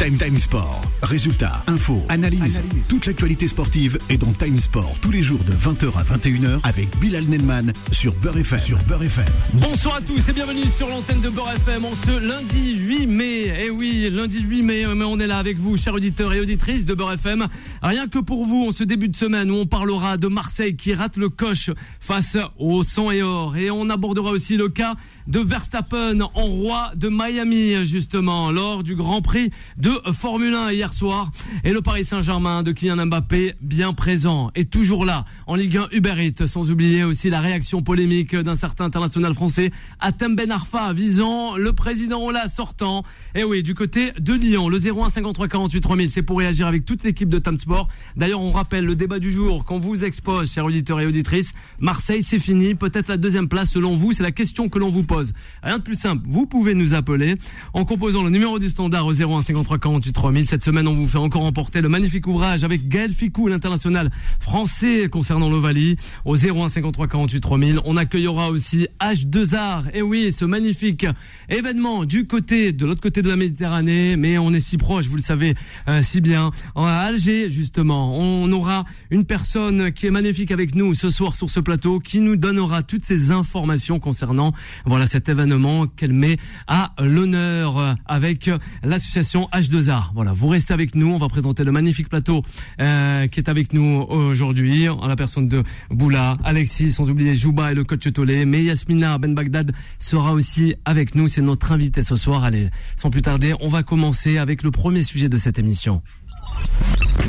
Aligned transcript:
Time 0.00 0.16
Time 0.16 0.38
Sport. 0.38 0.80
Résultats, 1.02 1.62
infos, 1.66 2.02
analyse. 2.08 2.62
Toute 2.88 3.04
l'actualité 3.04 3.46
sportive 3.46 3.98
est 4.08 4.16
dans 4.16 4.32
Time 4.32 4.58
Sport 4.58 4.96
tous 5.02 5.10
les 5.10 5.22
jours 5.22 5.40
de 5.44 5.52
20h 5.52 5.92
à 5.94 6.16
21h 6.16 6.60
avec 6.62 6.88
Bilal 7.00 7.24
Nelman 7.24 7.74
sur 7.92 8.14
Beurre 8.14 8.38
FM. 8.38 8.60
Sur 8.60 8.78
Beurre 8.84 9.02
FM. 9.02 9.26
Bonsoir 9.52 9.96
à 9.96 10.00
tous 10.00 10.26
et 10.26 10.32
bienvenue 10.32 10.64
sur 10.74 10.88
l'antenne 10.88 11.20
de 11.20 11.28
Beurre 11.28 11.52
FM 11.52 11.84
en 11.84 11.94
ce 11.94 12.18
lundi 12.18 12.76
8 12.76 13.06
mai. 13.08 13.52
Eh 13.60 13.68
oui, 13.68 14.08
lundi 14.10 14.40
8 14.40 14.62
mai, 14.62 14.86
mais 14.94 15.04
on 15.04 15.18
est 15.18 15.26
là 15.26 15.36
avec 15.36 15.58
vous, 15.58 15.76
chers 15.76 15.92
auditeurs 15.92 16.32
et 16.32 16.40
auditrices 16.40 16.86
de 16.86 16.94
Beurre 16.94 17.12
FM. 17.12 17.46
Rien 17.82 18.08
que 18.08 18.20
pour 18.20 18.46
vous, 18.46 18.68
en 18.68 18.72
ce 18.72 18.84
début 18.84 19.10
de 19.10 19.16
semaine 19.16 19.50
où 19.50 19.56
on 19.56 19.66
parlera 19.66 20.16
de 20.16 20.28
Marseille 20.28 20.76
qui 20.76 20.94
rate 20.94 21.18
le 21.18 21.28
coche 21.28 21.68
face 22.00 22.38
au 22.58 22.84
sang 22.84 23.10
et 23.10 23.22
or. 23.22 23.54
Et 23.58 23.70
on 23.70 23.90
abordera 23.90 24.30
aussi 24.30 24.56
le 24.56 24.70
cas 24.70 24.94
de 25.28 25.40
Verstappen 25.40 26.20
en 26.22 26.46
roi 26.46 26.92
de 26.96 27.10
Miami, 27.10 27.84
justement, 27.84 28.50
lors 28.50 28.82
du 28.82 28.94
Grand 28.94 29.20
Prix 29.20 29.50
de 29.76 29.89
Formule 30.12 30.54
1 30.54 30.72
hier 30.72 30.92
soir. 30.92 31.30
Et 31.64 31.72
le 31.72 31.80
Paris 31.80 32.04
Saint-Germain 32.04 32.62
de 32.62 32.72
Kylian 32.72 33.06
Mbappé, 33.06 33.54
bien 33.60 33.92
présent 33.92 34.50
et 34.54 34.64
toujours 34.64 35.04
là 35.04 35.24
en 35.46 35.54
Ligue 35.54 35.76
1 35.76 35.88
Uber 35.92 36.14
Eats, 36.18 36.46
sans 36.46 36.70
oublier 36.70 37.04
aussi 37.04 37.30
la 37.30 37.40
réaction 37.40 37.82
polémique 37.82 38.36
d'un 38.36 38.54
certain 38.54 38.84
international 38.84 39.34
français, 39.34 39.70
Atem 39.98 40.36
Ben 40.36 40.50
Arfa, 40.50 40.92
visant 40.92 41.56
le 41.56 41.72
président 41.72 42.22
Ola 42.22 42.48
sortant. 42.48 43.04
Et 43.34 43.44
oui, 43.44 43.62
du 43.62 43.74
côté 43.74 44.12
de 44.18 44.34
Lyon, 44.34 44.68
le 44.68 44.78
01 44.78 45.08
53 45.08 45.48
48 45.48 45.80
3000, 45.80 46.10
c'est 46.10 46.22
pour 46.22 46.38
réagir 46.38 46.66
avec 46.66 46.84
toute 46.84 47.02
l'équipe 47.02 47.28
de 47.28 47.38
Tam 47.38 47.58
Sport. 47.58 47.88
D'ailleurs, 48.16 48.40
on 48.40 48.50
rappelle 48.50 48.84
le 48.84 48.96
débat 48.96 49.18
du 49.18 49.30
jour 49.32 49.64
qu'on 49.64 49.78
vous 49.78 50.04
expose, 50.04 50.52
chers 50.52 50.66
auditeurs 50.66 51.00
et 51.00 51.06
auditrices. 51.06 51.52
Marseille, 51.80 52.22
c'est 52.22 52.38
fini. 52.38 52.74
Peut-être 52.74 53.08
la 53.08 53.16
deuxième 53.16 53.48
place 53.48 53.70
selon 53.70 53.94
vous. 53.96 54.12
C'est 54.12 54.22
la 54.22 54.32
question 54.32 54.68
que 54.68 54.78
l'on 54.78 54.90
vous 54.90 55.04
pose. 55.04 55.32
Rien 55.62 55.78
de 55.78 55.82
plus 55.82 55.98
simple, 55.98 56.24
vous 56.28 56.46
pouvez 56.46 56.74
nous 56.74 56.94
appeler 56.94 57.36
en 57.72 57.84
composant 57.84 58.22
le 58.22 58.30
numéro 58.30 58.58
du 58.58 58.68
standard 58.68 59.06
au 59.06 59.12
01 59.12 59.42
53 59.42 59.79
48 59.80 60.12
3000. 60.12 60.44
Cette 60.46 60.64
semaine, 60.64 60.86
on 60.86 60.94
vous 60.94 61.08
fait 61.08 61.18
encore 61.18 61.44
emporter 61.44 61.80
le 61.80 61.88
magnifique 61.88 62.26
ouvrage 62.26 62.64
avec 62.64 62.86
Gaël 62.88 63.12
Ficou, 63.12 63.48
l'international 63.48 64.10
français 64.38 65.08
concernant 65.10 65.48
l'Ovalie, 65.48 65.96
au 66.24 66.36
01 66.36 66.68
53 66.68 67.08
48 67.08 67.40
3000. 67.40 67.80
On 67.84 67.96
accueillera 67.96 68.50
aussi 68.50 68.86
H2R. 69.00 69.90
Et 69.94 70.02
oui, 70.02 70.32
ce 70.32 70.44
magnifique 70.44 71.06
événement 71.48 72.04
du 72.04 72.26
côté, 72.26 72.72
de 72.72 72.86
l'autre 72.86 73.00
côté 73.00 73.22
de 73.22 73.28
la 73.28 73.36
Méditerranée, 73.36 74.16
mais 74.16 74.38
on 74.38 74.52
est 74.52 74.60
si 74.60 74.76
proche, 74.76 75.06
vous 75.06 75.16
le 75.16 75.22
savez 75.22 75.54
euh, 75.88 76.02
si 76.02 76.20
bien. 76.20 76.50
À 76.76 77.00
Alger, 77.00 77.50
justement, 77.50 78.18
on 78.18 78.50
aura 78.52 78.84
une 79.10 79.24
personne 79.24 79.92
qui 79.92 80.06
est 80.06 80.10
magnifique 80.10 80.50
avec 80.50 80.74
nous 80.74 80.94
ce 80.94 81.08
soir 81.08 81.34
sur 81.34 81.50
ce 81.50 81.60
plateau, 81.60 82.00
qui 82.00 82.20
nous 82.20 82.36
donnera 82.36 82.82
toutes 82.82 83.04
ces 83.04 83.30
informations 83.30 83.98
concernant, 83.98 84.52
voilà, 84.84 85.06
cet 85.06 85.28
événement 85.28 85.86
qu'elle 85.86 86.12
met 86.12 86.36
à 86.66 86.92
l'honneur 86.98 87.96
avec 88.06 88.50
l'association 88.82 89.48
H2A. 89.70 90.10
Voilà, 90.14 90.32
vous 90.32 90.48
restez 90.48 90.74
avec 90.74 90.94
nous, 90.94 91.10
on 91.12 91.18
va 91.18 91.28
présenter 91.28 91.64
le 91.64 91.72
magnifique 91.72 92.08
plateau 92.08 92.42
euh, 92.80 93.26
qui 93.28 93.40
est 93.40 93.48
avec 93.48 93.72
nous 93.72 94.04
aujourd'hui, 94.08 94.88
en 94.88 95.06
la 95.06 95.16
personne 95.16 95.48
de 95.48 95.62
Boula, 95.90 96.36
Alexis, 96.44 96.92
sans 96.92 97.08
oublier 97.08 97.34
Jouba 97.34 97.72
et 97.72 97.74
le 97.74 97.84
coach 97.84 98.12
Tolé, 98.12 98.44
mais 98.46 98.64
Yasmina 98.64 99.18
Ben 99.18 99.34
Bagdad 99.34 99.72
sera 99.98 100.32
aussi 100.32 100.74
avec 100.84 101.14
nous, 101.14 101.28
c'est 101.28 101.42
notre 101.42 101.72
invité 101.72 102.02
ce 102.02 102.16
soir. 102.16 102.44
Allez, 102.44 102.70
sans 102.96 103.10
plus 103.10 103.22
tarder, 103.22 103.54
on 103.60 103.68
va 103.68 103.82
commencer 103.82 104.38
avec 104.38 104.62
le 104.62 104.70
premier 104.70 105.02
sujet 105.02 105.28
de 105.28 105.36
cette 105.36 105.58
émission. 105.58 106.02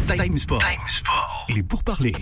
Time 0.08 0.38
Sport. 0.38 0.64
Il 1.50 1.59
est 1.59 1.64
pour 1.64 1.83
parler. 1.83 2.14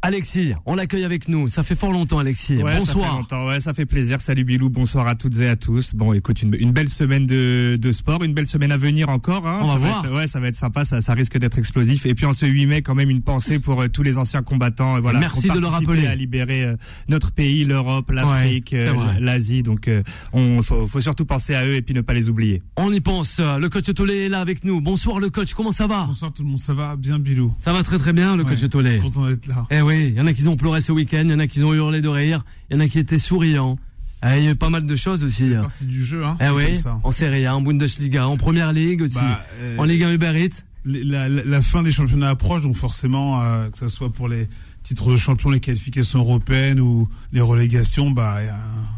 Alexis, 0.00 0.52
on 0.64 0.76
l'accueille 0.76 1.04
avec 1.04 1.26
nous. 1.28 1.48
Ça 1.48 1.64
fait 1.64 1.74
fort 1.74 1.90
longtemps, 1.90 2.18
Alexis. 2.20 2.58
Ouais, 2.62 2.78
Bonsoir. 2.78 2.86
Ça 2.86 3.10
fait 3.10 3.16
longtemps. 3.16 3.46
Ouais, 3.48 3.58
ça 3.58 3.74
fait 3.74 3.84
plaisir. 3.84 4.20
Salut 4.20 4.44
Bilou. 4.44 4.70
Bonsoir 4.70 5.08
à 5.08 5.16
toutes 5.16 5.40
et 5.40 5.48
à 5.48 5.56
tous. 5.56 5.96
Bon, 5.96 6.12
écoute, 6.12 6.40
une, 6.40 6.54
une 6.60 6.70
belle 6.70 6.88
semaine 6.88 7.26
de, 7.26 7.76
de, 7.80 7.92
sport, 7.92 8.22
une 8.22 8.32
belle 8.32 8.46
semaine 8.46 8.70
à 8.70 8.76
venir 8.76 9.08
encore. 9.08 9.46
Hein. 9.48 9.58
On 9.62 9.66
ça 9.66 9.72
va 9.72 9.78
va 9.80 9.88
voir. 9.88 10.04
Être, 10.04 10.14
ouais, 10.14 10.26
ça 10.28 10.38
va 10.38 10.46
être 10.46 10.56
sympa. 10.56 10.84
Ça, 10.84 11.00
ça 11.00 11.14
risque 11.14 11.36
d'être 11.36 11.58
explosif. 11.58 12.06
Et 12.06 12.14
puis 12.14 12.26
en 12.26 12.32
ce 12.32 12.46
8 12.46 12.66
mai, 12.66 12.82
quand 12.82 12.94
même 12.94 13.10
une 13.10 13.22
pensée 13.22 13.58
pour 13.58 13.82
euh, 13.82 13.88
tous 13.88 14.04
les 14.04 14.18
anciens 14.18 14.42
combattants. 14.44 14.96
euh, 14.96 15.00
Voilà, 15.00 15.18
Merci 15.18 15.48
de 15.48 15.58
le 15.58 15.66
rappeler. 15.66 16.06
À 16.06 16.14
libérer 16.14 16.62
euh, 16.62 16.76
notre 17.08 17.32
pays, 17.32 17.64
l'Europe, 17.64 18.12
l'Afrique, 18.12 18.70
Ouais, 18.72 18.86
euh, 18.88 18.94
l'Asie. 19.18 19.64
Donc, 19.64 19.88
euh, 19.88 20.04
on 20.32 20.62
faut, 20.62 20.86
faut 20.86 21.00
surtout 21.00 21.24
penser 21.24 21.56
à 21.56 21.66
eux 21.66 21.74
et 21.74 21.82
puis 21.82 21.94
ne 21.94 22.02
pas 22.02 22.14
les 22.14 22.30
oublier. 22.30 22.62
On 22.76 22.92
y 22.92 23.00
pense. 23.00 23.40
Le 23.40 23.66
coach 23.68 23.92
Tolé 23.92 24.26
est 24.26 24.28
là 24.28 24.40
avec 24.40 24.62
nous. 24.62 24.80
Bonsoir, 24.80 25.18
le 25.18 25.28
coach. 25.28 25.54
Comment 25.54 25.72
ça 25.72 25.88
va? 25.88 26.04
Bonsoir 26.06 26.32
tout 26.32 26.44
le 26.44 26.48
monde, 26.50 26.60
ça 26.60 26.72
va 26.74 26.94
bien 26.94 27.18
Bilou? 27.18 27.52
Ça 27.58 27.72
va 27.72 27.82
très 27.82 27.98
très 27.98 28.12
bien, 28.12 28.36
le 28.36 28.44
Ouais, 28.44 28.54
coach 28.54 28.68
Tolé. 28.70 28.98
Content 29.00 29.26
d'être 29.28 29.46
là. 29.48 29.66
Eh 29.70 29.80
oui, 29.88 30.08
il 30.10 30.14
y 30.14 30.20
en 30.20 30.26
a 30.26 30.32
qui 30.32 30.46
ont 30.46 30.54
pleuré 30.54 30.80
ce 30.80 30.92
week-end, 30.92 31.22
il 31.24 31.30
y 31.30 31.34
en 31.34 31.38
a 31.40 31.46
qui 31.46 31.62
ont 31.64 31.74
hurlé 31.74 32.00
de 32.00 32.08
rire, 32.08 32.44
il 32.70 32.74
y 32.74 32.76
en 32.76 32.80
a 32.80 32.88
qui 32.88 32.98
étaient 32.98 33.18
souriants. 33.18 33.78
Eh, 34.24 34.38
Il 34.38 34.44
y 34.44 34.48
a 34.48 34.50
eu 34.52 34.54
pas 34.56 34.68
mal 34.70 34.84
de 34.84 34.96
choses 34.96 35.22
aussi. 35.24 35.50
C'est 35.50 35.54
partie 35.60 35.84
du 35.86 36.04
jeu, 36.04 36.24
hein. 36.24 36.36
Eh 36.40 36.48
oui, 36.50 36.64
en 37.04 37.12
Serie 37.12 37.46
A, 37.46 37.54
en 37.56 37.60
Bundesliga, 37.62 38.26
en 38.28 38.36
Première 38.36 38.72
Ligue 38.72 39.02
aussi, 39.02 39.14
Bah, 39.14 39.40
euh, 39.60 39.76
en 39.78 39.84
Ligue 39.84 40.02
1 40.02 40.12
Uber 40.12 40.32
Eats. 40.34 40.64
les- 40.84 41.04
la, 41.04 41.28
la- 41.28 41.44
la 41.44 41.62
fin 41.62 41.82
des 41.82 41.92
championnats 41.92 42.30
approche, 42.30 42.62
donc 42.62 42.74
forcément, 42.76 43.40
euh, 43.42 43.68
que 43.70 43.78
ce 43.78 43.88
soit 43.88 44.10
pour 44.12 44.28
les 44.28 44.48
titres 44.82 45.10
de 45.12 45.16
champion, 45.16 45.50
les 45.50 45.60
qualifications 45.60 46.18
européennes 46.20 46.80
ou 46.80 47.08
les 47.32 47.40
relégations, 47.40 48.10
bah 48.10 48.36
euh, 48.38 48.50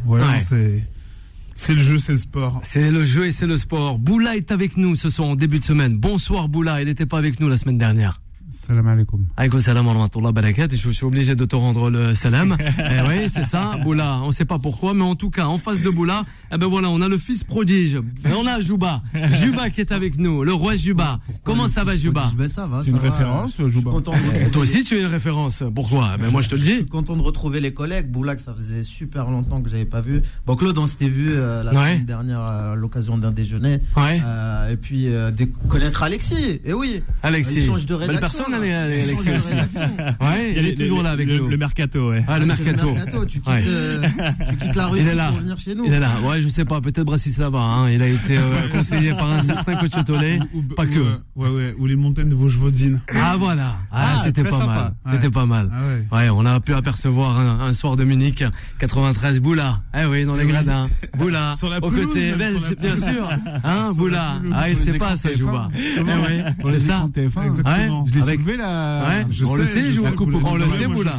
voilà, 0.07 0.27
Ouais. 0.31 0.39
c'est 0.39 0.87
c'est 1.55 1.75
le 1.75 1.83
jeu, 1.83 1.99
c'est 1.99 2.13
le 2.13 2.19
sport. 2.19 2.63
C'est 2.65 2.91
le 2.91 3.05
jeu 3.05 3.27
et 3.27 3.33
c'est 3.33 3.47
le 3.47 3.59
sport. 3.59 3.99
Boula 3.99 4.37
est 4.37 4.51
avec 4.51 4.79
nous 4.79 4.97
ce 4.97 5.11
soir 5.11 5.29
en 5.29 5.37
début 5.37 5.59
de 5.59 5.65
semaine. 5.65 5.99
Bonsoir 5.99 6.49
Boula, 6.49 6.81
il 6.81 6.87
n'était 6.87 7.05
pas 7.05 7.19
avec 7.19 7.39
nous 7.41 7.49
la 7.51 7.59
semaine 7.59 7.77
dernière. 7.77 8.23
Salam 8.71 8.87
alaikum. 8.87 9.27
Salam 9.61 9.87
wa 9.89 9.93
rahmatullah 9.95 10.31
barakat. 10.31 10.69
Je 10.77 10.91
suis 10.93 11.05
obligé 11.05 11.35
de 11.35 11.45
te 11.45 11.57
rendre 11.57 11.91
le 11.91 12.15
salam. 12.15 12.57
eh 12.79 13.09
oui, 13.09 13.29
c'est 13.29 13.43
ça, 13.43 13.73
Boula. 13.83 14.21
On 14.23 14.31
sait 14.31 14.45
pas 14.45 14.61
pourquoi, 14.61 14.95
mais 14.95 15.03
en 15.03 15.17
tout 15.17 15.29
cas, 15.31 15.47
en 15.47 15.59
face 15.59 15.83
de 15.83 15.91
Boula, 15.91 16.23
eh 16.53 16.57
ben 16.57 16.69
voilà, 16.69 16.89
on 16.89 17.01
a 17.01 17.09
le 17.09 17.19
fils 17.19 17.43
prodige. 17.43 17.97
Et 17.97 18.33
on 18.33 18.47
a 18.47 18.61
Juba. 18.61 19.03
Juba 19.43 19.71
qui 19.71 19.81
est 19.81 19.91
avec 19.91 20.17
nous, 20.19 20.45
le 20.45 20.53
roi 20.53 20.77
Juba. 20.77 21.19
Comment 21.43 21.67
ça 21.67 21.83
va, 21.83 21.97
Juba 21.97 22.31
Ben 22.37 22.47
ça 22.47 22.69
va. 22.69 22.83
C'est 22.85 22.91
une 22.93 22.99
va. 22.99 23.11
référence, 23.11 23.55
Je 23.59 23.81
content 23.81 24.13
de- 24.13 24.51
Toi 24.53 24.63
aussi, 24.63 24.85
tu 24.85 24.97
es 24.97 25.01
une 25.01 25.07
référence. 25.07 25.65
Pourquoi? 25.75 26.17
Ben 26.17 26.31
moi, 26.31 26.41
je 26.41 26.51
te 26.51 26.55
le 26.55 26.61
Je 26.61 26.67
suis 26.71 26.83
dis. 26.85 26.89
content 26.89 27.17
de 27.17 27.23
retrouver 27.23 27.59
les 27.59 27.75
collègues. 27.75 28.09
Boulac, 28.09 28.39
ça 28.39 28.55
faisait 28.57 28.85
super 28.85 29.29
longtemps 29.29 29.61
que 29.63 29.69
j'avais 29.69 29.85
pas 29.85 30.01
vu. 30.01 30.23
Bon, 30.47 30.55
Claude, 30.55 30.79
on 30.79 30.87
s'était 30.87 31.09
vu 31.09 31.33
euh, 31.35 31.65
la 31.65 31.73
Ouais. 31.73 31.77
semaine 31.95 32.05
dernière 32.05 32.41
à 32.41 32.77
l'occasion 32.77 33.19
d'un 33.19 33.33
déjeuner. 33.33 33.81
Ouais. 33.97 34.23
Euh, 34.25 34.71
et 34.71 34.77
puis 34.77 35.09
euh, 35.09 35.33
connaître 35.69 36.05
Alexis. 36.05 36.61
Et 36.65 36.73
oui. 36.73 37.03
Alexis. 37.25 37.55
Il 37.63 37.67
change 37.67 37.87
de 37.87 37.97
Belle 37.97 38.11
rédaction. 38.11 38.39
personne, 38.45 38.60
de 38.61 39.15
aussi. 39.15 39.29
Ouais, 40.21 40.55
il 40.57 40.67
est 40.69 40.75
toujours 40.75 41.03
là 41.03 41.11
avec 41.11 41.29
le, 41.29 41.39
nous. 41.39 41.49
le 41.49 41.57
mercato, 41.57 42.11
ouais. 42.11 42.25
Ah, 42.29 42.39
le 42.39 42.45
Ah, 42.45 42.47
mercato. 42.47 42.95
Tu 43.27 43.41
quittes, 43.41 43.47
Ouais. 43.49 43.63
euh, 43.67 44.03
tu 44.51 44.57
quittes 44.57 44.75
la 44.77 44.85
Il 44.89 44.93
Russie 44.93 45.09
est 45.09 45.15
là. 45.15 45.29
pour 45.31 45.39
venir 45.41 45.59
chez 45.59 45.75
nous. 45.75 45.85
Il 45.87 45.93
est 45.93 46.01
là. 46.01 46.11
Ouais, 46.25 46.41
je 46.41 46.49
sais 46.49 46.65
pas. 46.65 46.81
Peut-être 46.81 47.05
Bratislava. 47.05 47.59
Hein. 47.61 47.91
Il 47.91 48.03
a 48.03 48.09
été 48.09 48.39
euh, 48.39 48.69
conseillé 48.73 49.11
par 49.13 49.31
un 49.31 49.43
certain 49.43 49.77
coach 49.77 50.05
Tolé. 50.05 50.39
Ou, 50.55 50.63
Pas 50.63 50.85
ou, 50.85 50.87
que. 50.87 50.99
euh, 50.99 51.17
ouais, 51.37 51.49
ouais, 51.49 51.75
ou 51.79 51.87
les 51.87 51.97
montagnes 51.97 52.29
de 52.29 52.35
Vosges-Vodzine. 52.35 53.01
Ah 53.15 53.37
voilà. 53.39 53.77
Ah, 53.93 54.15
Ah, 54.17 54.21
c'était 54.25 54.45
pas 54.45 54.67
mal. 54.67 54.95
C'était 55.13 55.31
pas 55.31 55.47
mal. 55.47 55.71
Ouais. 56.13 56.29
On 56.31 56.45
a 56.47 56.61
pu 56.61 56.75
apercevoir 56.75 57.39
un, 57.39 57.61
un 57.61 57.73
soir 57.73 57.97
de 57.97 58.05
Munich 58.05 58.45
93 58.79 59.41
Boula. 59.41 59.81
Eh 59.99 60.05
oui, 60.07 60.25
dans 60.25 60.35
les 60.35 60.47
gradins. 60.47 60.87
Boula. 61.17 61.55
Sur 61.57 61.71
la 61.71 61.79
Au 61.79 61.91
côté 61.91 62.33
belge, 62.33 62.77
bien 62.81 62.97
sûr. 62.97 63.29
Hein, 63.65 63.91
Boula. 63.95 64.35
Ah, 64.55 64.69
il 64.71 64.77
sait 64.83 64.93
les 64.93 64.99
pas 64.99 65.17
ça, 65.17 65.33
Jouba. 65.35 65.69
Eh 65.75 66.01
TF1. 66.01 66.05
oui, 66.65 66.71
c'est 66.73 66.79
ça. 66.79 67.09
Exactement. 67.17 68.03
Ouais. 68.05 68.13
Ouais, 69.07 69.27
Je 69.31 69.45
on 69.45 69.55
le 69.55 69.65
sait, 69.67 69.91
je 69.93 70.01
sais, 70.01 70.09
On 70.09 70.25
Boula. 70.27 70.65
le 70.65 70.71
Ouais, 70.71 70.79
sait, 70.79 70.87
Boula. 70.87 71.11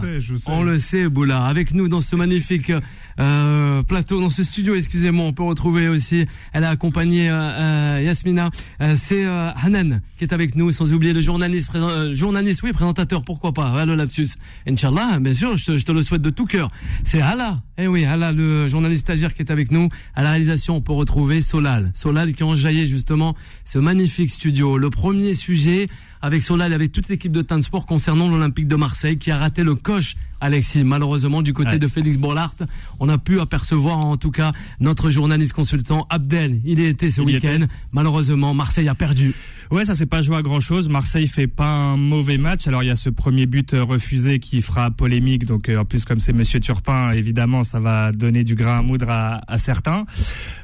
On 0.48 0.64
le 0.64 0.80
sait, 0.80 1.08
Boula. 1.10 1.46
Avec 1.46 1.74
nous 1.74 1.88
dans 1.88 2.02
ce 2.02 2.16
magnifique 2.16 2.72
euh, 3.20 3.84
plateau, 3.84 4.20
dans 4.22 4.30
ce 4.30 4.44
studio, 4.44 4.76
excusez-moi, 4.76 5.26
on 5.26 5.34
peut 5.34 5.44
retrouver 5.44 5.88
aussi, 5.90 6.26
elle 6.54 6.64
a 6.64 6.70
accompagné 6.70 7.30
euh, 7.30 7.34
euh, 7.34 8.02
Yasmina, 8.04 8.50
euh, 8.82 8.96
c'est 8.98 9.26
euh, 9.26 9.50
Hanan 9.62 10.02
qui 10.18 10.24
est 10.24 10.34
avec 10.34 10.56
nous, 10.56 10.72
sans 10.72 10.94
oublier 10.94 11.14
le 11.14 11.22
journaliste, 11.22 11.68
présent- 11.70 11.90
euh, 11.90 12.14
journaliste, 12.16 12.62
oui, 12.64 12.72
présentateur, 12.74 13.24
pourquoi 13.24 13.54
pas, 13.54 13.86
le 13.86 13.96
lapsus. 13.96 14.30
Inch'Allah, 14.68 15.20
bien 15.20 15.34
sûr, 15.34 15.56
je 15.58 15.66
te, 15.66 15.78
je 15.78 15.86
te 15.86 15.92
le 15.92 16.02
souhaite 16.02 16.22
de 16.22 16.30
tout 16.30 16.46
cœur. 16.46 16.70
C'est 17.04 17.22
Hala, 17.22 17.62
eh 17.78 17.88
oui, 17.88 18.06
Hala, 18.06 18.32
le 18.32 18.68
journaliste 18.68 19.02
stagiaire 19.04 19.34
qui 19.34 19.42
est 19.42 19.52
avec 19.52 19.72
nous. 19.72 19.90
À 20.16 20.24
la 20.24 20.30
réalisation, 20.32 20.76
on 20.78 20.82
peut 20.82 20.94
retrouver 20.94 21.42
Solal. 21.42 21.92
Solal 21.96 22.34
qui 22.34 22.44
a 22.44 22.46
enjaillé 22.46 22.86
justement 22.86 23.36
ce 23.66 23.78
magnifique 23.80 24.30
studio. 24.32 24.78
Le 24.78 24.90
premier 24.90 25.34
sujet, 25.34 25.88
avec 26.22 26.44
Solal, 26.44 26.74
avec 26.74 26.92
toute 26.92 27.10
l'équipe 27.10 27.32
de 27.32 27.42
Tan 27.42 27.62
Sport 27.62 27.86
concernant 27.86 28.30
l'Olympique 28.30 28.68
de 28.68 28.76
Marseille 28.76 29.18
qui 29.18 29.32
a 29.32 29.38
raté 29.38 29.64
le 29.64 29.76
coche, 29.76 30.16
Alexis. 30.42 30.84
Malheureusement, 30.84 31.42
du 31.42 31.54
côté 31.54 31.72
Ouais. 31.72 31.80
de 31.80 31.88
Félix 31.88 32.18
Bollard, 32.18 32.54
on 33.00 33.08
a 33.08 33.18
pu 33.18 33.40
apercevoir 33.40 33.98
en 34.00 34.18
tout 34.18 34.32
cas 34.32 34.52
notre 34.80 35.10
journaliste 35.10 35.54
consultant 35.54 36.08
Abdel. 36.10 36.60
Il 36.66 36.80
y 36.80 36.86
était 36.86 37.12
ce 37.12 37.22
week-end. 37.22 37.66
Malheureusement, 37.94 38.54
Marseille 38.54 38.90
a 38.90 38.96
perdu. 38.96 39.34
Ouais, 39.70 39.86
ça 39.86 39.96
s'est 39.96 40.06
pas 40.06 40.22
joué 40.22 40.36
à 40.36 40.42
grand 40.42 40.60
chose. 40.60 40.90
Marseille 40.90 41.28
fait 41.28 41.48
pas 41.48 41.68
un 41.70 41.96
mauvais 41.96 42.38
match. 42.38 42.68
Alors 42.68 42.84
il 42.84 42.88
y 42.88 42.90
a 42.90 42.98
ce 42.98 43.10
premier 43.10 43.46
but 43.46 43.74
euh, 43.74 43.84
refusé 43.86 44.40
qui 44.40 44.62
fera 44.62 44.92
polémique. 44.92 45.46
Donc 45.46 45.70
euh, 45.70 45.78
en 45.78 45.86
plus 45.86 46.04
comme 46.04 46.20
c'est 46.20 46.34
Monsieur 46.34 46.60
Turpin, 46.60 47.12
évidemment, 47.12 47.64
ça 47.64 47.80
va 47.80 48.12
donner 48.12 48.44
du 48.44 48.56
grain 48.56 48.80
à 48.80 48.82
moudre 48.82 49.10
à, 49.10 49.42
à 49.48 49.58
certains. 49.58 50.06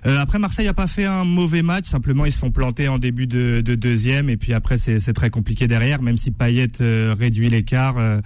Euh, 0.05 0.19
après 0.19 0.39
Marseille 0.39 0.67
a 0.67 0.73
pas 0.73 0.87
fait 0.87 1.05
un 1.05 1.23
mauvais 1.23 1.61
match. 1.61 1.85
Simplement 1.85 2.25
ils 2.25 2.33
se 2.33 2.39
font 2.39 2.51
planter 2.51 2.89
en 2.89 2.97
début 2.99 3.27
de, 3.27 3.61
de 3.63 3.75
deuxième 3.75 4.29
et 4.29 4.35
puis 4.35 4.51
après 4.53 4.75
c'est 4.75 5.13
très 5.13 5.29
compliqué 5.29 5.67
derrière. 5.67 6.01
Même 6.01 6.17
si 6.17 6.31
Payet 6.31 6.81
euh, 6.81 7.15
réduit 7.17 7.49
l'écart. 7.49 7.97
euh. 7.99 8.19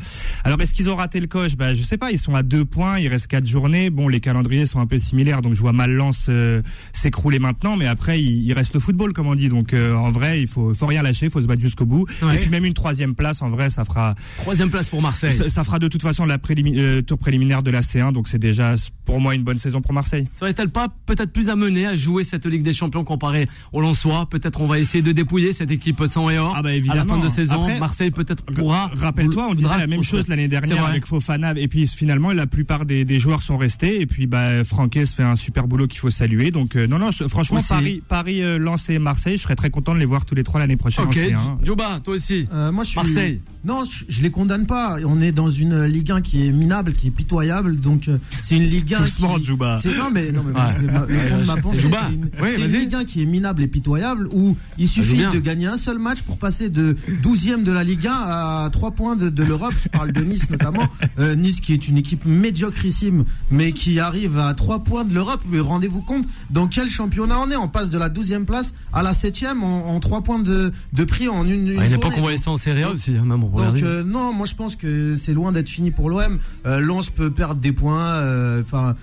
Alors 0.43 0.59
est-ce 0.61 0.73
qu'ils 0.73 0.89
ont 0.89 0.95
raté 0.95 1.19
le 1.19 1.27
coche 1.43 1.55
Bah 1.57 1.73
je 1.73 1.81
sais 1.83 1.97
pas. 1.97 2.11
Ils 2.11 2.17
sont 2.19 2.35
à 2.35 2.43
deux 2.43 2.65
points. 2.65 2.99
Il 2.99 3.07
reste 3.07 3.27
quatre 3.27 3.45
journées. 3.47 3.89
Bon 3.89 4.07
les 4.07 4.19
calendriers 4.19 4.65
sont 4.65 4.79
un 4.79 4.85
peu 4.87 4.99
similaires. 4.99 5.41
Donc 5.41 5.53
je 5.53 5.61
vois 5.61 5.73
mal 5.73 5.91
Lens 5.91 6.27
euh, 6.29 6.61
s'écrouler 6.93 7.39
maintenant. 7.39 7.77
Mais 7.77 7.87
après 7.87 8.21
il, 8.21 8.43
il 8.43 8.53
reste 8.53 8.73
le 8.73 8.79
football 8.79 9.13
comme 9.13 9.27
on 9.27 9.35
dit. 9.35 9.49
Donc 9.49 9.73
euh, 9.73 9.93
en 9.95 10.11
vrai 10.11 10.39
il 10.41 10.47
faut 10.47 10.73
faut 10.73 10.85
rien 10.85 11.01
lâcher. 11.03 11.25
Il 11.27 11.31
faut 11.31 11.41
se 11.41 11.47
battre 11.47 11.61
jusqu'au 11.61 11.85
bout. 11.85 12.05
Ouais. 12.21 12.35
Et 12.35 12.39
puis 12.39 12.49
même 12.49 12.65
une 12.65 12.73
troisième 12.73 13.15
place 13.15 13.41
en 13.41 13.49
vrai 13.49 13.69
ça 13.69 13.85
fera 13.85 14.15
Troisième 14.37 14.69
place 14.69 14.89
pour 14.89 15.01
Marseille. 15.01 15.33
ça, 15.33 15.49
ça 15.49 15.63
fera 15.63 15.79
de 15.79 15.87
toute 15.87 16.01
façon 16.01 16.25
la 16.25 16.37
prélimi- 16.37 16.77
euh, 16.79 17.01
tour 17.01 17.17
préliminaire 17.17 17.63
de 17.63 17.71
la 17.71 17.81
C1. 17.81 18.13
Donc 18.13 18.27
c'est 18.27 18.39
déjà 18.39 18.73
pour 19.05 19.19
moi 19.19 19.35
une 19.35 19.43
bonne 19.43 19.57
saison 19.59 19.81
pour 19.81 19.93
Marseille. 19.93 20.27
Serait-elle 20.37 20.69
pas 20.69 20.87
peut-être 21.05 21.31
plus 21.33 21.49
amenée 21.49 21.85
à 21.85 21.95
jouer 21.95 22.23
cette 22.23 22.45
Ligue 22.45 22.63
des 22.63 22.73
Champions 22.73 23.03
comparée 23.03 23.47
au 23.71 23.81
Lensois? 23.81 24.27
Peut-être 24.29 24.61
on 24.61 24.67
va 24.67 24.79
essayer 24.79 25.01
de 25.01 25.11
dépouiller 25.11 25.53
cette 25.53 25.71
équipe 25.71 26.01
sans 26.07 26.29
et 26.29 26.37
or 26.37 26.53
Ah 26.55 26.61
bah 26.61 26.69
à 26.69 26.71
la 26.71 26.77
évidemment. 26.77 27.15
fin 27.15 27.23
de 27.23 27.27
saison. 27.29 27.61
Après, 27.61 27.79
Marseille 27.79 28.11
peut-être 28.11 28.43
pourra. 28.43 28.91
Rappelle-toi, 28.95 29.47
on 29.49 29.53
disait 29.55 29.69
la 29.77 29.87
même 29.87 30.03
chose 30.03 30.27
l'année 30.27 30.47
dernière 30.47 30.85
avec 30.85 31.05
Fofana 31.05 31.30
et 31.57 31.67
puis 31.67 31.87
finalement 31.87 32.31
la 32.31 32.47
plupart 32.47 32.85
des, 32.85 33.05
des 33.05 33.19
joueurs 33.19 33.41
sont 33.41 33.57
restés 33.57 34.01
et 34.01 34.05
puis 34.05 34.27
bah 34.27 34.63
Franquès 34.63 35.11
fait 35.13 35.23
un 35.23 35.35
super 35.35 35.67
boulot 35.67 35.87
qu'il 35.87 35.99
faut 35.99 36.09
saluer. 36.09 36.51
Donc 36.51 36.75
euh, 36.75 36.87
non 36.87 36.99
non, 36.99 37.11
franchement 37.27 37.57
Aussi. 37.57 37.67
Paris 37.67 38.03
Paris 38.07 38.43
euh, 38.43 38.57
Lens 38.57 38.89
et 38.89 38.99
Marseille, 38.99 39.37
je 39.37 39.43
serais 39.43 39.55
très 39.55 39.69
content 39.69 39.93
de 39.93 39.99
les 39.99 40.05
voir 40.05 40.25
tous 40.25 40.35
les 40.35 40.43
trois 40.43 40.59
l'année 40.59 40.77
prochaine 40.77 41.05
Ok, 41.05 41.17
en 41.35 41.57
C1. 41.59 41.65
Jouba, 41.65 41.99
toi 42.03 42.15
aussi. 42.15 42.47
Euh, 42.53 42.71
moi, 42.71 42.83
je 42.83 42.89
suis... 42.89 42.95
Marseille. 42.97 43.41
Non, 43.63 43.83
je, 43.85 44.05
je 44.09 44.21
les 44.23 44.31
condamne 44.31 44.65
pas. 44.65 44.97
On 45.05 45.21
est 45.21 45.31
dans 45.31 45.49
une 45.51 45.85
Ligue 45.85 46.11
1 46.11 46.21
qui 46.21 46.47
est 46.47 46.51
minable, 46.51 46.93
qui 46.93 47.07
est 47.09 47.11
pitoyable. 47.11 47.75
Donc, 47.75 48.07
euh, 48.07 48.17
c'est 48.41 48.55
une 48.57 48.63
Ligue 48.63 48.93
1 48.95 49.01
Doucement, 49.01 49.35
qui... 49.37 49.43
Djouba. 49.45 49.79
C'est 49.81 49.95
non 49.95 50.09
mais 50.11 50.31
non 50.31 50.41
mais 50.43 50.51
Ouais. 50.59 50.67
c'est 50.77 50.83
ma- 50.91 51.05
le 51.05 51.13
fond 51.13 51.37
de 51.37 51.45
ma 51.45 51.55
c'est 51.55 51.61
pensée. 51.61 51.81
Djouba. 51.81 51.99
C'est 52.09 52.15
une, 52.15 52.29
Oui. 52.65 52.79
Ligue 52.79 52.95
1 52.95 53.03
qui 53.05 53.21
est 53.21 53.25
minable 53.25 53.61
et 53.61 53.67
pitoyable 53.67 54.27
où 54.33 54.57
il 54.79 54.87
suffit 54.87 55.17
de 55.31 55.39
gagner 55.39 55.67
un 55.67 55.77
seul 55.77 55.99
match 55.99 56.21
pour 56.23 56.37
passer 56.39 56.69
de 56.69 56.95
12e 57.23 57.63
de 57.63 57.71
la 57.71 57.83
Ligue 57.83 58.07
1 58.07 58.11
à 58.11 58.69
3 58.71 58.91
points 58.91 59.15
de, 59.15 59.29
de 59.29 59.43
l'Europe. 59.43 59.73
Je 59.83 59.89
parle 59.89 60.11
de 60.11 60.21
Nice 60.21 60.49
notamment. 60.49 60.87
Euh, 61.21 61.35
nice 61.35 61.61
qui 61.61 61.71
est 61.73 61.87
une 61.87 61.97
équipe 61.97 62.25
médiocrissime 62.25 63.23
mais 63.49 63.71
qui 63.71 63.99
arrive 63.99 64.37
à 64.37 64.53
3 64.53 64.79
points 64.83 65.05
de 65.05 65.13
l'Europe. 65.13 65.41
Mais 65.49 65.59
rendez-vous 65.59 66.01
compte 66.01 66.25
dans 66.49 66.67
quel 66.67 66.89
championnat 66.89 67.37
on 67.39 67.49
est 67.51 67.55
On 67.55 67.67
passe 67.69 67.89
de 67.89 67.97
la 67.97 68.09
12e 68.09 68.43
place 68.45 68.73
à 68.91 69.03
la 69.03 69.13
7e 69.13 69.61
en, 69.61 69.87
en 69.95 69.99
3 69.99 70.21
points 70.21 70.39
de, 70.39 70.71
de 70.93 71.03
prix 71.03 71.27
en 71.29 71.45
une, 71.47 71.67
une 71.69 71.79
À 71.79 71.87
l'époque, 71.87 72.03
journée. 72.03 72.15
on 72.17 72.21
voyait 72.21 72.37
ça 72.37 72.51
en 72.51 72.57
Serie 72.57 72.83
A 72.83 72.89
aussi, 72.91 73.15
hein, 73.15 73.23
même 73.25 73.43
au 73.43 73.49
Donc 73.49 73.81
euh, 73.83 74.03
non, 74.03 74.33
moi 74.33 74.45
je 74.45 74.55
pense 74.55 74.75
que 74.75 75.15
c'est 75.17 75.33
loin 75.33 75.51
d'être 75.51 75.69
fini 75.69 75.91
pour 75.91 76.09
l'OM. 76.09 76.39
Euh, 76.65 76.79
Lens 76.79 77.09
peut 77.09 77.31
perdre 77.31 77.55
des 77.61 77.71
points. 77.71 78.01
euh, 78.03 78.61
Enfin, 78.63 78.95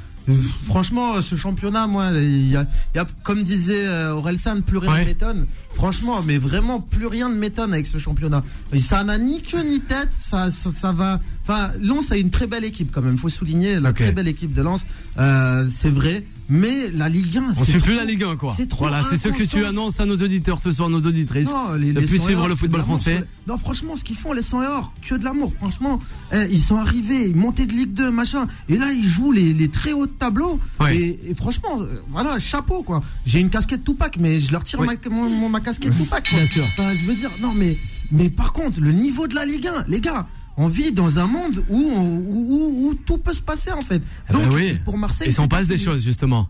franchement, 0.66 1.20
ce 1.22 1.34
championnat, 1.36 1.86
moi, 1.86 2.10
il 2.14 2.48
y 2.50 2.56
a, 2.56 2.66
il 2.94 2.96
y 2.96 3.00
a, 3.00 3.06
comme 3.22 3.42
disait 3.42 3.86
euh, 3.86 4.12
Orelsan, 4.14 4.60
plus 4.62 4.78
rien 4.78 4.92
Ouais. 4.92 5.00
ne 5.00 5.04
m'étonne. 5.06 5.46
Franchement, 5.72 6.20
mais 6.26 6.38
vraiment 6.38 6.80
plus 6.80 7.06
rien 7.06 7.28
ne 7.28 7.34
m'étonne 7.36 7.72
avec 7.72 7.86
ce 7.86 7.98
championnat. 7.98 8.42
Et 8.72 8.80
ça 8.80 9.04
n'a 9.04 9.18
ni 9.18 9.42
queue 9.42 9.62
ni 9.62 9.80
tête. 9.80 10.10
Ça, 10.12 10.50
ça, 10.50 10.70
ça 10.72 10.92
va. 10.92 11.20
Enfin, 11.42 11.70
Lens 11.80 12.10
a 12.12 12.16
une 12.16 12.30
très 12.30 12.46
belle 12.46 12.64
équipe 12.64 12.90
quand 12.92 13.02
même. 13.02 13.16
Faut 13.18 13.28
souligner 13.28 13.78
la 13.80 13.92
très 13.92 14.12
belle 14.12 14.28
équipe 14.28 14.52
de 14.54 14.62
Lens. 14.62 14.84
Euh, 15.18 15.66
c'est 15.72 15.90
vrai. 15.90 16.24
Mais 16.50 16.90
la 16.92 17.08
Ligue 17.10 17.36
1, 17.36 17.52
On 17.58 17.64
suit 17.64 17.78
plus 17.78 17.94
la 17.94 18.04
Ligue 18.04 18.24
1, 18.24 18.36
quoi. 18.36 18.54
c'est 18.56 18.66
trop 18.68 18.86
Voilà, 18.86 19.02
c'est 19.02 19.18
ce 19.18 19.28
que 19.28 19.42
tu 19.42 19.64
annonces 19.64 20.00
à 20.00 20.06
nos 20.06 20.16
auditeurs 20.16 20.58
ce 20.60 20.70
soir, 20.70 20.88
nos 20.88 20.98
auditrices. 21.00 21.46
Non, 21.46 21.74
les, 21.74 21.92
de 21.92 22.00
les 22.00 22.06
plus 22.06 22.18
100 22.18 22.24
suivre 22.24 22.48
le 22.48 22.54
football 22.54 22.80
français. 22.82 23.18
les- 23.20 23.24
Non, 23.46 23.58
franchement, 23.58 23.96
ce 23.96 24.04
qu'ils 24.04 24.16
font, 24.16 24.32
les 24.32 24.40
100 24.42 24.62
et 24.62 24.66
or, 24.66 24.92
que 25.02 25.14
de 25.14 25.24
l'amour, 25.24 25.52
franchement. 25.52 26.00
Eh, 26.32 26.46
ils 26.50 26.62
sont 26.62 26.76
arrivés, 26.76 27.28
ils 27.28 27.36
montaient 27.36 27.66
de 27.66 27.72
Ligue 27.72 27.92
2, 27.92 28.10
machin. 28.10 28.46
Et 28.70 28.78
là, 28.78 28.90
ils 28.92 29.04
jouent 29.06 29.32
les, 29.32 29.52
les 29.52 29.68
très 29.68 29.92
hauts 29.92 30.06
tableaux. 30.06 30.58
Ouais. 30.80 30.96
Et, 30.96 31.30
et 31.30 31.34
franchement, 31.34 31.80
euh, 31.82 32.00
voilà, 32.08 32.38
chapeau, 32.38 32.82
quoi. 32.82 33.02
J'ai 33.26 33.40
une 33.40 33.50
casquette 33.50 33.84
Tupac, 33.84 34.16
mais 34.18 34.40
je 34.40 34.50
leur 34.52 34.64
tire 34.64 34.80
ma, 34.80 34.92
mon- 35.10 35.28
mon- 35.28 35.48
ma 35.50 35.60
casquette 35.60 35.94
Tupac, 35.96 36.28
quoi. 36.30 36.38
Bien 36.38 36.46
sûr. 36.46 36.64
Je 36.78 37.06
veux 37.06 37.14
dire, 37.14 37.30
non, 37.42 37.52
mais, 37.54 37.76
mais 38.10 38.30
par 38.30 38.52
contre, 38.54 38.80
le 38.80 38.92
niveau 38.92 39.26
de 39.26 39.34
la 39.34 39.44
Ligue 39.44 39.66
1, 39.66 39.84
les 39.88 40.00
gars. 40.00 40.26
On 40.60 40.68
vit 40.68 40.92
dans 40.92 41.18
un 41.20 41.26
monde 41.26 41.64
où, 41.68 41.76
on- 41.94 42.16
où, 42.18 42.46
où- 42.48 42.88
où 42.90 42.94
tout 42.94 43.16
peut 43.18 43.32
se 43.32 43.40
passer 43.40 43.70
en 43.72 43.80
fait. 43.80 44.02
Eh 44.28 44.32
ben 44.32 44.40
Donc 44.40 44.52
oui. 44.54 44.76
pour 44.84 44.98
Marseille, 44.98 45.28
Il 45.28 45.34
s'en 45.34 45.46
passe 45.48 45.68
des 45.68 45.78
choses, 45.78 46.02
justement. 46.04 46.48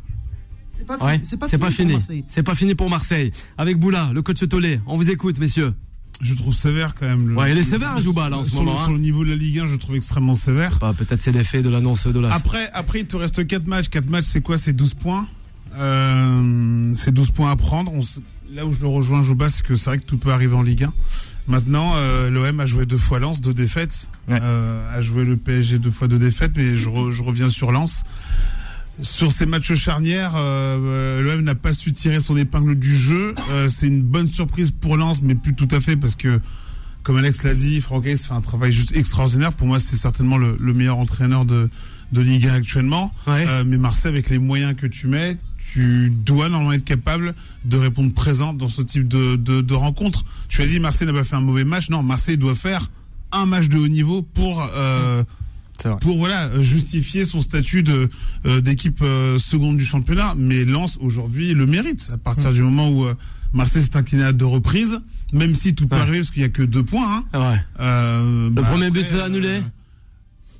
C'est 0.70 0.86
pas, 0.86 0.96
Ouais, 1.04 1.14
fini. 1.14 1.26
c'est 1.26 1.36
pas, 1.58 1.70
fini. 1.70 1.92
Marseille. 1.92 2.24
C'est 2.28 2.42
pas 2.42 2.54
fini 2.54 2.74
pour 2.74 2.88
Marseille. 2.88 3.32
Avec 3.58 3.78
Boula, 3.78 4.10
le 4.14 4.22
coach 4.22 4.46
Tollet, 4.48 4.80
on 4.86 4.96
vous 4.96 5.10
écoute, 5.10 5.38
messieurs. 5.40 5.74
Je 6.22 6.34
trouve 6.34 6.54
sévère 6.54 6.94
quand 6.98 7.06
même. 7.06 7.28
le- 7.28 7.36
Ouais, 7.36 7.52
il 7.52 7.58
est 7.58 7.62
sur- 7.62 7.72
sévère, 7.72 7.92
sur- 7.94 8.00
Jouba, 8.00 8.28
là, 8.28 8.38
en 8.38 8.44
ce 8.44 8.50
sur 8.50 8.60
le- 8.60 8.64
moment, 8.66 8.80
hein. 8.80 8.84
Sur 8.84 8.92
le 8.94 8.98
niveau 8.98 9.24
de 9.24 9.30
la 9.30 9.36
Ligue 9.36 9.58
1, 9.60 9.66
je 9.66 9.76
trouve 9.76 9.94
extrêmement 9.96 10.34
sévère. 10.34 10.78
Bah, 10.80 10.92
peut-être 10.96 11.20
c'est 11.22 11.30
l'effet 11.32 11.62
de 11.62 11.68
l'annonce 11.68 12.06
de 12.06 12.18
la. 12.18 12.32
Après, 12.32 12.70
après, 12.72 13.00
il 13.00 13.06
te 13.06 13.16
reste 13.16 13.46
4 13.46 13.66
matchs. 13.66 13.88
4 13.88 14.08
matchs, 14.08 14.24
c'est 14.28 14.40
quoi? 14.40 14.56
C'est 14.56 14.72
12 14.72 14.94
points. 14.94 15.26
Euh, 15.76 16.92
c'est 16.96 17.12
12 17.12 17.30
points 17.30 17.50
à 17.50 17.56
prendre. 17.56 17.92
On 17.92 18.00
là 18.54 18.64
où 18.66 18.72
je 18.72 18.80
le 18.80 18.86
rejoins, 18.86 19.22
Joba, 19.22 19.48
c'est 19.48 19.62
que 19.62 19.76
c'est 19.76 19.90
vrai 19.90 19.98
que 19.98 20.04
tout 20.06 20.18
peut 20.18 20.30
arriver 20.32 20.54
en 20.54 20.62
Ligue 20.62 20.84
1. 20.84 20.92
Maintenant, 21.48 21.92
euh, 21.96 22.28
l'OM 22.30 22.60
a 22.60 22.66
joué 22.66 22.84
deux 22.86 22.98
fois 22.98 23.18
Lens, 23.18 23.40
deux 23.40 23.54
défaites. 23.54 24.08
Ouais. 24.28 24.38
Euh, 24.42 24.96
a 24.96 25.00
joué 25.02 25.24
le 25.24 25.36
PSG 25.36 25.78
deux 25.78 25.90
fois 25.90 26.06
deux 26.06 26.18
défaites, 26.18 26.52
mais 26.56 26.76
je, 26.76 26.88
re- 26.88 27.10
je 27.10 27.22
reviens 27.22 27.48
sur 27.48 27.72
Lens. 27.72 28.04
Sur 29.00 29.30
ces 29.32 29.46
matchs 29.46 29.74
charnières, 29.74 30.32
euh, 30.36 31.22
l'OM 31.22 31.42
n'a 31.42 31.54
pas 31.54 31.72
su 31.72 31.92
tirer 31.92 32.20
son 32.20 32.36
épingle 32.36 32.74
du 32.78 32.94
jeu. 32.94 33.34
Euh, 33.50 33.68
c'est 33.68 33.86
une 33.86 34.02
bonne 34.02 34.28
surprise 34.28 34.72
pour 34.72 34.96
Lens, 34.96 35.22
mais 35.22 35.34
plus 35.36 35.54
tout 35.54 35.68
à 35.70 35.80
fait 35.80 35.96
parce 35.96 36.16
que, 36.16 36.40
comme 37.04 37.16
Alex 37.16 37.44
l'a 37.44 37.54
dit, 37.54 37.80
Franck 37.80 38.06
Hayes 38.06 38.18
fait 38.18 38.34
un 38.34 38.40
travail 38.40 38.72
juste 38.72 38.94
extraordinaire. 38.96 39.52
Pour 39.52 39.68
moi, 39.68 39.78
c'est 39.78 39.96
certainement 39.96 40.36
le, 40.36 40.56
le 40.60 40.72
meilleur 40.74 40.98
entraîneur 40.98 41.44
de, 41.44 41.70
de 42.12 42.20
Ligue 42.20 42.48
1 42.48 42.54
actuellement. 42.54 43.14
Ouais. 43.28 43.44
Euh, 43.48 43.62
mais 43.64 43.78
Marseille, 43.78 44.10
avec 44.10 44.30
les 44.30 44.38
moyens 44.40 44.74
que 44.76 44.86
tu 44.88 45.06
mets, 45.06 45.38
tu 45.72 46.10
dois 46.10 46.48
normalement 46.48 46.72
être 46.72 46.84
capable 46.84 47.34
de 47.64 47.76
répondre 47.76 48.12
présent 48.14 48.52
dans 48.54 48.68
ce 48.68 48.82
type 48.82 49.06
de, 49.08 49.36
de, 49.36 49.60
de 49.60 49.74
rencontre. 49.74 50.24
Tu 50.48 50.62
as 50.62 50.66
dit 50.66 50.80
Marseille 50.80 51.06
n'a 51.06 51.12
pas 51.12 51.24
fait 51.24 51.36
un 51.36 51.40
mauvais 51.40 51.64
match. 51.64 51.90
Non, 51.90 52.02
Marseille 52.02 52.36
doit 52.38 52.54
faire 52.54 52.90
un 53.32 53.44
match 53.46 53.68
de 53.68 53.76
haut 53.78 53.88
niveau 53.88 54.22
pour 54.22 54.66
euh, 54.74 55.22
pour 56.00 56.18
voilà 56.18 56.50
justifier 56.62 57.24
son 57.24 57.40
statut 57.40 57.82
de 57.82 58.08
euh, 58.46 58.60
d'équipe 58.60 59.00
euh, 59.02 59.38
seconde 59.38 59.76
du 59.76 59.84
championnat. 59.84 60.34
Mais 60.36 60.64
Lens 60.64 60.96
aujourd'hui 61.00 61.54
le 61.54 61.66
mérite 61.66 62.10
à 62.12 62.18
partir 62.18 62.52
du 62.52 62.62
moment 62.62 62.88
où 62.90 63.04
euh, 63.04 63.14
Marseille 63.52 63.82
s'est 63.82 63.96
incliné 63.96 64.24
à 64.24 64.32
deux 64.32 64.46
reprises, 64.46 65.00
même 65.32 65.54
si 65.54 65.74
tout 65.74 65.86
peut 65.86 65.96
Ouais. 65.96 66.02
arriver 66.02 66.18
parce 66.18 66.30
qu'il 66.30 66.42
y 66.42 66.44
a 66.46 66.48
que 66.48 66.62
deux 66.62 66.82
points. 66.82 67.22
hein. 67.32 67.38
Ouais. 67.52 67.60
Euh, 67.80 68.44
Le 68.48 68.50
bah, 68.50 68.62
premier 68.62 68.86
après, 68.86 69.02
but 69.04 69.12
annulé 69.20 69.48
euh, 69.48 69.60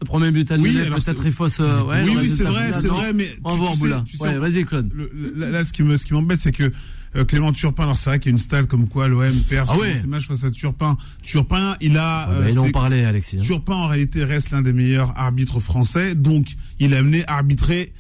Le 0.00 0.06
premier 0.06 0.31
but 0.31 0.50
annulé, 0.53 0.71
Oui, 0.71 0.91
peut-être 1.05 1.23
il 1.27 1.33
faut 1.33 1.49
se. 1.49 1.62
Ouais, 1.62 2.03
oui, 2.05 2.17
oui, 2.21 2.33
c'est 2.37 2.45
vrai, 2.45 2.71
c'est 2.73 2.87
vrai, 2.87 3.12
mais 3.12 3.27
On 3.45 3.50
va 3.50 3.55
tu- 3.55 3.59
voir 3.61 3.73
tu 3.73 3.79
sais- 3.79 3.85
Boula. 3.85 4.05
tu 4.06 4.17
sais, 4.17 4.23
Ouais, 4.23 4.35
on- 4.37 4.41
vas-y, 4.41 4.65
Claude. 4.65 4.91
Le- 4.95 5.11
le- 5.12 5.35
là, 5.37 5.50
là, 5.50 5.65
ce 5.65 5.73
qui 5.73 5.83
me, 5.83 5.97
ce 5.97 6.05
qui 6.06 6.12
m'embête, 6.12 6.39
c'est 6.41 6.53
que 6.53 6.71
euh, 7.17 7.25
Clément 7.25 7.53
Turpin, 7.53 7.83
alors 7.85 7.97
c'est 7.97 8.11
vrai 8.11 8.19
qu'il 8.21 8.31
y 8.31 8.33
a 8.33 8.35
une 8.35 8.39
stat 8.39 8.65
comme 8.65 8.87
quoi 8.89 9.09
l'OM 9.09 9.33
perd 9.49 9.69
Ah 9.73 9.77
ouais. 9.79 9.97
ses 9.97 10.06
matchs 10.06 10.29
face 10.29 10.45
à 10.45 10.50
Turpin. 10.53 10.97
Turpin, 11.23 11.75
il 11.81 11.97
a. 11.97 12.29
Ouais, 12.29 12.35
euh, 12.37 12.41
bah, 12.43 12.50
ils 12.50 12.59
en 12.61 12.71
parlait, 12.71 13.05
Alexis. 13.05 13.39
hein. 13.39 13.43
Turpin, 13.43 13.75
en 13.75 13.89
réalité, 13.89 14.25
reste 14.25 14.50
l'un 14.50 14.62
des 14.62 14.73
meilleurs 14.73 15.12
arbitres 15.19 15.59
français. 15.59 16.15
Donc, 16.15 16.55
il 16.79 16.95
a 16.95 16.99
amené 16.99 17.25
à 17.27 17.35
arbitrer 17.39 17.93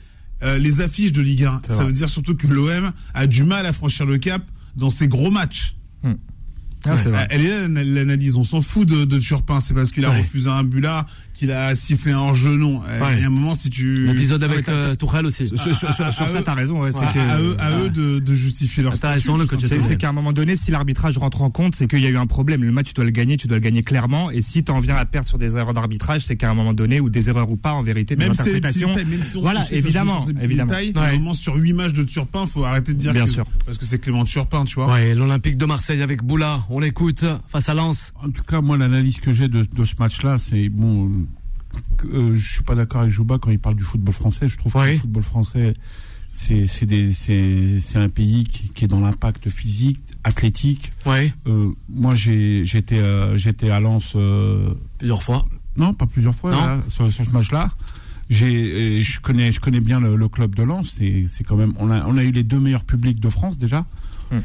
euh, 0.44 0.56
les 0.58 0.80
affiches 0.82 1.10
de 1.10 1.20
Ligue 1.22 1.44
1. 1.44 1.60
C'est 1.64 1.70
Ça 1.70 1.76
vrai. 1.78 1.86
veut 1.86 1.92
dire 1.92 2.08
surtout 2.08 2.36
que 2.36 2.46
l'OM 2.46 2.92
a 3.14 3.26
du 3.26 3.42
mal 3.42 3.66
à 3.66 3.72
franchir 3.72 4.06
le 4.06 4.18
cap 4.18 4.42
dans 4.76 4.90
ses 4.90 5.08
gros 5.08 5.32
matchs. 5.32 5.74
Ah, 6.86 6.96
c'est 6.96 7.08
Euh, 7.08 7.10
vrai. 7.10 7.26
Elle 7.30 7.44
est 7.44 7.50
là 7.50 7.62
l'ana- 7.62 7.82
l'analyse. 7.82 8.36
On 8.36 8.44
s'en 8.44 8.62
fout 8.62 8.88
de, 8.88 9.04
de 9.04 9.18
Turpin. 9.18 9.58
C'est 9.58 9.74
parce 9.74 9.90
qu'il 9.90 10.04
a 10.04 10.10
Ouais. 10.10 10.18
refusé 10.18 10.48
un 10.48 10.62
but 10.62 10.80
là 10.80 11.06
qu'il 11.38 11.50
a 11.52 11.74
sifflé 11.76 12.12
un 12.12 12.18
hors-jeu. 12.18 12.56
Non. 12.56 12.80
Ouais. 12.80 12.86
Il 13.16 13.20
y 13.20 13.24
a 13.24 13.26
un 13.26 13.30
moment, 13.30 13.54
si 13.54 13.70
tu. 13.70 14.06
L'épisode 14.06 14.42
avec 14.42 14.68
Ah, 14.68 14.72
euh, 14.72 14.96
Tourelle 14.96 15.26
aussi. 15.26 15.48
Sur, 15.48 15.58
sur- 15.58 15.74
sur- 15.74 15.94
sur 15.94 16.06
à 16.24 16.28
ça, 16.28 16.42
t'as 16.42 16.54
raison. 16.54 16.80
ouais, 16.82 16.92
c'est 16.92 17.04
à, 17.04 17.12
que- 17.12 17.18
à 17.18 17.40
eux, 17.40 17.56
à 17.58 17.66
Ah. 17.66 17.78
eux 17.80 17.90
de, 17.90 18.18
de 18.18 18.34
justifier 18.34 18.82
leur 18.82 18.92
le 18.92 19.46
coach 19.46 19.60
C'est, 19.64 19.96
qu'à 19.96 20.08
un 20.08 20.12
moment 20.12 20.32
donné, 20.32 20.56
si 20.56 20.70
l'arbitrage 20.70 21.16
rentre 21.18 21.42
en 21.42 21.50
compte, 21.50 21.74
c'est 21.74 21.86
qu'il 21.86 22.00
y 22.00 22.06
a 22.06 22.10
eu 22.10 22.16
un 22.16 22.26
problème. 22.26 22.62
Le 22.64 22.72
match, 22.72 22.88
tu 22.88 22.94
dois 22.94 23.04
le 23.04 23.10
gagner, 23.10 23.36
tu 23.36 23.46
dois 23.46 23.58
le 23.58 23.62
gagner 23.62 23.82
clairement. 23.82 24.30
Et 24.30 24.42
si 24.42 24.64
tu 24.64 24.72
en 24.72 24.80
viens 24.80 24.96
à 24.96 25.04
perdre 25.04 25.28
sur 25.28 25.38
des 25.38 25.56
erreurs 25.56 25.74
d'arbitrage, 25.74 26.22
c'est 26.26 26.36
qu'à 26.36 26.50
un 26.50 26.54
moment 26.54 26.72
donné, 26.72 27.00
ou 27.00 27.08
des 27.10 27.28
erreurs 27.28 27.50
ou 27.50 27.56
pas, 27.56 27.72
en 27.72 27.82
vérité, 27.82 28.16
des 28.16 28.24
Même 28.24 28.32
interprétations. 28.32 28.94
même 28.94 29.06
si 29.22 29.36
on 29.36 29.40
Voilà, 29.42 29.64
évidemment, 29.70 30.26
évidemment. 30.40 30.70
détails, 30.70 30.92
Ouais. 30.94 31.00
à 31.00 31.08
un 31.10 31.12
moment, 31.18 31.34
sur 31.34 31.54
8 31.56 31.72
matchs 31.72 31.92
de 31.92 32.02
Turpin, 32.04 32.46
faut 32.46 32.64
arrêter 32.64 32.92
de 32.92 32.98
dire 32.98 33.12
Bien 33.12 33.24
que- 33.24 33.30
sûr. 33.30 33.44
Parce 33.66 33.78
que 33.78 33.84
c'est 33.86 33.98
Clément 33.98 34.24
Turpin, 34.24 34.64
tu 34.64 34.74
vois. 34.76 34.92
Ouais, 34.92 35.14
l'Olympique 35.14 35.56
de 35.56 35.64
Marseille 35.66 36.02
avec 36.02 36.22
Boula, 36.22 36.64
on 36.70 36.80
l'écoute 36.80 37.24
face 37.48 37.68
à 37.68 37.74
Lens. 37.74 38.12
En 38.22 38.30
tout 38.30 38.42
cas, 38.42 38.60
moi, 38.60 38.76
l'analyse 38.76 39.18
que 39.20 39.32
j'ai 39.32 39.48
de, 39.48 39.62
de 39.64 39.84
ce 39.84 39.94
match-là, 39.98 40.36
c'est 40.38 40.68
bon. 40.68 41.10
Euh, 42.04 42.06
euh, 42.32 42.36
je 42.36 42.52
suis 42.54 42.62
pas 42.62 42.74
d'accord 42.74 43.00
avec 43.02 43.12
Jouba 43.12 43.38
quand 43.38 43.50
il 43.50 43.58
parle 43.58 43.76
du 43.76 43.82
football 43.82 44.14
français. 44.14 44.48
Je 44.48 44.56
trouve 44.58 44.72
que 44.72 44.78
Oui. 44.78 44.92
le 44.92 44.98
football 44.98 45.22
français, 45.22 45.74
c'est 46.32 47.96
un 47.96 48.08
pays 48.08 48.44
qui, 48.44 48.68
qui 48.70 48.84
est 48.84 48.88
dans 48.88 49.00
l'impact 49.00 49.48
physique, 49.48 50.00
athlétique. 50.24 50.92
Ouais, 51.06 51.32
Euh, 51.46 51.70
moi, 51.88 52.14
j'étais 52.14 52.98
euh, 52.98 53.36
j'étais 53.36 53.70
à 53.70 53.80
Lens. 53.80 54.12
euh, 54.16 54.74
plusieurs 54.98 55.22
fois. 55.22 55.46
non, 55.76 55.94
pas 55.94 56.06
plusieurs 56.06 56.34
fois 56.34 56.50
là, 56.52 56.80
sur, 56.88 57.10
sur 57.12 57.24
ce 57.26 57.30
match-là. 57.30 57.70
Et 58.30 59.02
je 59.02 59.20
connais, 59.20 59.52
je 59.52 59.60
connais 59.60 59.80
bien 59.80 60.00
le, 60.00 60.14
le 60.16 60.28
club 60.28 60.54
de 60.54 60.62
Lens. 60.62 60.98
C'est 60.98 61.44
quand 61.44 61.56
même, 61.56 61.72
on 61.78 61.90
a, 61.90 62.04
on 62.06 62.16
a 62.18 62.22
eu 62.22 62.30
les 62.30 62.42
deux 62.42 62.60
meilleurs 62.60 62.84
publics 62.84 63.20
de 63.20 63.28
France 63.30 63.56
déjà. 63.58 63.86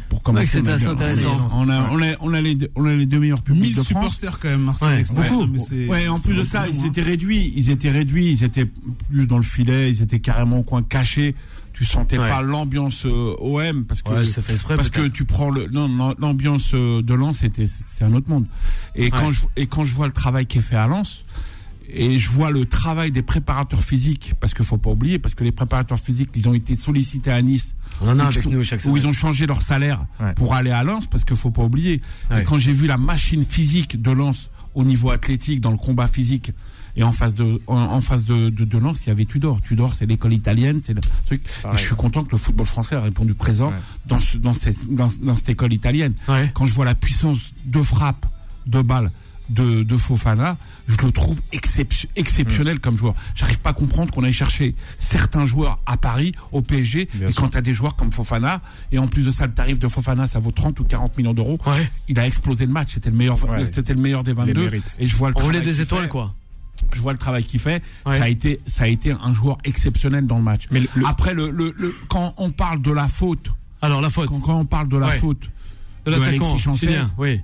Pour 0.10 0.22
commencer, 0.24 0.46
c'est 0.48 0.62
on 0.62 0.66
a 0.68 0.74
assez 0.74 0.88
intéressant. 0.88 1.48
On 1.54 1.70
a, 1.70 1.90
on 1.92 2.02
a, 2.02 2.16
on 2.22 2.34
a 2.34 2.42
les, 2.42 2.56
deux- 2.56 2.70
on 2.76 2.86
a 2.86 2.94
les 2.96 3.06
deux 3.06 3.20
meilleurs 3.20 3.42
publics 3.42 3.64
1000 3.64 3.76
de 3.76 3.84
France. 3.84 4.14
supporters 4.16 4.40
quand 4.40 4.50
même, 4.50 4.62
Marseille. 4.62 5.04
Ouais, 5.16 5.30
beaucoup. 5.30 5.48
mais 5.48 5.88
Ouais, 5.88 6.08
en 6.08 6.20
plus 6.20 6.36
de 6.36 6.44
ça, 6.44 6.68
ils 6.68 6.86
étaient 6.86 7.02
réduits. 7.02 7.54
Ils 7.56 7.70
étaient 7.70 7.92
réduits. 7.92 8.32
Ils 8.32 8.44
étaient 8.44 8.66
plus 9.10 9.28
dans 9.28 9.38
le 9.38 9.44
filet. 9.44 9.90
Ils 9.92 10.02
étaient 10.02 10.20
carrément 10.20 10.60
au 10.60 10.64
coin 10.64 10.84
caché. 10.84 11.36
Tu 11.74 11.86
sentais 11.86 12.20
Ouais. 12.20 12.30
pas 12.30 12.44
l'ambiance 12.44 13.04
euh, 13.08 13.36
OM 13.40 13.86
parce 13.86 14.04
que 14.04 14.12
Ouais, 14.14 14.24
c'est 14.26 14.44
fait 14.44 14.54
exprès, 14.54 14.76
parce 14.76 14.92
que 14.92 15.08
tu 15.08 15.26
prends 15.26 15.50
le 15.50 15.68
non 15.70 15.88
non, 15.90 16.14
l'ambiance 16.20 16.70
euh, 16.76 17.02
de 17.02 17.16
Lens 17.16 17.40
c'était 17.40 17.66
c'est 17.66 18.06
un 18.06 18.14
autre 18.14 18.30
monde. 18.30 18.46
Et 18.96 19.10
quand 19.10 19.32
je 19.32 19.40
et 19.58 19.66
quand 19.66 19.84
je 19.84 19.96
vois 19.96 20.06
le 20.06 20.14
travail 20.14 20.46
qui 20.46 20.60
est 20.60 20.62
fait 20.62 20.76
à 20.76 20.86
Lens 20.86 21.26
et 21.90 22.18
je 22.20 22.30
vois 22.30 22.50
le 22.52 22.66
travail 22.66 23.12
des 23.12 23.22
préparateurs 23.22 23.84
physiques 23.84 24.34
parce 24.40 24.54
qu'il 24.54 24.66
faut 24.66 24.78
pas 24.78 24.90
oublier 24.92 25.20
parce 25.20 25.36
que 25.36 25.44
les 25.44 25.52
préparateurs 25.52 26.00
physiques 26.00 26.30
ils 26.36 26.48
ont 26.50 26.54
été 26.54 26.76
sollicités 26.76 27.32
à 27.32 27.42
Nice 27.42 27.76
On 28.02 28.08
en 28.08 28.20
a 28.20 28.24
où 28.24 28.26
avec 28.28 28.36
ils 28.38 28.42
sont- 28.42 28.50
nous 28.50 28.64
chaque 28.64 28.80
où 28.80 28.84
semaine. 28.84 28.98
ils 28.98 29.08
ont 29.08 29.14
changé 29.14 29.46
leur 29.46 29.62
salaire 29.62 30.00
Ouais. 30.20 30.34
pour 30.36 30.54
aller 30.56 30.72
à 30.72 30.84
Lens 30.84 31.08
parce 31.08 31.26
qu'il 31.26 31.36
faut 31.38 31.52
pas 31.52 31.64
oublier. 31.64 32.02
Ouais. 32.32 32.42
Et 32.42 32.44
quand 32.46 32.58
j'ai 32.58 32.74
vu 32.74 32.88
la 32.88 32.98
machine 32.98 33.44
physique 33.44 34.02
de 34.02 34.12
Lens 34.12 34.50
au 34.76 34.84
niveau 34.84 35.12
athlétique 35.12 35.62
dans 35.62 35.72
le 35.72 35.78
combat 35.78 36.08
physique 36.08 36.52
et 36.96 37.04
en 37.04 37.12
face 37.12 37.34
de 37.36 37.62
en, 37.68 37.76
en 37.78 38.02
face 38.02 38.24
de, 38.26 38.50
de, 38.50 38.66
de 38.66 38.78
Lens 38.78 39.06
il 39.06 39.10
y 39.10 39.12
avait 39.12 39.26
Tudor. 39.26 39.62
Tudor 39.62 39.94
c'est 39.94 40.06
l'école 40.06 40.34
italienne 40.34 40.80
c'est 40.84 40.94
le 40.94 41.02
truc. 41.26 41.44
Et 41.74 41.78
je 41.78 41.82
suis 41.82 41.96
content 41.96 42.24
que 42.24 42.32
le 42.32 42.38
football 42.38 42.66
français 42.66 42.96
a 42.96 43.02
répondu 43.02 43.34
présent 43.34 43.70
Ouais. 43.70 43.76
dans 44.08 44.20
ce 44.20 44.38
dans 44.38 44.54
cette 44.54 44.88
dans, 44.94 45.10
dans 45.22 45.36
cette 45.36 45.50
école 45.50 45.74
italienne. 45.74 46.14
Ouais. 46.28 46.50
Quand 46.54 46.66
je 46.66 46.74
vois 46.74 46.86
la 46.86 46.96
puissance 46.96 47.40
de 47.66 47.82
frappe 47.82 48.26
de 48.66 48.82
balle 48.82 49.12
de, 49.50 49.84
de 49.84 49.98
Fofana, 49.98 50.58
je 50.88 50.98
le 51.06 51.12
trouve 51.12 51.40
excep- 51.52 52.08
exceptionnel 52.16 52.80
comme 52.80 52.98
joueur. 52.98 53.14
J'arrive 53.36 53.60
pas 53.60 53.72
à 53.72 53.74
comprendre 53.74 54.12
qu'on 54.12 54.24
aille 54.24 54.34
chercher 54.34 54.74
certains 55.00 55.46
joueurs 55.46 55.80
à 55.86 55.98
Paris, 55.98 56.34
au 56.52 56.62
PSG, 56.62 57.10
Bien 57.14 57.28
et 57.28 57.32
sûr. 57.32 57.42
quand 57.42 57.50
tu 57.50 57.58
as 57.58 57.62
des 57.62 57.74
joueurs 57.74 57.96
comme 57.96 58.12
Fofana, 58.12 58.62
et 58.92 58.98
en 59.00 59.08
plus 59.08 59.24
de 59.24 59.32
ça, 59.32 59.46
le 59.48 59.54
tarif 59.54 59.80
de 59.80 59.88
Fofana, 59.88 60.28
ça 60.28 60.40
vaut 60.40 60.52
30 60.52 60.80
ou 60.80 60.84
40 60.86 61.18
millions 61.18 61.34
d'euros, 61.34 61.58
Ouais. 61.66 61.90
il 62.08 62.18
a 62.20 62.26
explosé 62.26 62.66
le 62.66 62.72
match. 62.72 62.94
C'était 62.94 63.10
le 63.10 63.16
meilleur, 63.18 63.44
Ouais. 63.50 63.66
c'était 63.72 63.94
le 63.94 64.02
meilleur 64.02 64.24
des 64.24 64.34
22. 64.34 64.62
mérites. 64.64 64.96
Et 65.00 65.08
je 65.08 65.16
vois 65.16 65.30
le 65.30 65.36
On 65.38 65.42
voulait 65.42 65.54
travail 65.60 65.68
des 65.68 65.74
qu'il 65.74 65.84
étoiles, 65.84 66.04
fait. 66.04 66.10
quoi. 66.10 66.34
Je 66.94 67.02
vois 67.02 67.12
le 67.14 67.18
travail 67.20 67.44
qu'il 67.44 67.60
fait. 67.60 67.82
Ouais. 68.06 68.18
Ça 68.18 68.24
a 68.26 68.28
été, 68.30 68.60
ça 68.66 68.84
a 68.84 68.88
été 68.88 69.12
un 69.12 69.34
joueur 69.34 69.58
exceptionnel 69.64 70.28
dans 70.28 70.38
le 70.38 70.44
match. 70.44 70.68
Mais 70.72 70.82
le- 70.96 71.06
Après, 71.06 71.34
le, 71.34 71.50
le, 71.50 71.74
le- 71.78 71.96
quand 72.10 72.34
on 72.38 72.52
parle 72.52 72.82
de 72.82 72.92
la 72.92 73.08
faute, 73.08 73.52
Alors, 73.82 74.02
la 74.02 74.10
faute 74.10 74.28
quand, 74.30 74.40
quand 74.40 74.60
on 74.60 74.66
parle 74.66 74.90
de 74.90 74.98
la 74.98 75.08
Ouais. 75.08 75.18
faute 75.18 75.50
de 76.06 76.12
de 76.12 76.22
Alexis 76.22 76.60
Chancel. 76.60 77.04
Oui. 77.18 77.40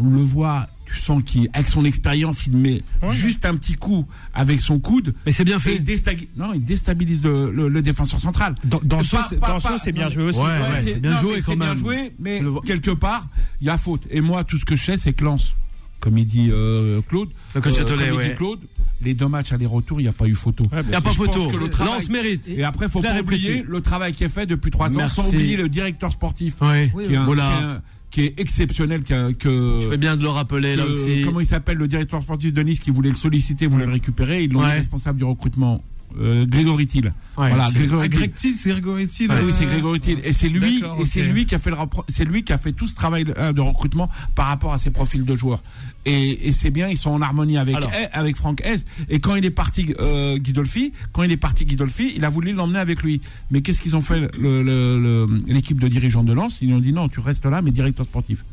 on 0.00 0.08
le 0.10 0.22
voit, 0.22 0.68
tu 0.84 0.96
sens 0.96 1.22
qu'avec 1.24 1.66
son 1.68 1.84
expérience, 1.84 2.46
il 2.46 2.56
met 2.56 2.82
Ouais. 3.02 3.10
juste 3.12 3.44
un 3.44 3.54
petit 3.56 3.74
coup 3.74 4.06
avec 4.34 4.60
son 4.60 4.78
coude. 4.78 5.14
Mais 5.26 5.32
c'est 5.32 5.44
bien 5.44 5.56
Et 5.56 5.60
fait. 5.60 5.76
il, 5.76 6.28
non, 6.36 6.52
il 6.54 6.64
déstabilise 6.64 7.22
le, 7.22 7.50
le- 7.50 7.68
le 7.68 7.82
défenseur 7.82 8.20
central. 8.20 8.54
Dans, 8.64 8.80
dans 8.84 8.98
Pas- 8.98 9.02
ce 9.02 9.16
c'est- 9.30 9.36
pas- 9.36 9.58
pas- 9.58 9.92
bien 9.92 10.08
joué 10.10 10.24
aussi. 10.24 10.38
Ouais, 10.38 10.44
Ouais, 10.46 10.80
c'est 10.82 11.00
bien 11.00 11.12
non, 11.12 11.20
joué 11.20 11.34
mais 11.36 11.42
quand 11.42 11.56
bien 11.56 11.68
même. 11.68 11.76
joué, 11.76 12.12
mais 12.18 12.42
quelque 12.66 12.90
part, 12.90 13.26
il 13.60 13.66
y 13.66 13.70
a 13.70 13.78
faute. 13.78 14.02
Et 14.10 14.20
moi, 14.20 14.44
tout 14.44 14.58
ce 14.58 14.64
que 14.64 14.76
je 14.76 14.84
sais, 14.84 14.96
c'est 14.96 15.12
que 15.12 15.24
Lens, 15.24 15.54
comme 16.00 16.18
il 16.18 16.26
dit 16.26 16.48
euh, 16.50 17.00
Claude, 17.08 17.30
Le 17.54 17.60
coach 17.60 17.72
euh, 17.78 17.84
comme 17.84 18.20
il 18.22 18.28
dit. 18.28 18.34
Claude, 18.34 18.60
les 19.02 19.14
deux 19.14 19.28
matchs 19.28 19.52
aller-retour, 19.52 20.00
il 20.00 20.04
n'y 20.04 20.08
a 20.08 20.12
pas 20.12 20.26
eu 20.26 20.34
photo. 20.34 20.66
Il 20.84 20.88
n'y 20.88 20.94
a 20.94 21.00
pas 21.00 21.10
photo. 21.10 21.46
que 21.48 21.56
le 21.56 21.68
travail- 21.70 21.94
Lance 21.94 22.08
mérite. 22.08 22.48
Et 22.48 22.64
après, 22.64 22.88
faut 22.88 23.00
Clair 23.00 23.12
pas 23.12 23.18
et 23.20 23.22
précis. 23.22 23.46
oublier 23.48 23.64
le 23.66 23.80
travail 23.80 24.12
qui 24.14 24.24
est 24.24 24.28
fait 24.28 24.46
depuis 24.46 24.70
trois 24.70 24.90
ans, 24.90 24.96
Merci. 24.98 25.16
sans 25.16 25.28
oublier 25.28 25.56
le 25.56 25.68
directeur 25.68 26.12
sportif, 26.12 26.56
qui, 26.58 27.12
est 27.12 27.16
un- 27.16 27.24
Voilà. 27.24 27.82
Qui 28.14 28.26
est 28.26 28.38
exceptionnel, 28.38 29.02
qui 29.02 29.12
a- 29.12 29.32
que, 29.32 29.80
Je 29.82 29.88
fais 29.88 29.96
bien 29.98 30.16
de 30.16 30.22
le 30.22 30.28
rappeler, 30.28 30.76
là 30.76 30.84
que- 30.84 30.88
aussi. 30.90 31.22
comment 31.24 31.40
il 31.40 31.46
s'appelle 31.46 31.78
le 31.78 31.88
directeur 31.88 32.22
sportif 32.22 32.52
de 32.52 32.62
Nice 32.62 32.78
qui 32.78 32.92
voulait 32.92 33.10
le 33.10 33.16
solliciter, 33.16 33.66
voulait 33.66 33.86
le 33.86 33.92
récupérer, 33.92 34.44
ils 34.44 34.52
l'ont 34.52 34.60
Ouais. 34.60 34.70
responsable 34.74 35.18
du 35.18 35.24
recrutement. 35.24 35.82
Euh, 36.20 36.46
Grégory 36.46 36.86
Thiel. 36.86 37.06
Ouais, 37.36 37.48
voilà, 37.48 37.66
c'est- 37.68 37.78
Grégory 37.78 38.08
Ah, 38.12 38.28
Thiel. 38.36 38.54
C'est 38.54 38.70
Grégory 38.70 39.08
Thiel. 39.08 39.30
Ah 39.32 39.40
oui, 39.44 39.52
c'est 39.52 39.66
Grégory 39.66 39.98
Thiel. 39.98 40.20
Et 40.24 40.32
c'est 40.32 40.48
lui, 40.48 40.80
et 41.00 41.04
c'est 41.04 41.22
lui 41.22 41.44
qui 41.46 41.54
a 41.56 41.58
fait 41.58 41.70
le, 41.70 41.76
c'est 42.08 42.24
lui 42.24 42.44
qui 42.44 42.52
a 42.52 42.58
fait 42.58 42.70
tout 42.72 42.86
ce 42.86 42.94
travail 42.94 43.24
de, 43.24 43.34
euh, 43.36 43.52
de 43.52 43.60
recrutement 43.60 44.08
par 44.36 44.46
rapport 44.46 44.72
à 44.72 44.78
ses 44.78 44.90
profils 44.90 45.24
de 45.24 45.34
joueurs. 45.34 45.60
Et, 46.06 46.46
et 46.48 46.52
c'est 46.52 46.70
bien, 46.70 46.88
ils 46.88 46.98
sont 46.98 47.10
en 47.10 47.20
harmonie 47.22 47.58
avec 47.58 47.74
Alors. 47.76 47.90
avec 48.12 48.36
Franck 48.36 48.62
Hez. 48.64 48.84
Et 49.08 49.18
quand 49.18 49.34
il 49.34 49.44
est 49.44 49.50
parti, 49.50 49.92
euh, 49.98 50.36
Guidolfi, 50.38 50.92
quand 51.12 51.22
il 51.24 51.32
est 51.32 51.36
parti 51.36 51.64
Guidolfi, 51.64 52.12
il 52.14 52.24
a 52.24 52.28
voulu 52.28 52.52
l'emmener 52.52 52.78
avec 52.78 53.02
lui. 53.02 53.20
Mais 53.50 53.60
qu'est-ce 53.62 53.80
qu'ils 53.80 53.96
ont 53.96 54.00
fait 54.00 54.20
le- 54.38 54.62
le- 54.62 55.00
le- 55.00 55.26
l'équipe 55.46 55.80
de 55.80 55.88
dirigeants 55.88 56.22
de 56.22 56.32
Lens? 56.32 56.58
Ils 56.62 56.68
lui 56.68 56.74
ont 56.74 56.80
dit 56.80 56.92
non, 56.92 57.08
tu 57.08 57.18
restes 57.20 57.46
là, 57.46 57.60
mais 57.62 57.70
directeur 57.72 58.06
sportif. 58.06 58.44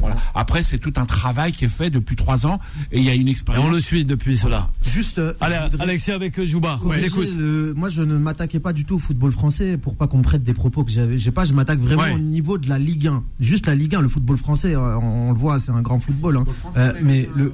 Voilà. 0.00 0.16
Après, 0.34 0.62
c'est 0.62 0.78
tout 0.78 0.92
un 0.96 1.04
travail 1.06 1.52
qui 1.52 1.66
est 1.66 1.68
fait 1.68 1.90
depuis 1.90 2.16
trois 2.16 2.46
ans 2.46 2.58
et 2.90 2.98
il 2.98 3.04
y 3.04 3.10
a 3.10 3.14
une 3.14 3.28
Et 3.28 3.30
expérience. 3.30 3.64
on 3.66 3.70
le 3.70 3.80
suit 3.80 4.04
depuis 4.04 4.36
cela. 4.36 4.70
Juste. 4.82 5.18
euh, 5.18 5.34
Allez, 5.40 5.56
Alexis 5.78 6.10
avec 6.12 6.38
euh, 6.38 6.46
Jouba. 6.46 6.78
Le- 6.82 7.72
moi, 7.74 7.88
je 7.88 8.02
ne 8.02 8.16
m'attaquais 8.18 8.60
pas 8.60 8.72
du 8.72 8.84
tout 8.84 8.96
au 8.96 8.98
football 8.98 9.32
français 9.32 9.76
pour 9.76 9.94
pas 9.96 10.06
qu'on 10.06 10.18
me 10.18 10.22
prête 10.22 10.42
des 10.42 10.54
propos 10.54 10.84
que 10.84 10.90
j'avais. 10.90 11.18
J'ai 11.18 11.30
pas. 11.30 11.44
Je 11.44 11.52
m'attaque 11.52 11.80
vraiment 11.80 12.02
Ouais. 12.02 12.14
au 12.14 12.18
niveau 12.18 12.56
de 12.58 12.68
la 12.68 12.78
Ligue 12.78 13.06
1. 13.08 13.22
Juste 13.40 13.66
la 13.66 13.74
Ligue 13.74 13.94
1, 13.94 14.00
le 14.00 14.08
football 14.08 14.36
français. 14.38 14.74
euh, 14.74 14.96
On, 14.98 15.28
on 15.28 15.32
le 15.32 15.38
voit, 15.38 15.58
c'est 15.58 15.72
un 15.72 15.82
grand 15.82 16.00
football. 16.00 16.36
hein. 16.38 16.44
Euh, 16.76 16.92
mais 17.02 17.28
le 17.36 17.52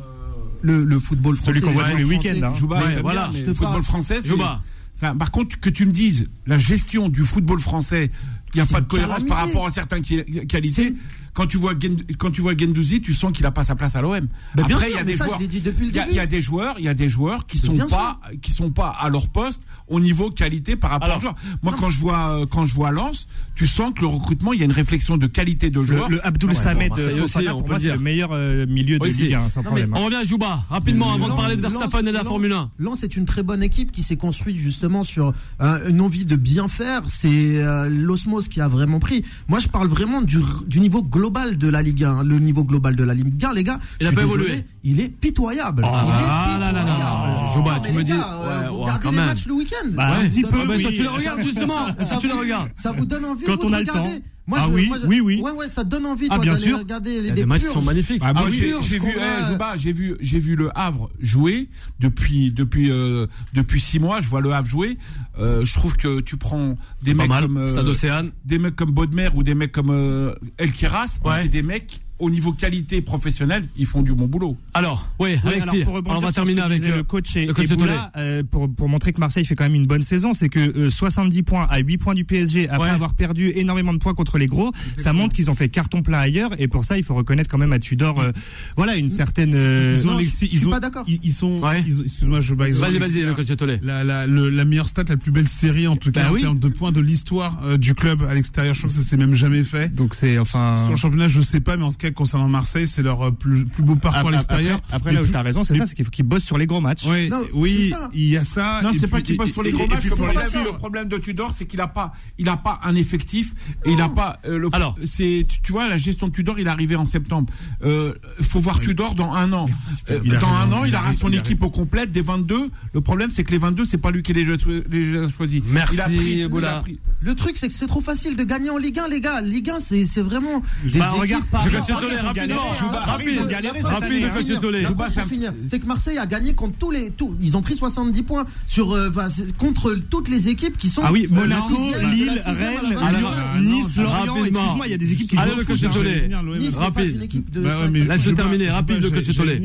le, 0.63 0.85
le 0.85 0.99
football 0.99 1.35
français. 1.37 1.51
Celui 1.53 1.61
qu'on 1.61 1.73
voit 1.73 1.85
le 1.87 1.91
tous 1.93 1.97
les 1.99 2.05
week-ends, 2.05 2.43
hein. 2.43 2.53
Jouba, 2.55 2.83
Ouais, 2.83 3.01
voilà, 3.03 3.29
bien, 3.29 3.39
je 3.41 3.45
te 3.45 3.51
football 3.53 3.71
parle. 3.73 3.83
français, 3.83 4.19
c'est. 4.23 4.29
Jouba. 4.31 4.63
ça- 4.95 5.15
par 5.15 5.31
contre, 5.31 5.61
que 5.61 5.69
tu 5.71 5.85
me 5.87 5.93
dises 5.93 6.27
la 6.47 6.59
gestion 6.59 7.09
du 7.09 7.23
football 7.23 7.61
français, 7.61 8.11
il 8.55 8.63
n'y 8.63 8.63
a 8.63 8.67
pas 8.67 8.81
de 8.81 8.87
cohérence 8.89 9.25
par 9.25 9.39
rapport 9.39 9.67
à 9.67 9.71
certaines 9.71 10.03
qui- 10.03 10.25
qualités. 10.47 10.95
Quand 11.35 11.47
tu 11.47 11.59
vois 11.59 11.75
Gen- 11.79 12.03
quand 12.17 12.31
tu 12.31 12.41
vois 12.41 12.57
Gendouzi, 12.57 13.03
tu 13.03 13.13
sens 13.13 13.31
qu'il 13.31 13.45
a 13.45 13.51
pas 13.51 13.63
sa 13.63 13.75
place 13.75 13.95
à 13.95 14.01
l'OM. 14.01 14.27
Mais 14.57 14.63
bien 14.63 14.77
Après, 14.77 14.91
il 14.91 14.97
y 14.97 14.99
a 14.99 15.05
des 15.05 15.19
ça, 15.19 15.27
joueurs. 15.27 15.39
le 15.39 15.45
Il 15.45 15.95
y 15.95 16.19
a- 16.19 16.25
y 16.25 16.27
des 16.27 16.41
joueurs, 16.41 16.77
il 16.79 16.87
y 16.87 16.89
a 16.89 16.95
des 16.95 17.11
joueurs 17.11 17.47
qui 17.47 17.59
sont 17.59 17.77
pas, 17.77 18.19
qui 18.41 18.53
sont 18.53 18.71
pas 18.71 18.89
à 18.99 19.11
leur 19.11 19.29
poste 19.29 19.61
au 19.89 20.01
niveau 20.01 20.31
qualité 20.31 20.77
par 20.77 20.93
rapport 20.93 21.05
Alors, 21.09 21.19
aux 21.19 21.21
joueurs. 21.21 21.35
Moi, 21.63 21.75
quand 21.79 21.91
je 21.91 21.99
vois, 21.99 22.41
euh, 22.41 22.47
quand 22.47 22.65
je 22.65 22.75
vois 22.75 22.91
Lens, 22.91 23.29
tu 23.55 23.67
sens 23.67 23.93
que 23.95 24.01
le 24.01 24.07
recrutement, 24.07 24.55
il 24.55 24.61
y 24.61 24.63
a 24.63 24.65
une 24.65 24.73
réflexion 24.73 25.19
de 25.19 25.27
qualité 25.27 25.69
de 25.69 25.81
Le, 25.81 25.87
joueurs. 25.87 26.09
le 26.09 26.27
Abdoul 26.27 26.51
Ouais, 26.53 26.57
Samed 26.57 26.89
bon, 26.89 26.97
Fofana, 26.97 27.51
pour 27.51 27.67
moi, 27.67 27.75
le 27.77 27.81
c'est 27.83 27.93
le 27.93 27.99
meilleur 27.99 28.31
euh, 28.33 28.65
milieu 28.67 28.99
de 28.99 29.05
Aussi. 29.05 29.25
Ligue 29.25 29.35
1, 29.35 29.51
sans 29.51 29.63
Non, 29.63 29.73
mais 29.75 29.83
problème. 29.83 29.91
On 29.95 30.05
revient 30.07 30.17
à 30.17 30.25
Jouba, 30.25 30.65
rapidement, 30.71 31.13
avant 31.13 31.29
de 31.29 31.35
parler 31.35 31.57
de 31.57 31.63
Lens- 31.63 31.73
Verstappen 31.73 31.99
et 32.01 32.03
de 32.05 32.11
la 32.13 32.21
Lens- 32.21 32.29
Formule 32.29 32.53
1. 32.53 32.71
Lens 32.79 33.05
est 33.05 33.15
une 33.15 33.27
très 33.27 33.43
bonne 33.43 33.63
équipe 33.63 33.93
qui 33.93 34.03
s'est 34.03 34.17
construite 34.17 34.57
justement 34.57 35.03
sur 35.03 35.35
euh, 35.61 35.87
une 35.91 36.01
envie 36.01 36.25
de 36.25 36.37
bien 36.37 36.67
faire. 36.69 37.03
C'est 37.09 37.59
euh, 37.63 37.91
l'osmose 38.37 38.49
qui 38.49 38.61
a 38.61 38.69
vraiment 38.69 38.99
pris. 38.99 39.25
Moi, 39.49 39.59
je 39.59 39.69
parle 39.69 39.89
vraiment 39.89 40.21
du, 40.23 40.39
du 40.67 40.81
niveau 40.81 41.03
global 41.03 41.59
de 41.59 41.69
la 41.69 41.83
Ligue 41.83 42.05
1. 42.05 42.25
Le 42.25 42.39
niveau 42.39 42.65
global 42.65 42.95
de 42.97 43.05
la 43.05 43.15
Ligue 43.15 43.45
1, 43.45 43.53
les 43.55 43.65
gars, 43.65 43.79
Il 44.01 44.07
a 44.07 44.13
pas 44.13 44.23
désolé, 44.23 44.45
évolué. 44.45 44.65
Il 44.85 45.01
est 45.01 45.09
pitoyable. 45.09 45.83
Ah 45.85 46.05
il 46.05 46.57
est 46.57 46.61
là 46.61 46.73
là 46.73 46.73
là 46.73 46.85
là. 46.85 46.93
pitoyable. 46.95 47.77
Non, 47.77 47.81
tu 47.83 47.93
me 47.93 47.99
les 47.99 48.05
dis- 48.05 48.13
gars, 48.13 48.29
euh, 48.33 48.63
ouais, 48.63 48.69
vous 48.69 48.75
ouais, 48.77 48.81
regardez 48.83 49.11
les 49.11 49.17
matchs 49.17 49.47
le 49.47 49.53
week-end. 49.55 49.89
Bah, 49.93 50.17
un 50.19 50.29
petit 50.29 50.43
peu, 50.43 50.49
Ah 50.63 50.65
bah, 50.67 50.75
toi, 50.81 50.91
tu 50.93 51.03
le 51.03 51.09
oui. 51.11 51.17
regardes 51.17 51.41
justement. 51.43 51.87
Ça 52.05 52.17
tu 52.19 52.29
vous- 52.29 52.39
regardes. 52.39 52.69
Ça 52.77 52.93
vous 52.93 53.07
donne 53.07 53.25
envie 53.25 53.45
Quand 53.45 53.57
vous, 53.61 53.67
on 53.67 53.71
de 53.71 53.75
a 53.75 53.81
le 53.81 53.91
regarder 53.91 54.11
temps. 54.21 54.25
Moi, 54.49 54.59
Ah 54.63 54.67
je- 54.69 54.73
oui, 54.75 54.89
moi, 54.89 54.99
je- 55.03 55.07
oui, 55.09 55.21
oui. 55.21 55.41
Ouais, 55.41 55.51
ouais, 55.51 55.69
ça 55.69 55.83
donne 55.83 56.07
envie. 56.07 56.29
Ah, 56.31 56.37
toi, 56.37 56.45
bien 56.45 56.55
d'aller 56.55 56.67
sûr. 56.67 56.79
regarder 56.79 57.21
les 57.21 57.31
des 57.33 57.45
matchs 57.47 57.63
sont 57.63 57.83
magnifiques. 57.83 58.23
Ah, 58.25 58.33
moi, 58.33 58.45
Ah 58.47 58.51
j'ai 58.51 58.99
vu, 58.99 59.19
a- 59.19 59.51
Jouba, 59.51 59.77
j'ai 59.77 59.93
vu, 59.93 60.17
j'ai 60.21 60.39
vu 60.39 60.55
le 60.55 60.71
Havre 60.79 61.11
jouer 61.21 61.69
depuis 61.99 62.53
depuis 62.53 62.91
euh, 62.93 63.27
depuis 63.55 63.81
six 63.81 63.99
mois. 63.99 64.21
Je 64.21 64.29
vois 64.29 64.41
le 64.41 64.53
Havre 64.53 64.69
jouer. 64.69 64.99
Euh, 65.39 65.65
je 65.65 65.75
trouve 65.75 65.97
que 65.97 66.21
tu 66.21 66.37
prends 66.37 66.77
des 67.03 67.15
mecs 67.15 67.29
mal. 67.29 67.43
comme 67.43 67.57
euh, 67.57 67.67
Stade 67.67 67.89
Océane. 67.89 68.31
des 68.45 68.59
mecs 68.59 68.77
comme 68.77 68.93
Bodmer 68.93 69.29
ou 69.35 69.43
des 69.43 69.55
mecs 69.55 69.73
comme 69.73 69.91
euh, 69.91 70.35
El 70.59 70.73
Keras. 70.73 71.19
Ouais. 71.25 71.43
C'est 71.43 71.49
des 71.49 71.63
mecs 71.65 72.01
au 72.19 72.31
niveau 72.31 72.53
qualité 72.53 73.01
professionnelle, 73.03 73.67
ils 73.77 73.85
font 73.87 74.03
du 74.03 74.13
bon 74.15 74.27
boulot. 74.27 74.57
Alors, 74.75 75.09
oui, 75.19 75.37
Alexis, 75.45 75.69
alors 75.71 75.85
pour 75.85 75.93
on 75.93 75.97
rebondir 75.97 76.21
va 76.21 76.31
sur 76.31 76.45
terminer 76.45 76.61
ce 76.63 76.67
que 76.67 76.73
avec 76.73 76.83
euh, 76.91 76.97
le 76.97 77.03
coach 77.03 77.37
et, 77.37 77.47
le 77.47 77.55
coach 77.55 77.71
et 77.71 77.77
Boula, 77.77 78.11
euh, 78.17 78.43
pour, 78.51 78.73
pour 78.75 78.89
montrer 78.89 79.13
que 79.13 79.21
Marseille 79.21 79.45
fait 79.45 79.55
quand 79.55 79.65
même 79.65 79.75
une 79.75 79.87
bonne 79.87 80.03
saison, 80.03 80.33
c'est 80.33 80.49
que 80.49 80.59
euh, 80.61 80.91
70 80.91 81.43
points 81.43 81.67
à 81.71 81.79
8 81.79 81.99
points 81.99 82.15
du 82.15 82.25
PSG 82.25 82.69
après 82.69 82.87
Ouais. 82.89 82.91
avoir 82.95 83.15
perdu 83.15 83.51
énormément 83.57 83.93
de 83.93 83.99
points 83.99 84.15
contre 84.15 84.39
les 84.39 84.47
gros, 84.47 84.73
ça 84.97 85.13
montre 85.13 85.35
qu'ils 85.35 85.51
ont 85.51 85.55
fait 85.55 85.69
carton 85.69 86.03
plein 86.03 86.19
ailleurs 86.19 86.51
et 86.59 86.69
pour 86.69 86.85
ça 86.85 86.97
il 86.99 87.03
faut 87.05 87.15
reconnaître 87.15 87.51
quand 87.51 87.59
même 87.59 87.73
à 87.73 87.79
Tudor 87.79 88.21
euh, 88.21 88.31
voilà 88.77 88.95
une 88.97 89.09
certaine 89.09 89.53
euh, 89.55 89.97
Ils 89.99 90.07
ont 90.07 90.13
non, 90.13 90.17
Alexis- 90.19 90.31
je 90.43 90.47
suis 90.47 90.57
ils 90.59 90.67
ont- 90.67 90.71
pas 90.71 90.81
d'accord. 90.81 91.05
Ils, 91.09 91.19
ils 91.23 91.33
sont. 91.33 91.61
Ouais. 91.61 91.83
ils 91.87 92.01
ont- 92.01 92.05
Excuse-moi, 92.05 92.41
je 92.41 92.55
ils 92.55 92.79
ont 92.79 92.81
Vas-y, 92.81 92.99
vas-y, 92.99 93.21
le 93.23 93.29
la- 93.29 93.35
coach. 93.35 93.47
La, 93.83 94.05
la, 94.05 94.27
le- 94.27 94.49
la 94.51 94.65
meilleure 94.65 94.89
stat, 94.89 95.05
la 95.09 95.17
plus 95.17 95.33
belle 95.33 95.49
série 95.49 95.87
en 95.87 95.97
tout 95.97 96.13
cas 96.13 96.23
Bah 96.25 96.31
en 96.31 96.35
oui. 96.35 96.43
termes 96.43 96.59
de 96.59 96.69
points 96.69 96.93
de 96.93 97.01
l'histoire 97.01 97.59
euh, 97.65 97.77
du 97.77 97.95
club 97.95 98.19
à 98.29 98.35
l'extérieur. 98.35 98.75
Je 98.75 98.81
trouve 98.81 98.93
que 98.95 99.01
ça 99.01 99.05
s'est 99.07 99.17
même 99.17 99.35
jamais 99.35 99.65
fait. 99.65 99.95
donc 99.95 100.15
c'est 100.15 100.39
enfin 100.39 100.77
Sur 100.85 100.91
le 100.93 100.97
championnat, 100.97 101.29
je 101.29 101.41
sais 101.41 101.61
pas, 101.61 101.77
mais 101.77 101.83
en 101.85 101.91
tout 101.91 101.99
cas 101.99 102.06
concernant 102.13 102.49
Marseille, 102.49 102.87
c'est 102.87 103.03
leur 103.03 103.23
euh, 103.27 103.31
plus, 103.31 103.65
plus 103.65 103.83
beau 103.83 103.95
parcours 103.97 104.29
à 104.29 104.33
l'extérieur. 104.33 104.77
après, 104.85 104.97
après, 104.97 105.13
là 105.13 105.21
où 105.21 105.25
plus- 105.25 105.31
tu 105.33 105.37
as 105.37 105.43
raison, 105.43 105.65
c'est 105.65 105.75
ça, 105.75 105.87
c'est 105.87 105.95
qu'il 105.95 106.05
faut 106.05 106.11
qu'ils 106.11 106.25
bossent 106.25 106.45
sur 106.45 106.59
les 106.59 106.67
gros 106.67 106.81
matchs. 106.81 107.05
Non, 107.07 107.41
oui, 107.55 107.93
il 108.15 108.29
y 108.29 108.37
a 108.37 108.45
ça. 108.45 108.81
Non, 108.83 108.91
c'est 108.99 109.07
pas 109.07 109.19
puis- 109.19 109.27
qu'il 109.27 109.37
passe 109.37 109.49
et- 109.49 109.53
pour 109.53 109.63
les 109.63 109.73
gros 109.73 109.87
matchs. 109.87 110.01
puis 110.01 110.11
Le 110.11 110.17
problème, 110.17 110.39
les- 110.55 110.65
le 110.65 110.73
problème 110.73 111.09
de 111.09 111.17
Tudor, 111.19 111.53
c'est 111.57 111.67
qu'il 111.67 111.81
a 111.81 111.89
pas, 111.89 112.13
il 112.39 112.49
a 112.49 112.57
pas 112.57 112.79
un 112.85 112.95
effectif 112.95 113.55
et 113.85 113.93
il 113.93 114.01
a 114.01 114.09
pas. 114.09 114.39
euh, 114.47 114.59
le, 114.59 114.69
Alors. 114.73 114.97
c'est, 115.05 115.47
tu- 115.49 115.61
tu 115.63 115.73
vois, 115.73 115.89
la 115.89 115.97
gestion 115.97 116.29
de 116.29 116.33
Tudor, 116.33 116.59
il 116.59 116.67
est 116.67 116.71
arrivé 116.71 116.97
en 116.97 117.07
septembre. 117.07 117.53
Euh, 117.85 118.15
faut 118.43 118.61
voir 118.61 118.81
Tudor 118.81 119.15
dans 119.15 119.33
un 119.33 119.53
an. 119.53 119.67
Euh, 120.11 120.21
dans 120.41 120.49
un 120.49 120.73
an, 120.73 120.85
il 120.85 120.95
aura 120.95 121.13
son 121.15 121.33
équipe 121.33 121.63
au 121.63 121.71
complète 121.71 122.13
des 122.13 122.23
22. 122.23 122.71
Le 122.93 123.01
problème, 123.01 123.31
c'est 123.31 123.45
que 123.45 123.51
les 123.53 123.59
22, 123.59 123.85
c'est 123.85 123.99
pas 123.99 124.11
lui 124.11 124.23
qui 124.23 124.33
les 124.33 124.43
a 124.51 124.59
cho- 124.59 124.71
les 124.91 125.17
a 125.19 125.29
choisis. 125.29 125.63
Merci, 125.67 125.95
il 125.95 126.01
a 126.01 126.05
pris, 126.05 126.17
il 126.17 126.43
a 126.45 126.49
Boula. 126.49 126.81
pris- 126.81 126.99
Le 127.21 127.35
truc, 127.35 127.57
c'est 127.57 127.69
que 127.69 127.75
c'est 127.75 127.87
trop 127.87 128.01
facile 128.01 128.37
de 128.37 128.45
gagner 128.45 128.71
en 128.71 128.77
Ligue 128.79 128.99
1, 128.99 129.09
les 129.09 129.21
gars. 129.21 129.41
Ligue 129.41 129.71
1, 129.71 129.81
c'est 129.81 130.05
c'est 130.05 130.21
vraiment 130.23 130.63
des 130.85 130.99
Bah, 130.99 131.07
équipes 131.09 131.21
regarde 131.21 131.45
pas- 131.47 131.59
par 131.59 131.65
Je 131.65 131.71
Tolé, 132.01 132.17
rapidement. 132.17 132.75
Jouba, 132.79 133.01
Rapide. 133.01 133.29
le 133.29 134.57
hein. 134.57 134.59
Tolé. 134.61 134.87
Finir, 135.29 135.53
C'est 135.67 135.79
que 135.79 135.87
Marseille 135.87 136.19
a 136.19 136.27
gagné 136.27 136.55
contre 136.55 136.79
tous 136.79 136.91
les. 136.91 137.11
Tous, 137.11 137.35
ils 137.41 137.57
ont 137.57 137.63
pris 137.63 137.77
70 137.77 138.23
points 138.23 138.45
sur, 138.67 138.93
euh, 138.93 139.11
bah, 139.11 139.29
contre 139.59 139.95
toutes 140.11 140.29
les 140.29 140.49
équipes 140.49 140.79
qui 140.79 140.89
sont. 140.89 141.03
Ah 141.05 141.13
oui, 141.13 141.27
euh, 141.31 141.35
Monaco, 141.35 141.75
Lille, 142.13 142.41
Rennes. 142.45 142.91
Lyon, 142.91 143.29
Ah, 143.37 143.61
Nice, 143.61 143.97
Lorient. 143.97 144.37
Excuse-moi, 144.45 144.87
il 144.87 144.91
y 144.91 144.95
a 144.95 144.99
des 144.99 145.13
équipes 145.13 145.31
qui 145.31 145.37
Allez, 145.39 145.53
jouent 145.53 145.59
le 145.59 145.65
coach 145.65 145.83
hein. 145.85 145.91
Tolé. 145.93 146.29
Rapide. 146.77 147.19
vais 147.21 148.35
terminer, 148.35 148.71
rapide, 148.71 149.03
le 149.03 149.11
coach 149.11 149.37
Tolé. 149.37 149.61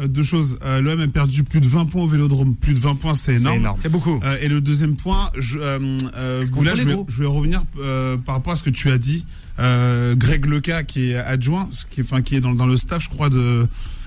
euh, 0.00 0.06
Deux 0.06 0.22
choses. 0.22 0.58
Euh, 0.64 0.80
L'OM 0.80 1.00
a 1.00 1.08
perdu 1.08 1.42
plus 1.44 1.60
de 1.60 1.66
20 1.68 1.86
points 1.86 2.02
au 2.02 2.08
Vélodrome. 2.08 2.54
Plus 2.54 2.74
de 2.74 2.78
20 2.80 2.94
points, 2.96 3.14
c'est 3.14 3.38
C'est 3.38 3.56
énorme. 3.56 3.78
C'est 3.80 3.90
beaucoup. 3.90 4.20
Euh, 4.22 4.36
et 4.42 4.48
le 4.48 4.60
deuxième 4.60 4.96
point, 4.96 5.30
je, 5.36 5.58
euh, 5.58 5.98
euh, 6.16 6.46
Boula, 6.46 6.74
je 6.76 6.82
vais, 6.84 6.92
gros. 6.94 7.06
je 7.08 7.18
vais 7.20 7.26
revenir 7.26 7.64
euh, 7.80 8.16
par 8.16 8.36
rapport 8.36 8.52
à 8.52 8.56
ce 8.56 8.62
que 8.62 8.70
tu 8.70 8.90
as 8.90 8.98
dit. 8.98 9.24
Euh, 9.58 10.14
Greg 10.14 10.46
Leca, 10.46 10.84
qui 10.84 11.10
est 11.10 11.16
adjoint, 11.16 11.68
qui 11.90 12.00
est, 12.00 12.04
enfin, 12.04 12.22
qui 12.22 12.36
est 12.36 12.40
dans, 12.40 12.54
dans 12.54 12.66
le 12.66 12.76
staff, 12.76 13.02
je 13.02 13.08
crois, 13.08 13.28
de, 13.30 13.66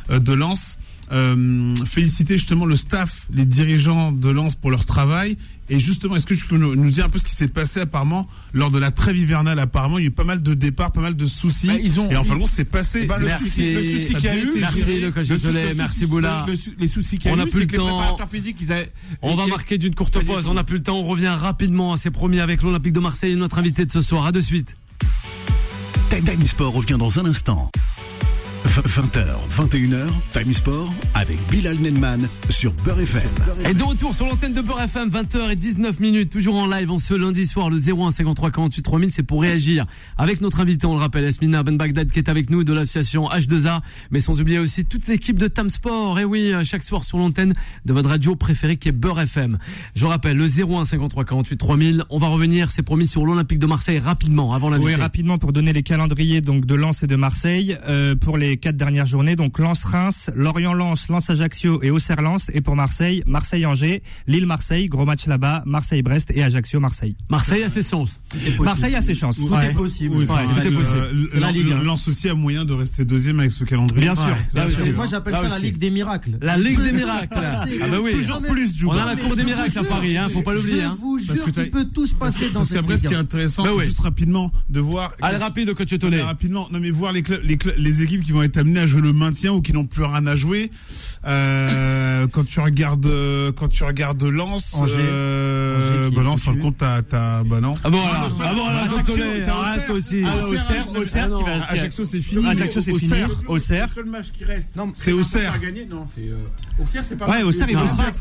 euh, 0.10 0.20
de 0.20 0.34
Lens. 0.34 0.78
Euh, 1.12 1.76
féliciter 1.86 2.38
justement 2.38 2.64
le 2.66 2.78
staff, 2.78 3.28
les 3.34 3.44
dirigeants 3.46 4.14
de 4.14 4.30
Lens 4.30 4.56
pour 4.56 4.72
leur 4.72 4.86
travail. 4.86 5.36
Et 5.70 5.78
justement, 5.78 6.16
est-ce 6.16 6.26
que 6.26 6.34
tu 6.34 6.46
peux 6.46 6.56
nous, 6.58 6.74
nous 6.76 6.90
dire 6.90 7.04
un 7.06 7.10
peu 7.10 7.20
ce 7.20 7.26
qui 7.26 7.34
s'est 7.36 7.50
passé 7.50 7.82
apparemment 7.82 8.30
lors 8.54 8.72
de 8.72 8.80
la 8.80 8.92
trêve 8.92 9.18
hivernale? 9.18 9.60
Apparemment, 9.60 9.98
il 9.98 10.04
y 10.04 10.06
a 10.06 10.08
eu 10.08 10.12
pas 10.12 10.24
mal 10.24 10.42
de 10.42 10.54
départs, 10.54 10.94
pas 10.94 11.02
mal 11.02 11.18
de 11.18 11.26
soucis. 11.28 11.68
Bah, 11.68 11.74
ils 11.84 12.00
ont- 12.00 12.10
et 12.10 12.16
en 12.16 12.24
fin 12.24 12.36
de 12.36 12.40
compte, 12.40 12.50
c'est 12.50 12.64
passé. 12.64 13.08
Bah, 13.08 13.18
le 13.20 13.28
C'est- 13.28 13.38
souci- 13.44 13.74
le 13.74 13.84
souci 13.84 14.16
qu'il 14.16 14.24
y 14.24 14.28
a 14.30 14.38
eu, 14.38 14.52
Merci, 14.58 15.00
le 15.02 15.12
coach 15.12 15.28
Le 15.28 15.38
sou- 15.38 15.44
Tolé. 15.48 15.70
le 15.70 15.76
Merci, 15.76 15.94
souci- 15.96 16.06
Boula. 16.08 16.44
le- 16.48 16.52
le 16.54 16.58
sou- 16.58 16.72
Les 16.80 16.88
soucis 16.88 17.18
qu'il 17.18 17.30
y 17.30 17.34
On 17.34 17.40
a 17.40 17.46
eu, 17.46 17.50
plus 17.50 17.60
le 17.62 17.66
que 17.66 17.72
les 17.74 17.78
temps. 17.78 17.88
préparateurs 17.88 18.30
physiques, 18.30 18.58
ils 18.62 18.72
avaient. 18.72 18.92
On 19.22 19.36
va 19.36 19.48
marquer 19.48 19.78
d'une 19.78 19.96
courte 19.96 20.18
pause. 20.26 20.48
On 20.48 20.54
n'a 20.54 20.64
plus 20.64 20.78
le 20.78 20.84
temps. 20.84 20.98
On 21.00 21.04
revient 21.08 21.28
rapidement. 21.28 21.98
C'est 21.98 22.12
promis 22.12 22.40
avec 22.40 22.62
l'Olympique 22.64 22.94
de 22.94 23.00
Marseille, 23.02 23.36
notre 23.36 23.58
invité 23.58 23.86
de 23.86 23.92
ce 23.92 24.00
soir. 24.02 24.26
À 24.26 24.32
de 24.32 24.40
suite. 24.40 24.78
Time 26.26 26.46
Sport 26.46 26.74
revient 26.74 26.98
dans 27.00 27.20
un 27.20 27.26
instant. 27.26 27.70
20h, 28.66 29.26
21h, 29.58 30.08
Time 30.34 30.54
Sport 30.54 30.94
avec 31.14 31.38
Bilal 31.50 31.78
Nenman 31.80 32.28
sur 32.50 32.72
Beurre 32.74 33.02
FM. 33.02 33.30
Et 33.70 33.74
de 33.74 33.84
retour 33.84 34.16
sur 34.16 34.26
l'antenne 34.28 34.54
de 34.54 34.62
Beurre 34.62 34.84
FM, 34.84 35.10
20h19 35.10 36.00
minutes, 36.00 36.30
toujours 36.30 36.56
en 36.56 36.68
live 36.68 36.90
en 36.90 36.98
ce 37.00 37.14
lundi 37.14 37.46
soir, 37.48 37.70
le 37.70 37.78
01 37.78 38.12
53 38.12 38.52
48 38.52 38.82
3000, 38.82 39.10
c'est 39.10 39.24
pour 39.24 39.42
réagir 39.42 39.86
avec 40.18 40.40
notre 40.42 40.62
invité, 40.62 40.86
on 40.88 40.94
le 40.94 41.00
rappelle, 41.00 41.26
Esmina 41.26 41.64
Ben 41.64 41.76
Bagdad 41.76 42.12
qui 42.12 42.20
est 42.20 42.30
avec 42.30 42.50
nous 42.50 42.64
de 42.64 42.72
l'association 42.72 43.28
H2A, 43.30 43.82
mais 44.10 44.20
sans 44.20 44.40
oublier 44.40 44.60
aussi 44.60 44.86
toute 44.86 45.08
l'équipe 45.08 45.38
de 45.38 45.48
Tam 45.48 45.70
Sport, 45.70 46.20
et 46.20 46.24
oui, 46.24 46.54
chaque 46.64 46.84
soir 46.84 47.04
sur 47.04 47.18
l'antenne 47.18 47.54
de 47.86 47.94
votre 47.94 48.10
radio 48.10 48.36
préférée 48.36 48.78
qui 48.78 48.88
est 48.90 48.94
Beurre 48.94 49.22
FM. 49.22 49.58
Je 49.96 50.06
rappelle, 50.06 50.38
le 50.38 50.46
01 50.46 50.86
53 50.86 51.26
48 51.26 51.58
3000, 51.58 52.04
on 52.10 52.18
va 52.20 52.28
revenir, 52.28 52.72
c'est 52.72 52.84
promis, 52.84 53.08
sur 53.08 53.26
l'Olympique 53.26 53.60
de 53.60 53.66
Marseille 53.68 54.00
rapidement, 54.00 54.54
avant 54.54 54.68
Oui, 54.72 54.78
l'invité. 54.80 54.96
rapidement 54.96 55.38
pour 55.38 55.52
donner 55.52 55.74
les 55.74 55.84
calendriers 55.84 56.40
donc 56.42 56.66
de 56.66 56.76
Lens 56.76 57.04
et 57.04 57.08
de 57.08 57.16
Marseille 57.18 57.76
euh, 57.88 58.16
pour 58.16 58.38
les 58.38 58.51
quatre 58.58 58.78
dernières 58.78 59.06
journées. 59.06 59.36
Donc 59.36 59.60
Lens-Reims, 59.60 60.30
Lorient-Lens, 60.36 61.08
Lens-Ajaccio 61.10 61.82
et 61.84 61.92
Auxerre-Lens. 61.92 62.52
Et 62.54 62.62
pour 62.62 62.76
Marseille, 62.76 63.24
Marseille-Angers, 63.28 64.04
Lille-Marseille, 64.28 64.88
gros 64.88 65.06
match 65.06 65.28
là-bas, 65.28 65.64
Marseille-Brest 65.66 66.32
et 66.34 66.44
Ajaccio-Marseille. 66.44 67.16
Marseille 67.30 67.64
a 67.64 67.70
ses 67.70 67.82
chances. 67.84 68.20
Marseille 68.60 68.96
a 68.96 69.02
ses 69.02 69.14
chances. 69.14 69.38
Tout 69.38 69.48
Ouais. 69.50 69.68
est 69.72 69.74
possible. 69.74 70.16
Oui, 70.16 70.26
Ouais, 70.26 70.32
enfin, 70.32 70.44
tout 70.54 70.60
est 70.68 70.72
euh, 70.72 70.78
possible. 70.78 71.28
C'est 71.32 71.40
la 71.40 71.52
Ligue, 71.52 71.72
hein. 71.72 71.82
Lens 71.84 72.08
aussi 72.08 72.30
a 72.30 72.36
moyen 72.36 72.66
de 72.66 72.74
rester 72.74 73.06
deuxième 73.06 73.40
avec 73.40 73.52
ce 73.52 73.64
calendrier. 73.64 74.02
Bien 74.02 74.16
sûr. 74.16 74.26
Ouais. 74.26 74.36
Là 74.54 74.68
aussi, 74.68 74.82
hein. 74.82 74.94
Moi 74.96 75.06
j'appelle 75.06 75.34
ça 75.34 75.48
la. 75.50 75.60
Ligue 75.60 75.78
des 75.78 75.90
miracles. 75.90 76.38
La 76.42 76.58
Ligue 76.58 76.80
des 76.82 76.92
miracles. 77.02 77.28
passer. 77.30 77.80
Ah 77.84 77.88
bah 77.90 77.98
oui. 78.04 78.12
Toujours 78.12 78.36
Non, 78.36 78.42
mais- 78.42 78.50
plus, 78.50 78.72
On 78.86 78.92
a 78.92 79.06
la 79.06 79.16
cour 79.16 79.36
des 79.36 79.44
miracles 79.44 79.78
à 79.80 79.84
Paris, 79.84 80.18
hein, 80.18 80.30
faut 80.32 80.42
pas 80.42 80.54
l'oublier. 80.54 80.82
Je 80.82 80.86
Hein. 80.86 80.98
vous 81.00 81.20
Parce 81.28 81.40
jure 81.40 81.52
qu'il 81.52 81.72
peut 81.72 81.86
tout 81.86 82.08
se 82.08 82.14
passer 82.14 82.48
dans 82.50 82.60
Parce 82.62 82.70
cette 82.70 82.78
qu'après, 82.78 82.96
ce 82.98 83.02
qui 83.02 83.08
est 83.08 83.10
Ligue. 83.12 83.20
intéressant, 83.20 83.64
Bah 83.64 83.70
juste 83.84 84.00
rapidement, 84.00 84.52
de 84.70 84.80
voir. 84.80 85.12
Allez, 85.22 85.38
rapide, 85.38 85.68
le 85.68 85.74
coach 85.76 85.90
rapidement, 86.24 86.68
non 86.72 86.80
mais 86.80 86.90
voir 86.90 87.12
les, 87.12 87.22
clubs- 87.22 87.42
les, 87.44 87.58
clubs- 87.58 87.76
les 87.78 88.02
équipes 88.02 88.22
qui 88.22 88.32
vont 88.32 88.41
être 88.44 88.58
amenées 88.58 88.80
à 88.80 88.88
jouer 88.88 89.02
le 89.02 89.14
maintien 89.14 89.54
ou 89.54 89.62
qui 89.62 89.74
n'ont 89.74 89.86
plus 89.86 90.04
rien 90.04 90.26
à 90.28 90.36
jouer. 90.36 90.72
Euh, 91.24 92.28
quand 92.32 92.46
tu 92.46 92.60
regardes, 92.60 93.06
euh, 93.06 93.52
quand 93.52 93.68
tu 93.68 93.84
regardes 93.84 94.24
Lens, 94.24 94.74
Angers. 94.74 94.96
euh, 94.98 96.08
Angers 96.08 96.16
bah 96.16 96.24
non, 96.24 96.38
fin 96.38 96.56
compte, 96.56 96.78
t'as, 96.80 97.02
t'as, 97.04 97.44
bah 97.44 97.60
non. 97.62 97.76
Ah 97.84 97.90
bon, 97.90 98.00
voilà. 98.02 98.28
Ah 98.44 98.54
bon, 98.56 98.66
Ajaccio, 98.68 99.14
Arrête 99.52 99.90
Auxerre. 99.90 99.96
aussi. 99.96 100.24
Ah, 100.26 100.48
Auxerre, 100.48 100.88
Auxerre 100.96 101.32
qui 101.32 101.44
va. 101.44 101.66
Ajaccio, 101.70 102.06
c'est 102.06 102.22
fini. 102.22 102.48
Ajaccio, 102.48 102.82
c'est 102.82 102.94
fini. 102.98 103.12
Auxerre. 103.12 103.30
Auxerre. 103.48 103.88
Le 103.90 103.94
seul 104.02 104.06
match 104.12 104.26
qui 104.36 104.44
reste. 104.46 104.70
C'est 104.96 105.12
Auxerre. 105.12 105.54
Non, 105.90 106.06
c'est. 106.14 106.82
Auxerre, 106.82 107.04
c'est 107.08 107.18
pas. 107.18 107.30
Ouais, 107.30 107.44
Auxerre, 107.44 107.68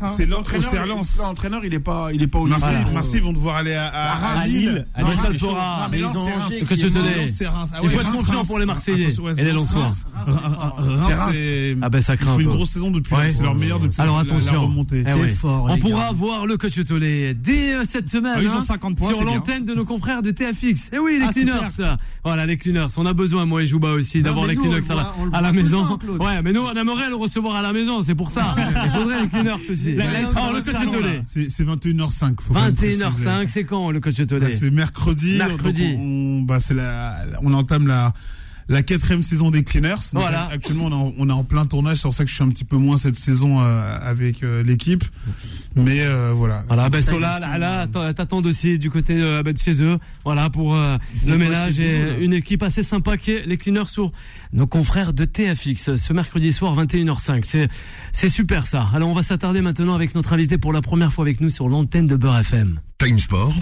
hein. 0.01 0.07
C'est 0.15 0.25
L'entraîneur, 0.27 0.85
Lens. 0.85 1.17
L'entraîneur, 1.17 1.65
il 1.65 1.73
est 1.73 1.79
pas, 1.79 2.09
il 2.13 2.21
est 2.21 2.27
pas 2.27 2.39
au. 2.39 2.45
Marseille. 2.45 2.85
Marseille 2.93 3.21
vont 3.21 3.33
devoir 3.33 3.55
aller 3.57 3.73
à, 3.73 3.87
à, 3.87 4.39
À 4.41 4.47
Lille. 4.47 4.85
À 4.93 5.01
Non, 5.01 5.09
Lille, 5.09 5.17
ça 5.21 5.27
le 5.29 5.33
c'est 5.33 5.39
chaud. 5.39 5.49
fera. 5.51 5.81
Non, 5.83 5.87
mais 5.91 5.97
Mais 5.97 6.03
Lens, 6.03 6.11
ils 6.13 6.17
ont 6.17 6.25
c'est 6.25 6.31
Reims. 6.33 6.43
Angers 6.45 6.59
Le 6.59 6.65
coach 6.67 6.77
qui 6.77 6.85
est 6.85 6.89
Tolé. 6.91 7.03
mort. 7.15 7.25
C'est 7.35 7.47
Reims. 7.47 7.69
Ah 7.73 7.79
Il 7.83 7.89
faut 7.89 7.99
être 8.01 8.09
confiant 8.11 8.45
pour 8.45 8.59
les 8.59 8.65
Marseillais 8.65 9.07
et 9.37 9.43
les 9.43 9.51
Lensois. 9.51 9.85
Reims, 9.85 10.05
c'est. 11.31 11.77
Ah 11.81 11.89
ben 11.89 12.01
ça 12.01 12.15
craint 12.17 12.37
une 12.37 12.47
grosse 12.47 12.69
saison 12.71 12.90
depuis. 12.91 13.15
Ouais. 13.15 13.29
C'est 13.29 13.43
leur 13.43 13.55
meilleur 13.55 13.79
depuis 13.79 13.99
Alors 14.01 14.19
attention. 14.19 14.71
Eh 14.91 15.13
ouais. 15.13 15.29
fort, 15.29 15.67
On 15.69 15.77
pourra 15.77 16.11
voir 16.11 16.45
le 16.45 16.57
coach 16.57 16.73
Tolé 16.85 17.33
dès 17.33 17.73
euh, 17.75 17.83
cette 17.89 18.09
semaine. 18.09 18.33
Ah, 18.35 18.41
ils 18.41 18.49
ont 18.49 18.57
hein, 18.57 18.61
50 18.61 18.97
points, 18.97 19.07
Sur 19.09 19.17
c'est 19.17 19.23
l'antenne 19.25 19.65
de 19.65 19.73
nos 19.73 19.85
confrères 19.85 20.21
de 20.21 20.31
TFX. 20.31 20.89
Eh 20.93 20.99
oui, 20.99 21.17
les 21.19 21.25
Ah, 21.25 21.31
cleaners. 21.31 21.95
Voilà, 22.23 22.45
les 22.45 22.57
cleaners. 22.57 22.87
On 22.97 23.05
a 23.05 23.13
besoin, 23.13 23.45
moi 23.45 23.63
et 23.63 23.65
Jouba 23.65 23.93
aussi, 23.93 24.21
d'avoir 24.21 24.45
les 24.45 24.55
cleaners 24.55 24.81
le 24.81 24.91
à 24.91 24.95
la, 24.95 25.13
à 25.33 25.41
la 25.41 25.53
maison. 25.53 25.85
temps, 25.85 25.99
ouais, 26.23 26.41
mais 26.41 26.53
nous, 26.53 26.61
on 26.61 26.73
aimerait 26.73 27.09
le 27.09 27.15
recevoir 27.15 27.55
à 27.55 27.61
la 27.61 27.73
maison, 27.73 28.01
c'est 28.01 28.15
pour 28.15 28.31
ça. 28.31 28.55
Il 28.85 28.91
faudrait 28.91 29.21
les 29.23 29.27
cleaners 29.27 29.69
aussi. 29.69 29.95
Alors, 30.35 30.53
le 30.53 30.61
coach 30.61 30.91
Tolé. 30.91 31.21
C'est 31.23 31.49
c'est 31.49 31.63
21h05. 31.63 32.35
faut 32.41 32.53
quand 32.53 32.61
même 32.61 32.75
préciser. 32.75 33.03
21h05, 33.03 33.47
c'est 33.47 33.63
quand 33.63 33.91
le 33.91 33.99
coach 33.99 34.25
Tolé? 34.27 34.51
C'est 34.51 34.71
mercredi. 34.71 35.37
Mercredi. 35.37 35.95
bah, 36.45 36.59
c'est 36.59 36.75
on 37.43 37.53
entame 37.53 37.87
la, 37.87 38.13
la 38.73 38.83
quatrième 38.83 39.23
saison 39.23 39.51
des 39.51 39.63
Cleaners. 39.63 39.89
Donc, 40.13 40.21
Voilà. 40.21 40.47
Actuellement, 40.51 40.85
on 40.85 40.91
est, 40.91 40.93
en, 40.95 41.13
on 41.17 41.29
est 41.29 41.33
en 41.33 41.43
plein 41.43 41.65
tournage. 41.65 41.97
C'est 41.97 42.03
pour 42.03 42.13
ça 42.13 42.23
que 42.23 42.29
je 42.29 42.35
suis 42.35 42.43
un 42.43 42.49
petit 42.49 42.63
peu 42.63 42.77
moins 42.77 42.97
cette 42.97 43.15
saison 43.15 43.61
euh, 43.61 43.97
avec 44.01 44.43
euh, 44.43 44.63
l'équipe. 44.63 45.03
Mais 45.75 46.01
euh, 46.01 46.33
voilà. 46.35 46.63
Voilà, 46.67 46.89
ben 46.89 47.01
Ça, 47.01 47.11
Sola, 47.13 47.39
là, 47.39 47.57
là, 47.57 47.87
t'att- 47.87 48.13
t'attends 48.15 48.41
aussi 48.41 48.77
du 48.79 48.89
côté 48.89 49.13
euh, 49.21 49.41
ben, 49.43 49.53
de 49.53 49.57
chez 49.57 49.81
eux, 49.81 49.97
voilà, 50.25 50.49
pour 50.49 50.75
euh, 50.75 50.97
le 51.25 51.37
ménage 51.37 51.79
et 51.79 52.17
une 52.21 52.33
équipe 52.33 52.63
assez 52.63 52.83
sympa 52.83 53.17
qui 53.17 53.31
est 53.31 53.45
les 53.45 53.57
cleaners 53.57 53.87
sur 53.87 54.11
nos 54.53 54.67
confrères 54.67 55.13
de 55.13 55.23
TFX 55.25 55.95
ce 55.95 56.13
mercredi 56.13 56.51
soir 56.51 56.75
21h05. 56.75 57.43
C'est, 57.45 57.69
c'est 58.11 58.29
super 58.29 58.67
ça. 58.67 58.89
Alors 58.93 59.09
on 59.09 59.13
va 59.13 59.23
s'attarder 59.23 59.61
maintenant 59.61 59.95
avec 59.95 60.13
notre 60.15 60.33
invité 60.33 60.57
pour 60.57 60.73
la 60.73 60.81
première 60.81 61.13
fois 61.13 61.23
avec 61.25 61.39
nous 61.39 61.49
sur 61.49 61.69
l'antenne 61.69 62.07
de 62.07 62.15
Beurre 62.17 62.39
FM. 62.39 62.79
Time 62.97 63.17
Sport. 63.19 63.53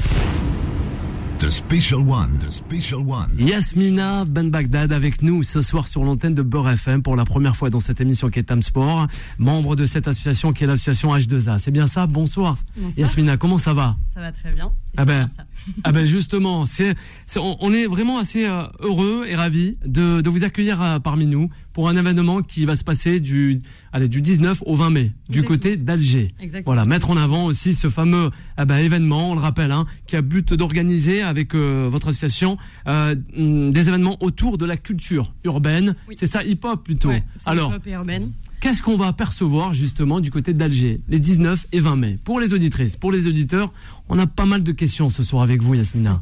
The 1.40 1.50
Special 1.50 2.02
One. 2.02 2.38
The 2.40 2.52
Special 2.52 3.00
One. 3.00 3.30
Yasmina 3.40 4.26
Ben 4.26 4.50
Bagdad 4.50 4.92
avec 4.92 5.22
nous 5.22 5.42
ce 5.44 5.62
soir 5.62 5.88
sur 5.88 6.04
l'antenne 6.04 6.34
de 6.34 6.42
Beurre 6.42 6.72
FM 6.72 7.02
pour 7.02 7.16
la 7.16 7.24
première 7.24 7.56
fois 7.56 7.70
dans 7.70 7.80
cette 7.80 8.02
émission 8.02 8.30
qui 8.30 8.40
est 8.40 8.44
Tam 8.44 8.62
Sport, 8.62 9.08
membre 9.38 9.78
de 9.78 9.86
cette 9.86 10.10
association 10.10 10.52
qui 10.52 10.66
est 10.66 10.68
l'association 10.68 11.16
H2A. 11.16 11.60
C'est 11.60 11.72
bien 11.72 11.88
ça? 11.88 12.08
Bonsoir. 12.08 12.58
Bonsoir. 12.76 13.00
Yasmina, 13.00 13.38
comment 13.38 13.58
ça 13.58 13.74
va? 13.74 13.96
Ça 14.14 14.20
va 14.20 14.34
très 14.34 14.52
bien. 14.52 14.68
Et 14.68 14.96
Ah 14.98 15.06
ben, 15.06 15.30
ça. 15.34 15.46
Ah 15.84 15.92
ben 15.92 16.06
justement, 16.06 16.66
c'est, 16.66 16.96
on, 17.38 17.58
on 17.60 17.74
est 17.74 17.86
vraiment 17.86 18.18
assez 18.18 18.46
euh, 18.48 18.64
heureux 18.80 19.26
et 19.28 19.36
ravis 19.36 19.78
de, 19.86 20.22
de 20.22 20.30
vous 20.30 20.44
accueillir 20.44 20.82
euh, 20.82 21.00
parmi 21.00 21.26
nous 21.28 21.50
pour 21.74 21.90
un 21.90 21.96
événement 21.96 22.42
qui 22.42 22.66
va 22.66 22.76
se 22.76 22.84
passer 22.84 23.20
du, 23.20 23.60
allez, 23.92 24.08
du 24.08 24.22
19 24.22 24.64
au 24.66 24.76
20 24.76 24.90
mai 24.90 25.12
du 25.30 25.44
côté 25.44 25.78
d'Alger. 25.78 26.34
Exactement. 26.40 26.74
Voilà, 26.74 26.86
mettre 26.86 27.10
en 27.10 27.18
avant 27.18 27.46
aussi 27.46 27.74
ce 27.74 27.90
fameux 27.90 28.32
ah 28.58 28.66
ben, 28.66 28.78
événement, 28.78 29.32
on 29.32 29.36
le 29.36 29.42
rappelle, 29.42 29.72
hein, 29.72 29.86
qui 30.08 30.16
a 30.16 30.22
but 30.22 30.54
d'organiser 30.54 31.22
avec 31.30 31.56
euh, 31.56 31.88
votre 31.90 32.10
association 32.10 32.58
euh, 32.88 33.16
hum, 33.38 33.72
des 33.72 33.88
événements 33.88 34.18
autour 34.22 34.58
de 34.58 34.66
la 34.66 34.78
culture 34.78 35.34
urbaine. 35.44 35.96
Oui. 36.08 36.16
C'est 36.20 36.28
ça, 36.28 36.44
hip-hop 36.44 36.84
plutôt. 36.84 37.10
Ouais, 37.10 37.24
Alors, 37.46 37.72
hip-hop 37.72 37.88
et 37.88 37.92
urbaine. 37.92 38.32
Qu'est-ce 38.60 38.82
qu'on 38.82 38.98
va 38.98 39.08
apercevoir 39.08 39.74
justement 39.74 40.20
du 40.20 40.32
côté 40.32 40.54
d'Alger 40.54 41.00
les 41.08 41.20
19 41.20 41.68
et 41.72 41.80
20 41.80 41.96
mai? 41.96 42.18
Pour 42.26 42.42
les 42.42 42.54
auditrices, 42.54 42.98
pour 42.98 43.10
les 43.10 43.28
auditeurs, 43.28 43.72
on 44.10 44.20
a 44.20 44.28
pas 44.28 44.46
mal 44.46 44.64
de 44.64 44.72
questions 44.74 45.10
ce 45.10 45.24
soir 45.24 45.44
avec 45.44 45.64
vous, 45.64 45.76
Yasmina. 45.76 46.22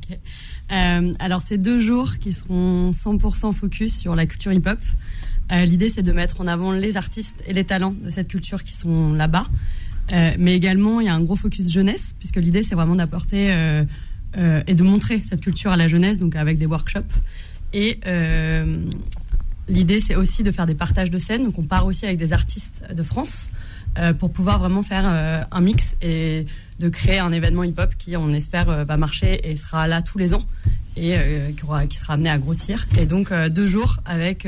Euh, 0.71 1.13
alors, 1.19 1.41
c'est 1.41 1.57
deux 1.57 1.79
jours 1.79 2.19
qui 2.19 2.33
seront 2.33 2.91
100% 2.91 3.53
focus 3.53 3.97
sur 3.97 4.15
la 4.15 4.27
culture 4.27 4.53
hip-hop. 4.53 4.77
Euh, 5.51 5.65
L'idée, 5.65 5.89
c'est 5.89 6.03
de 6.03 6.11
mettre 6.11 6.39
en 6.39 6.45
avant 6.45 6.71
les 6.71 6.95
artistes 6.95 7.41
et 7.47 7.53
les 7.53 7.63
talents 7.63 7.95
de 7.99 8.11
cette 8.11 8.27
culture 8.27 8.63
qui 8.63 8.73
sont 8.73 9.13
là-bas. 9.13 9.47
Euh, 10.11 10.31
mais 10.37 10.55
également, 10.55 11.01
il 11.01 11.07
y 11.07 11.09
a 11.09 11.15
un 11.15 11.21
gros 11.21 11.35
focus 11.35 11.71
jeunesse, 11.71 12.13
puisque 12.19 12.37
l'idée, 12.37 12.61
c'est 12.61 12.75
vraiment 12.75 12.95
d'apporter 12.95 13.51
euh, 14.37 14.61
et 14.67 14.75
de 14.75 14.83
montrer 14.83 15.21
cette 15.23 15.41
culture 15.41 15.71
à 15.71 15.77
la 15.77 15.87
jeunesse, 15.87 16.19
donc 16.19 16.35
avec 16.35 16.57
des 16.57 16.65
workshops. 16.65 17.01
Et 17.73 17.99
euh, 18.05 18.77
l'idée, 19.67 19.99
c'est 19.99 20.15
aussi 20.15 20.43
de 20.43 20.51
faire 20.51 20.65
des 20.65 20.75
partages 20.75 21.09
de 21.09 21.19
scènes. 21.19 21.43
Donc, 21.43 21.57
on 21.57 21.63
part 21.63 21.85
aussi 21.85 22.05
avec 22.05 22.17
des 22.17 22.33
artistes 22.33 22.83
de 22.93 23.03
France 23.03 23.49
euh, 23.97 24.13
pour 24.13 24.31
pouvoir 24.31 24.59
vraiment 24.59 24.83
faire 24.83 25.05
un 25.51 25.61
mix 25.61 25.95
et 26.01 26.45
de 26.79 26.89
créer 26.89 27.17
un 27.17 27.31
événement 27.31 27.63
hip-hop 27.63 27.95
qui, 27.97 28.15
on 28.15 28.29
espère, 28.29 28.85
va 28.85 28.97
marcher 28.97 29.49
et 29.49 29.57
sera 29.57 29.87
là 29.87 30.01
tous 30.03 30.19
les 30.19 30.35
ans 30.35 30.45
et 30.95 31.15
qui, 31.55 31.87
qui 31.89 31.97
sera 31.97 32.13
amené 32.13 32.29
à 32.29 32.37
grossir. 32.37 32.85
Et 32.99 33.07
donc, 33.07 33.33
deux 33.49 33.65
jours 33.65 33.97
avec 34.05 34.47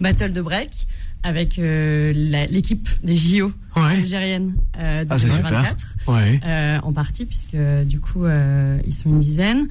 Battle 0.00 0.32
de 0.32 0.40
Break, 0.40 0.86
avec 1.22 1.58
euh, 1.58 2.12
l'équipe 2.50 2.88
des 3.04 3.16
JO 3.16 3.52
Ouais. 3.76 3.82
algériennes 3.82 4.54
euh, 4.78 5.04
de 5.04 5.08
Ah, 5.12 5.18
super. 5.18 5.36
2024 5.42 5.86
Ouais. 6.08 6.40
euh, 6.44 6.78
en 6.82 6.92
partie, 6.92 7.24
puisque 7.24 7.56
du 7.84 8.00
coup, 8.00 8.24
ils 8.86 8.94
sont 8.94 9.10
une 9.10 9.20
dizaine, 9.20 9.68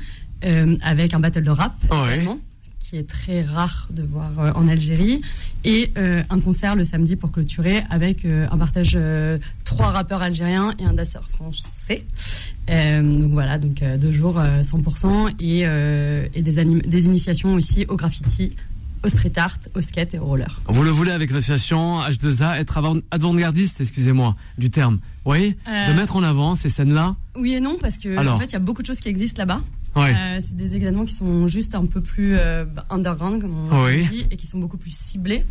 avec 0.81 1.13
un 1.13 1.19
battle 1.19 1.43
de 1.43 1.49
rap 1.49 1.73
Ouais. 1.91 2.15
également, 2.15 2.39
qui 2.79 2.97
est 2.97 3.07
très 3.07 3.41
rare 3.43 3.87
de 3.91 4.01
voir 4.03 4.31
en 4.55 4.67
Algérie, 4.67 5.21
et 5.65 5.91
un 5.97 6.39
concert 6.39 6.75
le 6.75 6.85
samedi 6.85 7.15
pour 7.17 7.31
clôturer 7.31 7.83
avec 7.89 8.25
un 8.25 8.57
partage 8.57 8.97
trois 9.65 9.87
rappeurs 9.91 10.21
algériens 10.21 10.73
et 10.79 10.85
un 10.85 10.93
danseur 10.93 11.27
français. 11.29 12.05
Donc 12.67 13.31
voilà, 13.31 13.57
donc 13.57 13.83
deux 13.99 14.11
jours 14.13 14.39
euh, 14.39 14.61
100% 14.61 15.33
et, 15.41 15.59
et 16.37 16.41
des, 16.41 16.57
anim- 16.59 16.81
des 16.87 17.05
initiations 17.05 17.53
aussi 17.53 17.85
au 17.89 17.95
graffiti, 17.97 18.55
au 19.03 19.09
street 19.09 19.31
art, 19.37 19.57
au 19.75 19.81
skate 19.81 20.13
et 20.13 20.19
au 20.19 20.25
roller. 20.25 20.61
Vous 20.67 20.83
le 20.83 20.89
voulez 20.89 21.11
avec 21.11 21.31
l'association 21.31 22.01
H2A, 22.01 22.59
être 22.59 22.77
avant- 22.77 22.97
avant-gardiste, 23.11 23.79
excusez-moi, 23.81 24.35
du 24.57 24.69
terme. 24.69 24.99
Oui 25.25 25.55
Euh, 25.67 25.87
De 25.93 25.93
mettre 25.99 26.15
en 26.15 26.23
avant 26.23 26.55
ces 26.55 26.69
scènes-là 26.69 27.15
Oui 27.37 27.53
et 27.53 27.59
non, 27.61 27.77
parce 27.79 27.97
que 27.97 28.17
Alors. 28.17 28.35
en 28.35 28.39
fait, 28.39 28.45
il 28.47 28.53
y 28.53 28.55
a 28.55 28.59
beaucoup 28.59 28.81
de 28.81 28.87
choses 28.87 28.99
qui 28.99 29.09
existent 29.09 29.41
là-bas. 29.41 29.61
Ouais. 29.95 30.13
Euh, 30.15 30.37
c'est 30.39 30.55
des 30.55 30.75
événements 30.75 31.05
qui 31.05 31.13
sont 31.15 31.47
juste 31.47 31.73
un 31.75 31.85
peu 31.85 32.01
plus 32.01 32.35
euh, 32.37 32.65
underground, 32.89 33.41
comme 33.41 33.55
on 33.71 33.85
Oui. 33.85 34.07
dit, 34.07 34.27
et 34.31 34.37
qui 34.37 34.45
sont 34.47 34.59
beaucoup 34.59 34.77
plus 34.77 34.91
ciblés. 34.95 35.45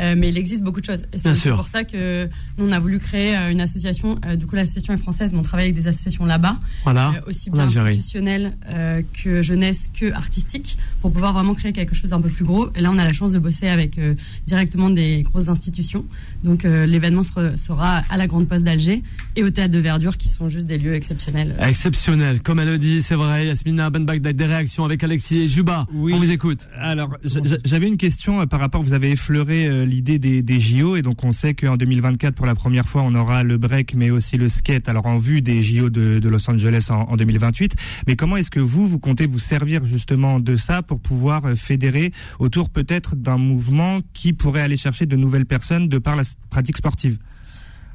Euh, 0.00 0.14
mais 0.16 0.30
il 0.30 0.38
existe 0.38 0.62
beaucoup 0.62 0.80
de 0.80 0.86
choses. 0.86 1.02
Et 1.12 1.18
c'est 1.18 1.50
pour 1.50 1.68
ça 1.68 1.84
que 1.84 2.24
nous, 2.56 2.66
on 2.66 2.72
a 2.72 2.78
voulu 2.80 2.98
créer 2.98 3.36
euh, 3.36 3.50
une 3.50 3.60
association. 3.60 4.18
Euh, 4.24 4.34
du 4.36 4.46
coup, 4.46 4.56
l'association 4.56 4.94
est 4.94 4.96
française, 4.96 5.32
mais 5.32 5.38
on 5.38 5.42
travaille 5.42 5.66
avec 5.66 5.76
des 5.76 5.88
associations 5.88 6.24
là-bas, 6.24 6.58
Voilà. 6.84 7.10
euh, 7.16 7.28
aussi 7.30 7.50
en 7.50 7.52
bien 7.52 7.64
institutionnelles 7.64 8.56
euh, 8.70 9.02
que 9.22 9.42
jeunesse, 9.42 9.90
que 9.98 10.10
artistiques, 10.12 10.78
pour 11.02 11.12
pouvoir 11.12 11.32
vraiment 11.34 11.54
créer 11.54 11.72
quelque 11.72 11.94
chose 11.94 12.10
d'un 12.10 12.20
peu 12.20 12.30
plus 12.30 12.44
gros. 12.44 12.70
Et 12.76 12.80
là, 12.80 12.90
on 12.90 12.98
a 12.98 13.04
la 13.04 13.12
chance 13.12 13.32
de 13.32 13.38
bosser 13.38 13.68
avec 13.68 13.98
euh, 13.98 14.14
directement 14.46 14.88
des 14.90 15.22
grosses 15.22 15.48
institutions. 15.48 16.04
Donc, 16.44 16.64
euh, 16.64 16.86
l'événement 16.86 17.22
sera, 17.22 17.56
sera 17.58 17.98
à 18.08 18.16
la 18.16 18.26
Grande 18.26 18.48
Poste 18.48 18.64
d'Alger 18.64 19.02
et 19.36 19.42
au 19.44 19.50
Théâtre 19.50 19.72
de 19.72 19.78
Verdure, 19.78 20.16
qui 20.16 20.28
sont 20.28 20.48
juste 20.48 20.66
des 20.66 20.78
lieux 20.78 20.94
exceptionnels. 20.94 21.54
Exceptionnel, 21.60 22.40
comme 22.42 22.58
elle 22.60 22.68
le 22.68 22.78
dit, 22.78 23.02
c'est 23.02 23.16
vrai. 23.16 23.46
Yasmina 23.46 23.90
Benbach, 23.90 24.18
des 24.20 24.44
réactions 24.46 24.84
avec 24.84 25.04
Alexis 25.04 25.40
et 25.40 25.46
Juba. 25.48 25.86
Oui. 25.92 26.12
On 26.14 26.18
vous 26.18 26.30
écoute. 26.30 26.60
Alors, 26.78 27.16
j'avais 27.64 27.86
une 27.88 27.96
question 27.98 28.46
par 28.46 28.60
rapport, 28.60 28.82
vous 28.82 28.92
avez 28.94 29.10
effleuré 29.10 29.66
euh, 29.66 29.84
l'idée 29.90 30.18
des, 30.18 30.60
JO, 30.60 30.96
et 30.96 31.02
donc 31.02 31.24
on 31.24 31.32
sait 31.32 31.54
qu'en 31.54 31.76
2024, 31.76 32.34
pour 32.34 32.46
la 32.46 32.54
première 32.54 32.86
fois, 32.86 33.02
on 33.02 33.14
aura 33.14 33.42
le 33.42 33.58
break, 33.58 33.94
mais 33.94 34.10
aussi 34.10 34.36
le 34.38 34.48
skate, 34.48 34.88
alors 34.88 35.06
en 35.06 35.18
vue 35.18 35.42
des 35.42 35.62
JO 35.62 35.90
de, 35.90 36.26
Los 36.28 36.48
Angeles 36.48 36.86
en, 36.90 37.02
en 37.02 37.16
2028. 37.16 37.74
Mais 38.06 38.16
comment 38.16 38.36
est-ce 38.36 38.50
que 38.50 38.60
vous, 38.60 38.86
vous 38.86 38.98
comptez 38.98 39.26
vous 39.26 39.38
servir 39.38 39.84
justement 39.84 40.40
de 40.40 40.56
ça 40.56 40.82
pour 40.82 41.00
pouvoir 41.00 41.44
euh, 41.44 41.54
fédérer 41.54 42.12
autour 42.38 42.70
peut-être 42.70 43.16
d'un 43.16 43.38
mouvement 43.38 44.00
qui 44.14 44.32
pourrait 44.32 44.62
aller 44.62 44.76
chercher 44.76 45.06
de 45.06 45.16
nouvelles 45.16 45.46
personnes 45.46 45.88
de 45.88 45.98
par 45.98 46.16
la 46.16 46.22
pratique 46.48 46.76
sportive? 46.76 47.18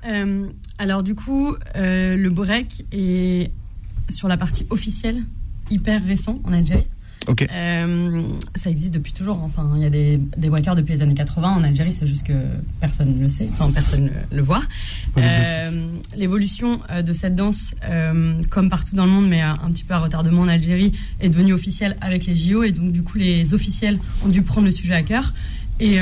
Euh, 0.05 0.47
alors 0.77 1.03
du 1.03 1.15
coup, 1.15 1.55
euh, 1.75 2.15
le 2.15 2.29
break 2.29 2.85
est 2.91 3.51
sur 4.09 4.27
la 4.27 4.37
partie 4.37 4.65
officielle 4.69 5.23
hyper 5.71 6.03
récent 6.05 6.39
en 6.43 6.53
Algérie. 6.53 6.87
Ok. 7.27 7.47
Euh, 7.51 8.27
ça 8.55 8.69
existe 8.69 8.93
depuis 8.93 9.13
toujours. 9.13 9.41
Enfin, 9.43 9.69
il 9.75 9.81
y 9.81 9.85
a 9.85 9.89
des, 9.89 10.19
des 10.37 10.49
breakers 10.49 10.75
depuis 10.75 10.93
les 10.93 11.01
années 11.01 11.13
80 11.15 11.49
en 11.57 11.63
Algérie. 11.63 11.91
C'est 11.93 12.07
juste 12.07 12.25
que 12.27 12.33
personne 12.79 13.15
ne 13.17 13.21
le 13.21 13.29
sait, 13.29 13.47
enfin 13.51 13.71
personne 13.71 14.05
le, 14.31 14.37
le 14.37 14.41
voit. 14.43 14.61
Euh, 15.17 15.87
L'évolution 16.15 16.79
euh, 16.89 17.01
de 17.01 17.13
cette 17.13 17.35
danse, 17.35 17.73
euh, 17.83 18.41
comme 18.49 18.69
partout 18.69 18.95
dans 18.95 19.05
le 19.05 19.11
monde, 19.11 19.27
mais 19.27 19.41
un, 19.41 19.57
un 19.63 19.71
petit 19.71 19.83
peu 19.83 19.93
à 19.93 19.99
retardement 19.99 20.41
en 20.41 20.47
Algérie, 20.47 20.93
est 21.19 21.29
devenue 21.29 21.53
officielle 21.53 21.97
avec 22.01 22.25
les 22.25 22.35
JO. 22.35 22.63
Et 22.63 22.71
donc 22.71 22.91
du 22.91 23.03
coup, 23.03 23.17
les 23.17 23.53
officiels 23.53 23.99
ont 24.23 24.29
dû 24.29 24.41
prendre 24.41 24.65
le 24.65 24.71
sujet 24.71 24.93
à 24.93 25.03
cœur 25.03 25.33
et 25.79 25.97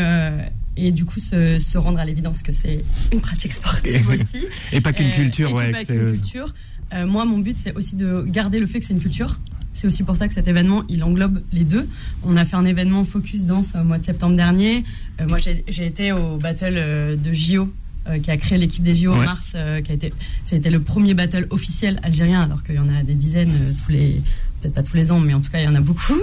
et 0.76 0.92
du 0.92 1.06
coup 1.06 1.20
se, 1.20 1.60
se 1.60 1.78
rendre 1.78 2.00
à 2.00 2.06
l'évidence 2.06 2.42
que 2.42 2.52
c'est 2.52 2.82
une 3.12 3.22
pratique 3.22 3.54
sportive 3.54 4.10
aussi. 4.10 4.46
Et 4.72 4.82
pas 4.82 4.92
qu'une 4.92 5.12
culture, 5.12 5.50
et 5.52 5.54
ouais. 5.54 5.72
pas 5.72 5.82
que 5.84 5.86
qu'une 5.94 6.16
c'est- 6.16 6.22
culture. 6.22 6.54
Euh, 6.96 7.06
moi, 7.06 7.26
mon 7.26 7.38
but, 7.40 7.56
c'est 7.58 7.76
aussi 7.76 7.96
de 7.96 8.24
garder 8.28 8.60
le 8.60 8.66
fait 8.68 8.80
que 8.80 8.86
c'est 8.88 8.94
une 8.94 9.00
culture. 9.00 9.40
C'est 9.74 9.88
aussi 9.88 10.04
pour 10.04 10.16
ça 10.18 10.28
que 10.28 10.34
cet 10.34 10.48
événement, 10.48 10.84
il 10.90 11.04
englobe 11.04 11.42
les 11.52 11.64
deux. 11.64 11.88
On 12.24 12.38
a 12.38 12.46
fait 12.46 12.56
un 12.56 12.66
événement 12.66 13.04
Focus 13.06 13.44
Danse 13.44 13.74
au 13.80 13.84
mois 13.84 13.98
de 13.98 14.06
septembre 14.06 14.36
dernier. 14.36 14.84
Euh, 15.20 15.28
moi, 15.28 15.40
j'ai 15.40 15.86
été 15.86 16.12
au 16.12 16.38
battle 16.38 16.74
euh, 16.78 17.16
de 17.16 17.34
JO. 17.34 17.72
euh, 18.10 18.20
qui 18.20 18.32
a 18.32 18.36
créé 18.38 18.58
l'équipe 18.58 18.84
des 18.84 18.96
JO 18.96 19.14
en 19.14 19.18
Ouais. 19.20 19.26
mars, 19.26 19.54
euh, 19.56 19.80
qui 19.82 19.92
a 19.92 19.96
été, 19.96 20.14
c'était 20.44 20.70
le 20.70 20.82
premier 20.82 21.14
battle 21.14 21.48
officiel 21.52 22.02
algérien, 22.04 22.42
alors 22.42 22.62
qu'il 22.62 22.76
y 22.76 22.80
en 22.80 22.90
a 22.90 23.02
des 23.02 23.14
dizaines 23.16 23.50
tous 23.86 23.92
les, 23.94 24.22
peut-être 24.62 24.74
pas 24.74 24.84
tous 24.84 24.98
les 24.98 25.10
ans, 25.10 25.22
mais 25.22 25.34
en 25.34 25.40
tout 25.40 25.50
cas 25.50 25.60
il 25.60 25.64
y 25.64 25.68
en 25.70 25.76
a 25.76 25.80
beaucoup. 25.80 26.20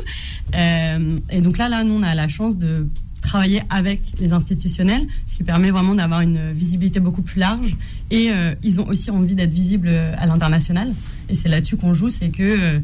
Et 1.33 1.41
donc 1.41 1.57
là, 1.59 1.69
là, 1.71 1.83
nous 1.85 1.95
on 1.95 2.03
a 2.03 2.15
la 2.15 2.29
chance 2.29 2.59
de 2.59 2.87
travailler 3.23 3.63
avec 3.71 4.01
les 4.19 4.33
institutionnels, 4.33 5.07
ce 5.27 5.37
qui 5.37 5.43
permet 5.45 5.71
vraiment 5.71 5.95
d'avoir 5.95 6.21
une 6.23 6.53
visibilité 6.53 7.01
beaucoup 7.01 7.23
plus 7.23 7.39
large. 7.39 7.77
Et 8.11 8.31
euh, 8.31 8.55
ils 8.63 8.81
ont 8.81 8.87
aussi 8.89 9.11
envie 9.11 9.35
d'être 9.35 9.53
visibles 9.53 9.89
à 9.89 10.27
l'international. 10.27 10.93
Et 11.29 11.35
c'est 11.35 11.49
là-dessus 11.49 11.77
qu'on 11.77 11.95
joue, 11.95 12.11
c'est 12.11 12.29
que 12.31 12.43
euh, 12.43 12.79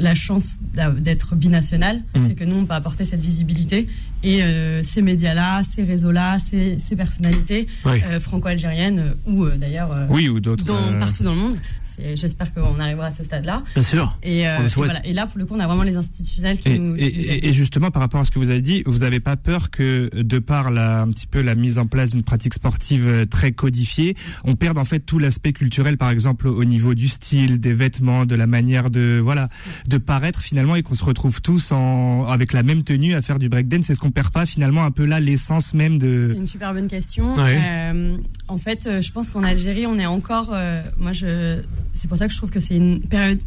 la 0.00 0.14
chance 0.14 0.58
d'être 0.98 1.34
binational, 1.34 2.02
Mm. 2.14 2.24
c'est 2.26 2.34
que 2.34 2.44
nous, 2.44 2.56
on 2.56 2.66
peut 2.66 2.74
apporter 2.74 3.04
cette 3.04 3.20
visibilité. 3.20 3.86
Et 4.22 4.42
euh, 4.42 4.82
ces 4.82 5.02
médias-là, 5.02 5.62
ces 5.70 5.82
réseaux-là, 5.84 6.38
ces, 6.38 6.78
ces 6.80 6.96
personnalités 6.96 7.66
Oui. 7.84 8.02
euh, 8.04 8.18
franco-algériennes, 8.20 8.98
euh, 8.98 9.30
ou 9.30 9.44
euh, 9.44 9.56
d'ailleurs 9.56 9.90
Oui, 10.10 10.28
ou 10.28 10.40
d'autres. 10.40 10.64
partout 10.98 11.22
dans 11.22 11.34
le 11.34 11.40
monde. 11.40 11.56
J'espère 12.14 12.52
qu'on 12.54 12.78
arrivera 12.80 13.06
à 13.06 13.10
ce 13.12 13.24
stade-là. 13.24 13.62
Bien 13.74 13.82
sûr. 13.82 14.18
Et, 14.22 14.46
euh, 14.48 14.58
et 14.64 14.68
voilà. 14.74 15.06
et 15.06 15.12
là, 15.12 15.26
pour 15.26 15.38
le 15.38 15.46
coup, 15.46 15.54
on 15.56 15.60
a 15.60 15.66
vraiment 15.66 15.82
les 15.82 15.96
institutionnels 15.96 16.58
qui 16.58 16.68
Et, 16.70 16.78
nous. 16.78 16.94
et- 16.96 17.52
justement, 17.52 17.90
par 17.90 18.02
rapport 18.02 18.20
à 18.20 18.24
ce 18.24 18.30
que 18.30 18.38
vous 18.38 18.50
avez 18.50 18.60
dit, 18.62 18.82
vous 18.86 18.98
n'avez 18.98 19.20
pas 19.20 19.36
peur 19.36 19.70
que, 19.70 20.10
de 20.14 20.38
par 20.38 20.70
la, 20.70 21.02
un 21.02 21.10
petit 21.10 21.26
peu 21.26 21.40
la 21.40 21.54
mise 21.54 21.78
en 21.78 21.86
place 21.86 22.10
d'une 22.10 22.22
pratique 22.22 22.54
sportive 22.54 23.06
euh, 23.08 23.24
très 23.26 23.52
codifiée, 23.52 24.14
on 24.44 24.56
perde 24.56 24.78
en 24.78 24.84
fait 24.84 25.00
tout 25.00 25.18
l'aspect 25.18 25.52
culturel, 25.52 25.96
par 25.96 26.10
exemple 26.10 26.48
au 26.48 26.64
niveau 26.64 26.94
du 26.94 27.08
style, 27.08 27.60
des 27.60 27.72
vêtements, 27.72 28.26
de 28.26 28.34
la 28.34 28.46
manière 28.46 28.90
de 28.90 29.18
voilà, 29.22 29.48
de 29.88 29.98
paraître 29.98 30.40
finalement, 30.40 30.76
et 30.76 30.82
qu'on 30.82 30.94
se 30.94 31.04
retrouve 31.04 31.40
tous 31.40 31.72
en 31.72 32.26
avec 32.26 32.52
la 32.52 32.62
même 32.62 32.82
tenue 32.84 33.14
à 33.14 33.22
faire 33.22 33.38
du 33.38 33.48
breakdance. 33.48 33.88
Est-ce 33.90 34.00
qu'on 34.00 34.10
perd 34.10 34.30
pas 34.30 34.46
finalement 34.46 34.84
un 34.84 34.90
peu 34.90 35.04
là 35.06 35.20
l'essence 35.20 35.74
même 35.74 35.98
de 35.98 36.28
C'est 36.32 36.38
une 36.38 36.46
super 36.46 36.74
bonne 36.74 36.88
question. 36.88 37.36
Ouais. 37.36 37.58
Euh, 37.64 38.16
en 38.48 38.58
fait, 38.58 38.88
je 39.00 39.12
pense 39.12 39.30
qu'en 39.30 39.42
Algérie, 39.42 39.86
on 39.86 39.98
est 39.98 40.06
encore. 40.06 40.50
euh, 40.52 40.82
moi, 40.98 41.12
je. 41.12 41.60
C'est 41.94 42.08
pour 42.08 42.16
ça 42.18 42.26
que 42.26 42.32
je 42.32 42.38
trouve 42.38 42.50
que 42.50 42.60
c'est 42.60 42.76
une 42.76 43.00
période 43.00 43.42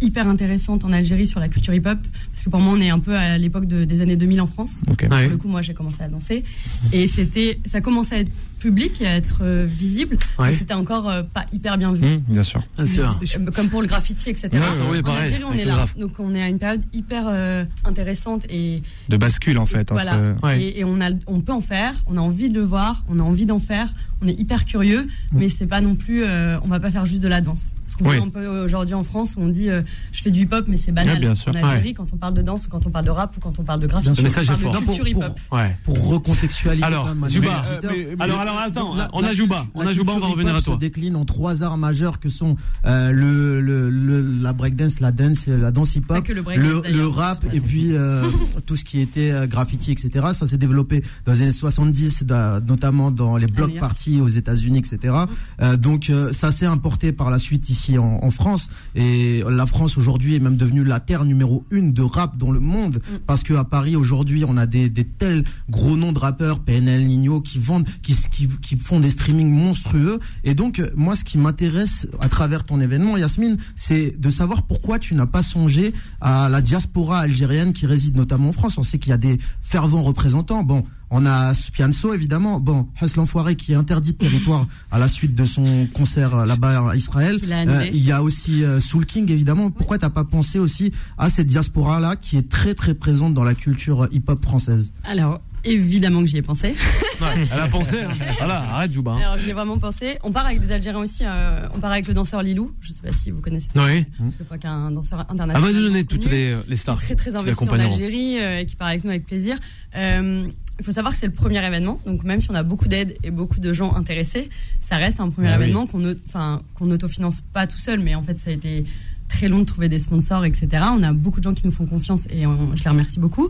hyper 0.00 0.28
intéressante 0.28 0.84
en 0.84 0.92
Algérie 0.92 1.26
sur 1.26 1.40
la 1.40 1.48
culture 1.48 1.72
hip-hop, 1.74 1.98
parce 2.32 2.44
que 2.44 2.50
pour 2.50 2.60
moi, 2.60 2.74
on 2.76 2.80
est 2.80 2.90
un 2.90 2.98
peu 2.98 3.14
à 3.16 3.38
l'époque 3.38 3.66
de- 3.66 3.84
des 3.84 4.00
années 4.00 4.16
2000 4.16 4.40
en 4.40 4.46
France. 4.46 4.80
Ok. 4.90 5.02
Ouais. 5.02 5.08
Pour 5.08 5.18
le 5.30 5.36
coup, 5.38 5.48
moi, 5.48 5.62
j'ai 5.62 5.74
commencé 5.74 6.02
à 6.02 6.08
danser 6.08 6.44
et 6.92 7.06
c'était, 7.06 7.60
ça 7.64 7.80
commençait 7.80 8.14
à 8.14 8.18
être 8.20 8.32
public 8.58 9.00
et 9.00 9.06
à 9.06 9.16
être 9.16 9.40
euh, 9.42 9.66
visible, 9.68 10.18
Ouais. 10.38 10.48
mais 10.48 10.52
c'était 10.56 10.74
encore 10.74 11.08
euh, 11.08 11.22
pas 11.22 11.44
hyper 11.52 11.78
bien 11.78 11.92
vu. 11.92 12.04
Hum, 12.06 12.22
Bien 12.28 12.42
sûr. 12.42 12.62
Bien 12.76 12.86
sûr. 12.86 13.18
Comme 13.54 13.68
pour 13.68 13.80
le 13.82 13.86
graffiti, 13.86 14.30
etc. 14.30 14.48
Ouais, 14.52 14.58
ouais, 14.60 14.66
oui, 14.90 14.98
en 14.98 15.02
pareil, 15.02 15.22
Algérie, 15.22 15.44
on 15.44 15.52
est 15.52 15.64
là. 15.64 15.84
Donc, 15.98 16.12
on 16.18 16.34
est 16.34 16.42
à 16.42 16.48
une 16.48 16.58
période 16.58 16.82
hyper 16.92 17.24
euh, 17.28 17.64
intéressante 17.84 18.44
et 18.50 18.82
De 19.08 19.16
bascule 19.16 19.58
en 19.58 19.66
fait. 19.66 19.90
voilà. 19.90 20.16
Entre... 20.42 20.50
Et, 20.56 20.80
et 20.80 20.84
on, 20.84 21.00
a, 21.00 21.10
on 21.26 21.40
peut 21.40 21.52
en 21.52 21.60
faire, 21.60 21.94
on 22.06 22.16
a 22.16 22.20
envie 22.20 22.48
de 22.48 22.54
le 22.54 22.62
voir, 22.64 23.04
on 23.08 23.18
a 23.18 23.22
envie 23.22 23.46
d'en 23.46 23.60
faire, 23.60 23.94
on 24.22 24.26
est 24.28 24.38
hyper 24.40 24.64
curieux, 24.64 25.06
mais 25.32 25.48
c'est 25.50 25.66
pas 25.66 25.80
non 25.80 25.94
plus, 25.94 26.24
euh, 26.24 26.58
on 26.62 26.68
va 26.68 26.80
pas 26.80 26.90
faire 26.90 27.06
juste 27.06 27.22
de 27.22 27.28
la 27.28 27.40
danse. 27.40 27.74
Ce 27.86 27.94
qu'on 27.96 28.08
Oui. 28.08 28.16
fait 28.16 28.22
un 28.22 28.28
peu 28.30 28.46
aujourd'hui 28.64 28.94
en 28.94 29.04
France 29.04 29.34
où 29.36 29.40
on 29.42 29.48
dit 29.48 29.68
euh, 29.70 29.82
je 30.12 30.22
fais 30.22 30.30
du 30.30 30.42
hip-hop, 30.42 30.64
mais 30.68 30.76
c'est 30.78 30.92
banal. 30.92 31.14
Ouais, 31.14 31.20
bien 31.20 31.34
sûr. 31.34 31.52
En 31.56 31.62
Algérie, 31.68 31.94
quand 31.94 32.06
on 32.12 32.16
parle 32.16 32.34
de 32.34 32.42
danse 32.42 32.66
ou 32.66 32.68
quand 32.70 32.86
on 32.86 32.90
parle 32.90 33.04
de 33.04 33.10
rap 33.10 33.36
ou 33.36 33.40
quand 33.40 33.58
on 33.58 33.62
parle 33.64 33.80
de 33.80 33.86
graffiti, 33.86 34.22
Bien 34.22 34.30
sûr. 34.30 34.40
Le 34.40 34.42
on 34.42 34.44
parle 34.46 34.56
fort. 34.58 34.72
de 34.72 34.76
Non, 34.78 34.82
pour- 34.84 34.94
culture 34.96 35.14
pour- 35.14 35.24
hip-hop. 35.24 35.40
Ouais. 35.52 35.76
Pour 35.84 36.08
recontextualiser 36.08 36.84
Alors, 36.84 37.06
même, 37.14 37.28
Juba. 37.28 37.64
Euh, 37.70 37.80
mais- 37.90 38.22
Alors, 38.24 38.40
alors, 38.40 38.58
attends, 38.58 38.94
La- 38.94 39.08
on 39.12 39.22
a 39.24 39.32
Juba. 39.32 39.66
On 39.74 39.86
a 39.86 39.92
Juba, 39.92 40.12
on 40.14 40.18
va 40.20 40.26
revenir 40.28 40.54
à 40.54 40.60
toi. 40.62 40.74
se 40.74 40.78
décline 40.78 41.16
en 41.16 41.24
trois 41.24 41.62
arts 41.62 41.78
majeurs 41.78 42.20
que 42.20 42.28
sont 42.28 42.56
euh, 42.84 43.12
le, 43.12 43.60
le, 43.60 43.90
le- 43.90 44.20
la 44.42 44.52
breakdance, 44.52 45.00
la 45.00 45.12
dance, 45.12 45.46
la 45.46 45.70
danse 45.70 45.94
hip-hop, 45.96 46.26
le 46.28 47.06
rap 47.06 47.44
et 47.52 47.60
puis 47.60 47.90
euh, 47.96 48.24
tout 48.66 48.76
ce 48.76 48.84
qui 48.84 49.00
était 49.00 49.32
graffiti, 49.48 49.92
etc. 49.92 50.26
Ça 50.32 50.46
s'est 50.46 50.58
développé 50.58 51.02
dans 51.24 51.32
les 51.32 51.42
années 51.42 51.52
70, 51.52 52.24
da- 52.24 52.60
notamment 52.66 53.10
dans 53.10 53.36
les 53.36 53.46
York. 53.46 53.78
parties 53.78 54.20
aux 54.20 54.28
États-Unis, 54.28 54.78
etc. 54.78 55.14
Euh, 55.62 55.76
donc 55.76 56.10
ça 56.32 56.52
s'est 56.52 56.66
importé 56.66 57.12
par 57.12 57.30
la 57.30 57.38
suite 57.38 57.68
ici 57.70 57.98
en, 57.98 58.18
en 58.22 58.30
France 58.30 58.70
et 58.94 59.42
la 59.48 59.66
France 59.66 59.75
aujourd'hui 59.84 60.34
est 60.34 60.40
même 60.40 60.56
devenue 60.56 60.84
la 60.84 61.00
terre 61.00 61.24
numéro 61.24 61.64
une 61.70 61.92
de 61.92 62.02
rap 62.02 62.36
dans 62.36 62.50
le 62.50 62.60
monde. 62.60 62.96
Mm. 62.96 63.18
parce 63.26 63.42
que 63.42 63.54
à 63.54 63.64
Paris 63.64 63.96
aujourd'hui 63.96 64.44
on 64.46 64.56
a 64.56 64.66
des, 64.66 64.88
des 64.88 65.04
tels 65.04 65.44
gros 65.70 65.96
noms 65.96 66.12
de 66.12 66.18
rappeurs 66.18 66.60
PNL, 66.60 67.06
Nino 67.06 67.40
qui 67.40 67.58
vendent, 67.58 67.86
qui, 68.02 68.14
qui, 68.30 68.48
qui 68.48 68.78
font 68.78 69.00
des 69.00 69.10
streamings 69.10 69.50
monstrueux. 69.50 70.18
Et 70.44 70.54
donc 70.54 70.82
moi 70.96 71.16
ce 71.16 71.24
qui 71.24 71.38
m'intéresse 71.38 72.06
à 72.20 72.28
travers 72.28 72.64
ton 72.64 72.80
événement 72.80 73.16
Yasmine 73.16 73.56
c'est 73.74 74.18
de 74.18 74.30
savoir 74.30 74.62
pourquoi 74.62 74.98
tu 74.98 75.14
n'as 75.14 75.26
pas 75.26 75.42
songé 75.42 75.92
à 76.20 76.48
la 76.48 76.60
diaspora 76.60 77.20
algérienne 77.20 77.72
qui 77.72 77.86
réside 77.86 78.16
notamment 78.16 78.48
en 78.48 78.52
France. 78.52 78.78
On 78.78 78.82
sait 78.82 78.98
qu'il 78.98 79.10
y 79.10 79.14
a 79.14 79.18
des 79.18 79.38
fervents 79.62 80.02
représentants. 80.02 80.62
Bon 80.62 80.84
on 81.10 81.24
a 81.26 81.54
Fianso 81.54 82.12
évidemment, 82.14 82.58
bon, 82.60 82.88
Hess 83.00 83.16
l'enfoiré 83.16 83.54
qui 83.56 83.72
est 83.72 83.76
interdit 83.76 84.12
de 84.12 84.18
territoire 84.18 84.66
à 84.90 84.98
la 84.98 85.08
suite 85.08 85.34
de 85.34 85.44
son 85.44 85.86
concert 85.94 86.34
euh, 86.34 86.46
là-bas 86.46 86.90
à 86.90 86.96
Israël. 86.96 87.40
Annulé. 87.52 87.74
Euh, 87.74 87.86
il 87.92 88.04
y 88.04 88.12
a 88.12 88.22
aussi 88.22 88.64
euh, 88.64 88.80
Soul 88.80 89.06
King 89.06 89.30
évidemment. 89.30 89.70
Pourquoi 89.70 89.98
t'as 89.98 90.10
pas 90.10 90.24
pensé 90.24 90.58
aussi 90.58 90.92
à 91.18 91.30
cette 91.30 91.46
diaspora 91.46 92.00
là 92.00 92.16
qui 92.16 92.36
est 92.36 92.48
très 92.48 92.74
très 92.74 92.94
présente 92.94 93.34
dans 93.34 93.44
la 93.44 93.54
culture 93.54 94.08
hip-hop 94.10 94.42
française? 94.44 94.92
Alors, 95.04 95.40
Évidemment 95.68 96.20
que 96.20 96.28
j'y 96.28 96.36
ai 96.36 96.42
pensé. 96.42 96.76
elle 97.20 97.58
a 97.58 97.66
pensé. 97.66 98.00
hein. 98.02 98.08
Voilà, 98.38 98.60
arrête 98.72 98.92
Jouba. 98.92 99.12
hein. 99.12 99.18
Alors 99.20 99.36
j'y 99.38 99.50
ai 99.50 99.52
vraiment 99.52 99.78
pensé. 99.78 100.16
On 100.22 100.30
part 100.30 100.46
avec 100.46 100.60
des 100.60 100.70
Algériens 100.72 101.00
aussi. 101.00 101.24
euh, 101.24 101.66
on 101.74 101.80
part 101.80 101.90
avec 101.90 102.06
le 102.06 102.14
danseur 102.14 102.40
Lilou. 102.44 102.72
Je 102.80 102.92
sais 102.92 103.02
pas 103.02 103.10
si 103.10 103.32
vous 103.32 103.40
connaissez. 103.40 103.66
Oui. 103.74 104.04
Parce 104.16 104.30
que 104.34 104.36
je 104.38 104.44
crois 104.44 104.58
qu'un 104.58 104.92
danseur 104.92 105.18
Elle 105.28 105.34
international. 105.34 105.72
va 105.72 105.76
nous 105.76 105.84
donner 105.84 106.04
toutes 106.04 106.30
les, 106.30 106.54
les 106.68 106.76
stars. 106.76 106.98
Très 106.98 107.16
très 107.16 107.34
investi 107.34 107.68
en. 107.68 107.72
Algérie 107.72 108.38
euh, 108.40 108.60
et 108.60 108.66
qui 108.66 108.76
part 108.76 108.86
avec 108.88 109.02
nous 109.02 109.10
avec 109.10 109.26
plaisir. 109.26 109.58
Euh, 109.96 110.46
il 110.78 110.84
faut 110.84 110.92
savoir 110.92 111.12
que 111.14 111.18
c'est 111.20 111.26
le 111.26 111.32
premier 111.32 111.64
événement, 111.64 112.00
donc 112.06 112.22
même 112.24 112.40
si 112.40 112.50
on 112.50 112.54
a 112.54 112.62
beaucoup 112.62 112.86
d'aide 112.88 113.16
et 113.24 113.30
beaucoup 113.30 113.60
de 113.60 113.72
gens 113.72 113.94
intéressés, 113.94 114.50
ça 114.88 114.96
reste 114.96 115.20
un 115.20 115.30
premier 115.30 115.48
Ah 115.48 115.56
oui. 115.58 115.64
événement 115.64 115.86
qu'on 115.86 116.86
n'autofinance 116.86 117.40
pas 117.40 117.66
tout 117.66 117.78
seul, 117.78 118.00
mais 118.00 118.14
en 118.14 118.22
fait 118.22 118.38
ça 118.38 118.50
a 118.50 118.52
été 118.52 118.84
très 119.28 119.48
long 119.48 119.58
de 119.60 119.64
trouver 119.64 119.88
des 119.88 119.98
sponsors, 119.98 120.44
etc. 120.44 120.68
On 120.92 121.02
a 121.02 121.12
beaucoup 121.12 121.40
de 121.40 121.44
gens 121.44 121.54
qui 121.54 121.64
nous 121.64 121.72
font 121.72 121.86
confiance 121.86 122.28
et 122.30 122.46
on- 122.46 122.76
je 122.76 122.84
les 122.84 122.90
remercie 122.90 123.18
beaucoup. 123.18 123.48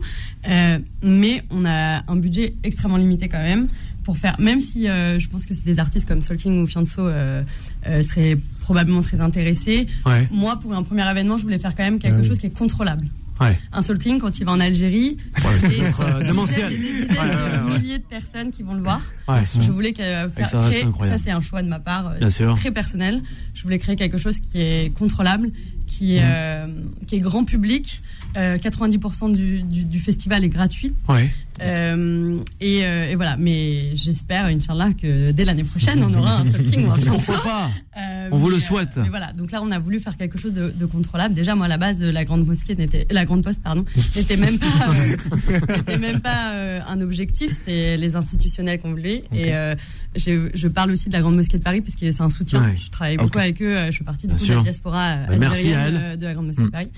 Euh, 0.49 0.79
mais 1.03 1.43
on 1.51 1.65
a 1.65 2.01
un 2.11 2.15
budget 2.15 2.55
extrêmement 2.63 2.97
limité 2.97 3.29
quand 3.29 3.37
même 3.43 3.67
pour 4.03 4.17
faire, 4.17 4.35
même 4.39 4.59
si 4.59 4.87
euh, 4.89 5.19
je 5.19 5.27
pense 5.27 5.45
que 5.45 5.53
des 5.53 5.77
artistes 5.79 6.07
comme 6.07 6.21
Soul 6.23 6.37
King 6.37 6.63
ou 6.63 6.65
Fianso 6.65 7.01
euh, 7.05 7.43
euh, 7.85 8.01
seraient 8.01 8.37
probablement 8.61 9.01
très 9.01 9.21
intéressés. 9.21 9.85
Ouais. 10.05 10.27
Moi, 10.31 10.57
pour 10.59 10.73
un 10.73 10.81
premier 10.81 11.07
événement, 11.11 11.37
je 11.37 11.43
voulais 11.43 11.59
faire 11.59 11.75
quand 11.75 11.83
même 11.83 11.99
quelque 11.99 12.15
Ah 12.15 12.21
oui. 12.21 12.27
chose 12.27 12.39
qui 12.39 12.47
est 12.47 12.57
contrôlable. 12.57 13.05
Ouais. 13.39 13.59
Un 13.71 13.81
Soul 13.81 13.99
King, 13.99 14.19
quand 14.19 14.39
il 14.39 14.45
va 14.45 14.51
en 14.53 14.59
Algérie, 14.59 15.17
des 15.61 15.79
être, 15.81 16.01
euh, 16.01 16.23
dizaines 16.45 16.71
et 16.71 16.77
des 16.77 16.77
dizaines 16.77 17.11
Ouais, 17.11 17.17
ouais, 17.19 17.59
de 17.59 17.65
ouais. 17.71 17.79
milliers 17.79 17.97
de 17.99 18.03
personnes 18.03 18.51
qui 18.51 18.63
vont 18.63 18.73
le 18.73 18.81
voir. 18.81 19.01
Ouais. 19.27 19.41
Je 19.59 19.71
voulais 19.71 19.93
que, 19.93 20.01
euh, 20.01 20.29
faire, 20.29 20.47
ça 20.49 20.61
reste 20.61 20.91
créer, 20.91 21.09
ça 21.11 21.17
c'est 21.17 21.31
un 21.31 21.41
choix 21.41 21.61
de 21.61 21.67
ma 21.67 21.79
part, 21.79 22.13
euh, 22.21 22.29
sûr. 22.29 22.53
très 22.55 22.71
personnel. 22.71 23.21
Je 23.53 23.63
voulais 23.63 23.77
créer 23.77 23.95
quelque 23.95 24.17
chose 24.17 24.39
qui 24.39 24.59
est 24.61 24.93
contrôlable, 24.97 25.49
qui 25.85 26.13
Mmh. 26.13 26.17
est, 26.17 26.21
euh, 26.23 26.67
qui 27.07 27.15
est 27.15 27.19
grand 27.19 27.43
public. 27.45 28.01
Euh, 28.35 28.57
90% 28.57 29.31
du, 29.33 29.63
du, 29.63 29.83
du 29.85 29.99
festival 29.99 30.43
est 30.43 30.49
gratuit. 30.49 30.93
Ouais. 31.09 31.29
Euh, 31.59 32.37
et, 32.61 32.85
euh, 32.85 33.09
et 33.09 33.15
voilà, 33.15 33.35
mais 33.37 33.95
j'espère, 33.95 34.45
Inch'Allah, 34.45 34.89
que 34.93 35.31
dès 35.31 35.43
l'année 35.43 35.63
prochaine, 35.63 36.03
on 36.03 36.13
aura 36.13 36.41
un 36.41 36.45
Soul 36.45 36.63
King 36.69 36.85
ou 36.85 36.91
un. 36.91 36.97
Pourquoi 36.99 37.41
pas 37.41 37.69
Euh, 37.97 38.29
On 38.31 38.37
vous 38.37 38.49
le 38.49 38.57
mais, 38.57 38.61
souhaite. 38.61 38.89
mais 38.95 39.09
voilà, 39.09 39.31
donc 39.33 39.51
là 39.51 39.61
on 39.63 39.71
a 39.71 39.79
voulu 39.79 39.99
faire 39.99 40.17
quelque 40.17 40.37
chose 40.37 40.53
de, 40.53 40.69
de 40.69 40.85
contrôlable. 40.85 41.33
Déjà 41.33 41.55
moi 41.55 41.65
à 41.65 41.69
la 41.69 41.77
base 41.77 41.99
la 41.99 42.25
grande 42.25 42.45
mosquée 42.45 42.75
n'était 42.75 43.07
la 43.09 43.25
grande 43.25 43.43
poste 43.43 43.63
pardon 43.63 43.85
n'était 44.15 44.37
même 44.37 44.59
pas 44.59 44.67
euh, 44.91 45.57
n'était 45.77 45.97
même 45.97 46.19
pas 46.19 46.51
euh, 46.53 46.79
un 46.87 46.99
objectif. 47.01 47.57
C'est 47.65 47.97
les 47.97 48.15
institutionnels 48.15 48.79
qu'on 48.79 48.91
voulait. 48.91 49.23
Et 49.33 49.55
euh, 49.55 49.73
j'ai- 50.15 50.51
je 50.53 50.67
parle 50.67 50.91
aussi 50.91 51.07
de 51.09 51.13
la 51.13 51.21
grande 51.21 51.35
mosquée 51.37 51.57
de 51.57 51.63
Paris 51.63 51.81
parce 51.81 51.95
que 51.95 52.11
c'est 52.11 52.21
un 52.21 52.29
soutien. 52.29 52.61
Ouais. 52.63 52.75
Je 52.77 52.91
travaille 52.91 53.17
beaucoup 53.17 53.39
avec 53.39 53.59
eux. 53.63 53.75
euh, 53.75 53.91
Je 53.91 53.97
fais 53.97 54.03
partie 54.03 54.27
du 54.27 54.35
coup 54.35 54.45
de 54.45 54.53
la 54.53 54.61
diaspora 54.61 55.07
euh, 55.07 55.25
Bah, 55.29 55.37
merci 55.39 55.73
à 55.73 55.79
algérienne 55.81 55.95
elle. 56.05 56.11
euh, 56.11 56.15
de 56.17 56.25
la 56.25 56.33
grande 56.35 56.45
mosquée 56.47 56.61
de 56.61 56.67
Mm. 56.67 56.71
Paris. 56.71 56.91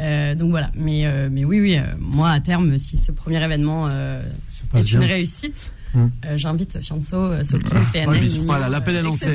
Euh, 0.00 0.34
donc 0.34 0.50
voilà, 0.50 0.70
mais, 0.74 1.06
euh, 1.06 1.28
mais 1.30 1.44
oui, 1.44 1.60
oui, 1.60 1.76
euh, 1.76 1.82
moi 1.98 2.30
à 2.30 2.40
terme, 2.40 2.78
si 2.78 2.96
ce 2.96 3.10
premier 3.12 3.42
événement 3.42 3.86
euh, 3.88 4.22
est 4.74 4.92
une 4.92 4.98
bien. 5.00 5.08
réussite, 5.08 5.72
Mm. 5.94 6.06
euh, 6.26 6.36
j'invite 6.36 6.78
Fianso, 6.82 7.16
euh, 7.16 7.42
Soul 7.42 7.62
PNL, 7.94 8.28
voilà, 8.44 8.68
l'appel 8.68 8.96
est 8.96 9.02
lancé. 9.02 9.32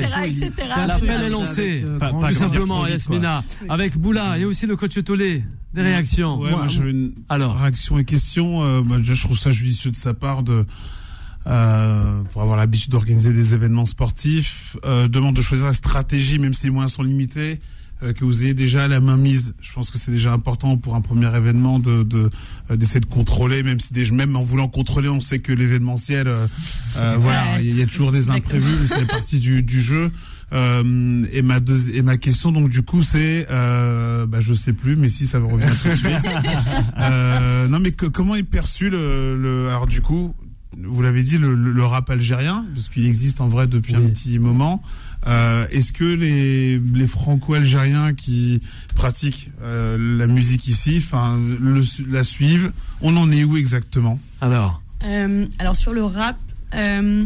L'appel 0.86 1.22
est 1.22 1.28
lancé. 1.28 1.84
Pas- 1.98 2.10
grand 2.10 2.20
pas 2.20 2.28
Tout 2.28 2.34
simplement, 2.36 2.86
Yasmina, 2.86 3.42
avec 3.68 3.98
Boula 3.98 4.38
et 4.38 4.44
aussi 4.44 4.66
le 4.66 4.76
coach 4.76 5.02
Tolé. 5.04 5.42
Des 5.74 5.82
réactions. 5.82 6.38
Ouais, 6.38 6.50
Moi, 6.52 6.68
une 6.86 7.12
Alors. 7.28 7.56
réaction 7.58 7.98
et 7.98 8.04
question. 8.04 8.62
Euh, 8.64 8.82
bah, 8.82 8.98
déjà, 8.98 9.14
je 9.14 9.22
trouve 9.24 9.36
ça 9.36 9.50
judicieux 9.50 9.90
de 9.90 9.96
sa 9.96 10.14
part 10.14 10.44
de. 10.44 10.64
Euh, 11.46 12.22
pour 12.32 12.40
avoir 12.40 12.56
l'habitude 12.56 12.90
d'organiser 12.92 13.32
des 13.32 13.52
événements 13.52 13.84
sportifs, 13.84 14.76
euh, 14.86 15.08
demande 15.08 15.36
de 15.36 15.42
choisir 15.42 15.66
la 15.66 15.74
stratégie, 15.74 16.38
même 16.38 16.54
si 16.54 16.64
les 16.64 16.70
moyens 16.70 16.92
sont 16.94 17.02
limités, 17.02 17.60
que 18.12 18.24
vous 18.24 18.42
ayez 18.42 18.54
déjà 18.54 18.86
la 18.88 19.00
main 19.00 19.16
mise. 19.16 19.54
Je 19.62 19.72
pense 19.72 19.90
que 19.90 19.98
c'est 19.98 20.10
déjà 20.10 20.32
important 20.32 20.76
pour 20.76 20.94
un 20.94 21.00
premier 21.00 21.34
événement 21.34 21.78
de 21.78 22.04
euh, 22.70 22.76
d'essayer 22.76 23.00
de 23.00 23.06
contrôler, 23.06 23.62
même 23.62 23.80
si 23.80 23.92
déjà, 23.92 24.12
même 24.12 24.36
en 24.36 24.42
voulant 24.42 24.68
contrôler, 24.68 25.08
on 25.08 25.20
sait 25.20 25.38
que 25.38 25.52
l'événementiel, 25.52 26.28
euh, 26.28 26.46
euh, 26.96 27.16
voilà, 27.20 27.60
il 27.60 27.76
y, 27.78 27.82
a 27.82 27.86
toujours 27.86 28.12
des 28.12 28.30
imprévus, 28.30 28.74
mais 28.82 28.86
c'est 28.88 29.06
partie 29.06 29.38
du, 29.38 29.62
du 29.62 29.80
jeu. 29.80 30.10
Euh, 30.52 31.24
et 31.32 31.40
ma 31.42 31.58
et 31.94 32.02
ma 32.02 32.16
question 32.18 32.52
donc 32.52 32.68
du 32.68 32.82
coup 32.82 33.02
c'est 33.02 33.46
euh, 33.50 34.26
bah, 34.26 34.40
je 34.42 34.52
sais 34.52 34.74
plus 34.74 34.94
mais 34.94 35.08
si 35.08 35.26
ça 35.26 35.40
me 35.40 35.46
revient 35.46 35.66
tout 35.82 35.88
de 35.88 35.94
suite. 35.94 36.10
Euh, 37.00 37.66
non 37.68 37.80
mais 37.80 37.92
que- 37.92 38.06
comment 38.06 38.34
est 38.34 38.42
perçu 38.44 38.90
le, 38.90 39.36
le 39.40 39.68
alors 39.68 39.86
du 39.86 40.00
coup 40.00 40.34
vous 40.76 41.02
l'avez 41.02 41.22
dit 41.22 41.38
le, 41.38 41.54
le- 41.54 41.84
rap 41.84 42.10
algérien 42.10 42.66
parce 42.74 42.88
qu'il 42.88 43.06
existe 43.06 43.40
en 43.40 43.48
vrai 43.48 43.66
depuis 43.66 43.94
un 43.96 44.00
petit 44.02 44.38
moment 44.38 44.82
euh, 45.26 45.66
est-ce 45.70 45.92
que 45.92 46.04
les, 46.04 46.78
les 46.78 47.06
franco-algériens 47.06 48.12
qui 48.14 48.60
pratiquent 48.94 49.50
euh, 49.62 49.96
la 50.18 50.26
musique 50.26 50.68
ici 50.68 51.02
enfin 51.04 51.38
le, 51.60 51.82
la 52.10 52.24
suivent? 52.24 52.72
On 53.00 53.16
en 53.16 53.30
est 53.30 53.44
où 53.44 53.56
exactement? 53.56 54.18
Alors. 54.40 54.82
Euh, 55.04 55.46
alors 55.58 55.76
sur 55.76 55.92
le 55.92 56.04
rap, 56.04 56.38
euh, 56.74 57.24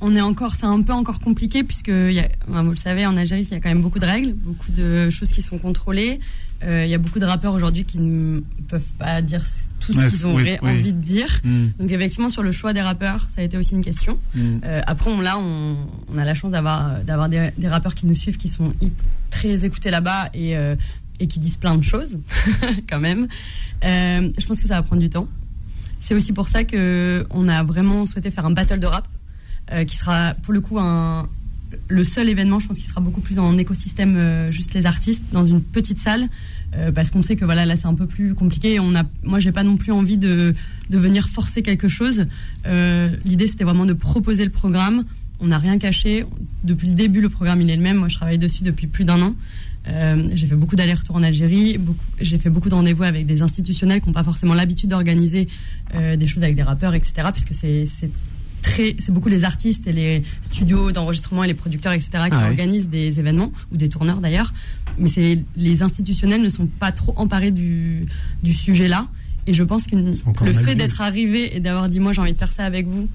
on 0.00 0.14
est 0.14 0.20
encore, 0.20 0.54
c'est 0.54 0.66
un 0.66 0.82
peu 0.82 0.92
encore 0.92 1.20
compliqué 1.20 1.64
puisque 1.64 1.88
y 1.88 2.18
a, 2.18 2.28
vous 2.46 2.70
le 2.70 2.76
savez, 2.76 3.06
en 3.06 3.16
Algérie, 3.16 3.42
il 3.42 3.50
y 3.50 3.54
a 3.54 3.60
quand 3.60 3.70
même 3.70 3.82
beaucoup 3.82 3.98
de 3.98 4.06
règles, 4.06 4.34
beaucoup 4.34 4.70
de 4.72 5.10
choses 5.10 5.32
qui 5.32 5.42
sont 5.42 5.58
contrôlées. 5.58 6.20
Euh, 6.64 6.84
Il 6.84 6.90
y 6.90 6.94
a 6.94 6.98
beaucoup 6.98 7.18
de 7.18 7.24
rappeurs 7.24 7.52
aujourd'hui 7.52 7.84
qui 7.84 7.98
ne 7.98 8.40
peuvent 8.68 8.92
pas 8.98 9.20
dire 9.22 9.42
tout 9.80 9.92
ce 9.92 9.98
Ouais, 9.98 10.08
qu'ils 10.10 10.26
ont 10.26 10.34
oui, 10.34 10.42
ré- 10.44 10.58
oui. 10.62 10.70
envie 10.70 10.92
de 10.92 11.00
dire. 11.00 11.40
Hmm, 11.44 11.66
Donc 11.78 11.90
effectivement, 11.90 12.30
sur 12.30 12.42
le 12.42 12.50
choix 12.52 12.72
des 12.72 12.80
rappeurs, 12.80 13.26
ça 13.28 13.40
a 13.42 13.44
été 13.44 13.56
aussi 13.58 13.74
une 13.74 13.84
question. 13.84 14.18
hmm. 14.34 14.58
Euh, 14.64 14.80
après, 14.86 15.10
on, 15.10 15.20
là, 15.20 15.38
on, 15.38 15.76
on 16.12 16.18
a 16.18 16.24
la 16.24 16.34
chance 16.34 16.52
d'avoir 16.52 17.00
d'avoir 17.04 17.28
des, 17.28 17.50
des 17.58 17.68
rappeurs 17.68 17.94
qui 17.94 18.06
nous 18.06 18.14
suivent, 18.14 18.36
qui 18.38 18.48
sont 18.48 18.72
très 19.30 19.64
écoutés 19.64 19.90
là-bas 19.90 20.30
et, 20.34 20.56
euh, 20.56 20.74
et 21.20 21.26
qui 21.28 21.38
disent 21.38 21.56
plein 21.58 21.76
de 21.76 21.84
choses, 21.84 22.18
quand 22.88 23.00
même. 23.00 23.28
Euh, 23.84 24.30
je 24.38 24.46
pense 24.46 24.60
que 24.60 24.66
ça 24.66 24.74
va 24.76 24.82
prendre 24.82 25.02
du 25.02 25.10
temps. 25.10 25.28
C'est 26.00 26.14
aussi 26.14 26.32
pour 26.32 26.48
ça 26.48 26.64
que 26.64 27.26
on 27.30 27.48
a 27.48 27.62
vraiment 27.62 28.06
souhaité 28.06 28.30
faire 28.30 28.46
un 28.46 28.50
battle 28.52 28.78
de 28.80 28.86
rap, 28.86 29.06
euh, 29.72 29.84
qui 29.84 29.96
sera 29.96 30.34
pour 30.42 30.52
le 30.54 30.60
coup 30.60 30.78
un, 30.78 31.28
le 31.88 32.04
seul 32.04 32.28
événement, 32.28 32.58
je 32.58 32.66
pense, 32.66 32.78
qui 32.78 32.86
sera 32.86 33.00
beaucoup 33.00 33.20
plus 33.20 33.38
en 33.38 33.56
écosystème, 33.58 34.16
euh, 34.16 34.50
juste 34.50 34.74
les 34.74 34.86
artistes, 34.86 35.22
dans 35.32 35.44
une 35.44 35.62
petite 35.62 35.98
salle, 35.98 36.28
euh, 36.74 36.92
parce 36.92 37.10
qu'on 37.10 37.22
sait 37.22 37.36
que 37.36 37.44
voilà, 37.44 37.66
là, 37.66 37.76
c'est 37.76 37.86
un 37.86 37.94
peu 37.94 38.06
plus 38.06 38.34
compliqué. 38.34 38.74
Et 38.74 38.80
on 38.80 38.94
a, 38.94 39.02
moi, 39.22 39.38
j'ai 39.38 39.52
pas 39.52 39.62
non 39.62 39.76
plus 39.76 39.92
envie 39.92 40.18
de, 40.18 40.54
venir 40.90 41.28
forcer 41.28 41.62
quelque 41.62 41.88
chose. 41.88 42.26
Euh, 42.66 43.14
L'idée, 43.24 43.46
c'était 43.46 43.64
vraiment 43.64 43.86
de 43.86 43.92
proposer 43.92 44.44
le 44.44 44.50
programme. 44.50 45.02
On 45.40 45.48
n'a 45.48 45.58
rien 45.58 45.78
caché. 45.78 46.24
Depuis 46.64 46.88
le 46.88 46.94
début, 46.94 47.20
le 47.20 47.28
programme, 47.28 47.60
il 47.60 47.70
est 47.70 47.76
le 47.76 47.82
même. 47.82 47.98
Moi, 47.98 48.08
je 48.08 48.16
travaille 48.16 48.38
dessus 48.38 48.62
depuis 48.62 48.86
plus 48.86 49.04
d'un 49.04 49.20
an. 49.20 49.34
J'ai 50.34 50.48
fait 50.48 50.56
beaucoup 50.56 50.74
d'allers-retours 50.74 51.14
en 51.14 51.22
Algérie. 51.22 51.78
J'ai 52.20 52.38
fait 52.38 52.50
beaucoup 52.50 52.68
de 52.68 52.74
rendez-vous 52.74 53.04
avec 53.04 53.26
des 53.26 53.42
institutionnels 53.42 54.00
qui 54.00 54.08
n'ont 54.08 54.14
pas 54.14 54.24
forcément 54.24 54.54
l'habitude 54.54 54.90
d'organiser 54.90 55.46
des 55.94 56.26
choses 56.26 56.42
avec 56.42 56.56
des 56.56 56.64
rappeurs, 56.64 56.94
etc. 56.94 57.28
Puisque 57.32 57.54
c'est 57.54 58.10
très, 58.66 58.96
c'est 58.98 59.12
beaucoup 59.12 59.28
les 59.28 59.44
artistes 59.44 59.86
et 59.86 59.92
les 59.92 60.22
studios 60.42 60.90
d'enregistrement 60.92 61.44
et 61.44 61.46
les 61.46 61.54
producteurs, 61.54 61.92
etc. 61.92 62.08
qui 62.12 62.18
Ah 62.32 62.38
ouais. 62.38 62.44
organisent 62.50 62.88
des 62.88 63.20
événements 63.20 63.52
ou 63.72 63.76
des 63.76 63.88
tourneurs 63.88 64.20
d'ailleurs. 64.20 64.52
Mais 64.98 65.08
c'est 65.08 65.38
les 65.56 65.82
institutionnels 65.82 66.42
ne 66.42 66.48
sont 66.48 66.66
pas 66.66 66.90
trop 66.92 67.14
emparés 67.16 67.52
du, 67.52 68.06
du 68.42 68.52
sujet 68.52 68.88
là. 68.88 69.06
Et 69.46 69.54
je 69.54 69.62
pense 69.62 69.86
que 69.86 69.94
le 69.94 70.52
fait 70.52 70.74
d'être 70.74 71.00
arrivé 71.00 71.56
et 71.56 71.60
d'avoir 71.60 71.88
dit 71.88 72.00
moi 72.00 72.12
j'ai 72.12 72.20
envie 72.20 72.32
de 72.32 72.38
faire 72.38 72.52
ça 72.52 72.64
avec 72.64 72.86
vous, 72.88 73.08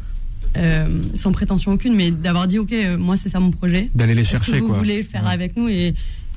euh, 0.56 1.02
sans 1.14 1.34
prétention 1.34 1.74
aucune, 1.74 1.94
mais 1.96 2.12
d'avoir 2.12 2.48
dit 2.48 2.58
ok 2.58 2.72
euh, 2.72 2.98
moi 2.98 3.18
c'est 3.18 3.30
ça 3.30 3.40
mon 3.42 3.52
projet. 3.52 3.92
D'aller 3.96 4.16
les 4.16 4.24
chercher, 4.24 4.54
que 4.54 4.60
vous 4.60 4.68
quoi. 4.68 4.78
voulez 4.78 4.98
le 4.98 5.04
faire 5.04 5.28
avec 5.28 5.58
nous 5.58 5.68
et 5.68 5.94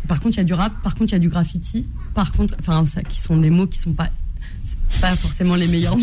par 0.08 0.20
contre 0.20 0.34
il 0.36 0.38
y 0.38 0.40
a 0.40 0.44
du 0.44 0.54
rap, 0.54 0.72
par 0.82 0.94
contre 0.96 1.12
il 1.12 1.14
y 1.14 1.16
a 1.16 1.20
du 1.20 1.28
graffiti, 1.28 1.86
par 2.14 2.32
contre 2.32 2.56
enfin 2.58 2.84
ça 2.86 3.02
qui 3.04 3.20
sont 3.20 3.36
des 3.36 3.50
mots 3.50 3.68
qui 3.68 3.78
sont 3.78 3.92
pas 3.92 4.10
pas 5.00 5.14
forcément 5.16 5.54
les 5.54 5.66
meilleurs 5.68 5.96
Ouais. 5.96 6.02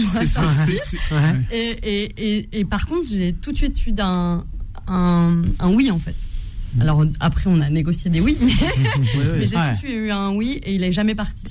ouais. 1.11 1.35
Et, 1.51 1.69
et, 1.83 2.37
et, 2.37 2.59
et 2.59 2.65
par 2.65 2.85
contre, 2.87 3.07
j'ai 3.11 3.33
tout 3.33 3.51
de 3.51 3.57
suite 3.57 3.85
eu 3.87 3.91
d'un 3.91 4.45
un, 4.87 5.43
un 5.59 5.69
oui 5.69 5.91
en 5.91 5.99
fait. 5.99 6.15
Alors 6.79 7.03
après, 7.19 7.49
on 7.49 7.59
a 7.59 7.69
négocié 7.69 8.09
des 8.09 8.21
oui, 8.21 8.37
mais, 8.41 8.51
mais 9.37 9.47
j'ai 9.47 9.55
Ouais. 9.57 9.67
tout 9.67 9.71
de 9.73 9.77
suite 9.77 9.91
eu 9.91 10.11
un 10.11 10.31
oui 10.31 10.59
et 10.63 10.73
il 10.75 10.83
est 10.83 10.91
jamais 10.93 11.15
parti. 11.15 11.43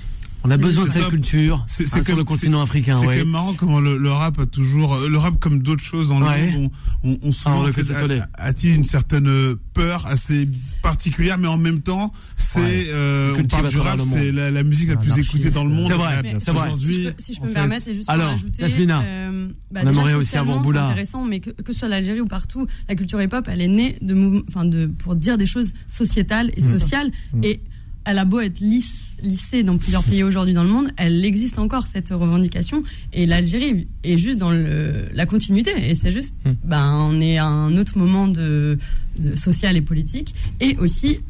On 0.42 0.50
a 0.50 0.56
besoin 0.56 0.84
de 0.84 0.88
C'est 0.88 0.94
cette 0.94 1.02
top. 1.02 1.10
culture 1.10 1.64
C'est- 1.66 1.84
hein, 1.84 1.86
c'est 1.92 1.96
sur 1.98 2.06
comme- 2.06 2.16
le 2.16 2.24
continent 2.24 2.62
africain. 2.62 2.98
C'est 2.98 3.06
ouais. 3.06 3.12
quand 3.12 3.18
même 3.20 3.28
marrant 3.28 3.52
comment 3.52 3.78
le, 3.78 3.98
le 3.98 4.10
rap 4.10 4.38
a 4.38 4.46
toujours, 4.46 4.94
euh, 4.94 5.08
le 5.08 5.18
rap 5.18 5.38
comme 5.38 5.60
d'autres 5.62 5.82
choses 5.82 6.08
dans 6.08 6.18
le 6.18 6.24
Ouais. 6.26 6.50
monde, 6.52 6.70
on, 7.04 7.10
on, 7.10 7.18
on 7.24 7.32
souvent 7.32 7.50
Alors, 7.56 7.64
le 7.64 7.70
en 7.70 7.74
fait, 7.74 7.82
côté 7.82 7.94
tolé. 8.00 8.18
a- 8.20 8.28
attise 8.36 8.74
une 8.74 8.84
certaine 8.84 9.28
euh, 9.28 9.56
peur 9.74 10.06
assez 10.06 10.48
particulière, 10.82 11.36
mais 11.36 11.46
en 11.48 11.58
même 11.58 11.80
temps, 11.80 12.12
c'est, 12.36 12.58
Ouais. 12.60 12.84
euh, 12.88 13.36
On 13.38 13.44
parle 13.44 13.68
du 13.68 13.78
rap, 13.78 14.00
c'est 14.00 14.32
la, 14.32 14.50
la 14.50 14.62
musique 14.62 14.88
la 14.88 14.96
plus 14.96 15.12
Anarchiste. 15.12 15.34
écoutée 15.34 15.50
dans 15.50 15.64
le 15.64 15.70
monde. 15.70 15.88
C'est 15.90 15.96
vrai, 15.98 16.20
Mais 16.22 16.34
c'est 16.38 16.52
vrai. 16.52 16.66
Aujourd'hui, 16.68 16.94
Si 16.94 17.02
je 17.04 17.08
peux, 17.10 17.14
si 17.22 17.34
je 17.34 17.38
peux 17.38 17.44
en 17.44 17.48
me 17.48 17.52
fait- 17.52 17.54
permettre, 17.60 17.88
et 17.88 17.94
juste 17.94 18.08
Alors, 18.10 18.26
pour 18.28 18.34
ajouter, 18.34 18.62
Yasmina, 18.62 19.02
euh, 19.02 19.48
bah, 19.70 19.80
on 19.84 19.88
aimerait 19.88 20.14
aussi 20.14 20.36
avoir 20.38 20.60
Boula. 20.62 20.84
C'est 20.86 20.92
intéressant, 20.92 21.24
mais 21.26 21.40
que, 21.40 21.50
que 21.50 21.72
ce 21.74 21.78
soit 21.80 21.88
l'Algérie 21.88 22.20
ou 22.20 22.26
partout, 22.26 22.66
la 22.88 22.94
culture 22.94 23.20
hip-hop, 23.20 23.46
elle 23.50 23.60
est 23.60 23.68
née 23.68 23.98
de 24.00 24.14
mouvements, 24.14 24.42
enfin 24.48 24.64
de 24.64 24.86
pour 24.86 25.16
dire 25.16 25.36
des 25.36 25.46
choses 25.46 25.70
sociétales 25.86 26.50
et 26.56 26.62
sociales. 26.62 27.10
Et 27.42 27.60
elle 28.06 28.18
a 28.18 28.24
beau 28.24 28.40
être 28.40 28.58
lisse, 28.60 29.09
lissée 29.22 29.62
dans 29.62 29.76
plusieurs 29.78 30.02
pays 30.04 30.22
aujourd'hui 30.22 30.54
dans 30.54 30.62
le 30.64 30.68
monde, 30.70 30.90
elle 30.96 31.24
existe 31.24 31.58
encore 31.58 31.86
cette 31.86 32.08
revendication. 32.10 32.82
Et 33.12 33.26
l'Algérie 33.26 33.88
est 34.04 34.18
juste 34.18 34.38
dans 34.38 34.50
le, 34.50 35.06
la 35.12 35.26
continuité. 35.26 35.72
Et 35.90 35.94
c'est 35.94 36.10
juste, 36.12 36.34
ben, 36.64 36.92
on 36.94 37.20
est 37.20 37.38
à 37.38 37.46
un 37.46 37.76
autre 37.76 37.98
moment 37.98 38.28
de, 38.28 38.78
de 39.18 39.36
social 39.36 39.76
et 39.76 39.80
politique. 39.82 40.34
Et 40.60 40.76
aussi, 40.78 41.20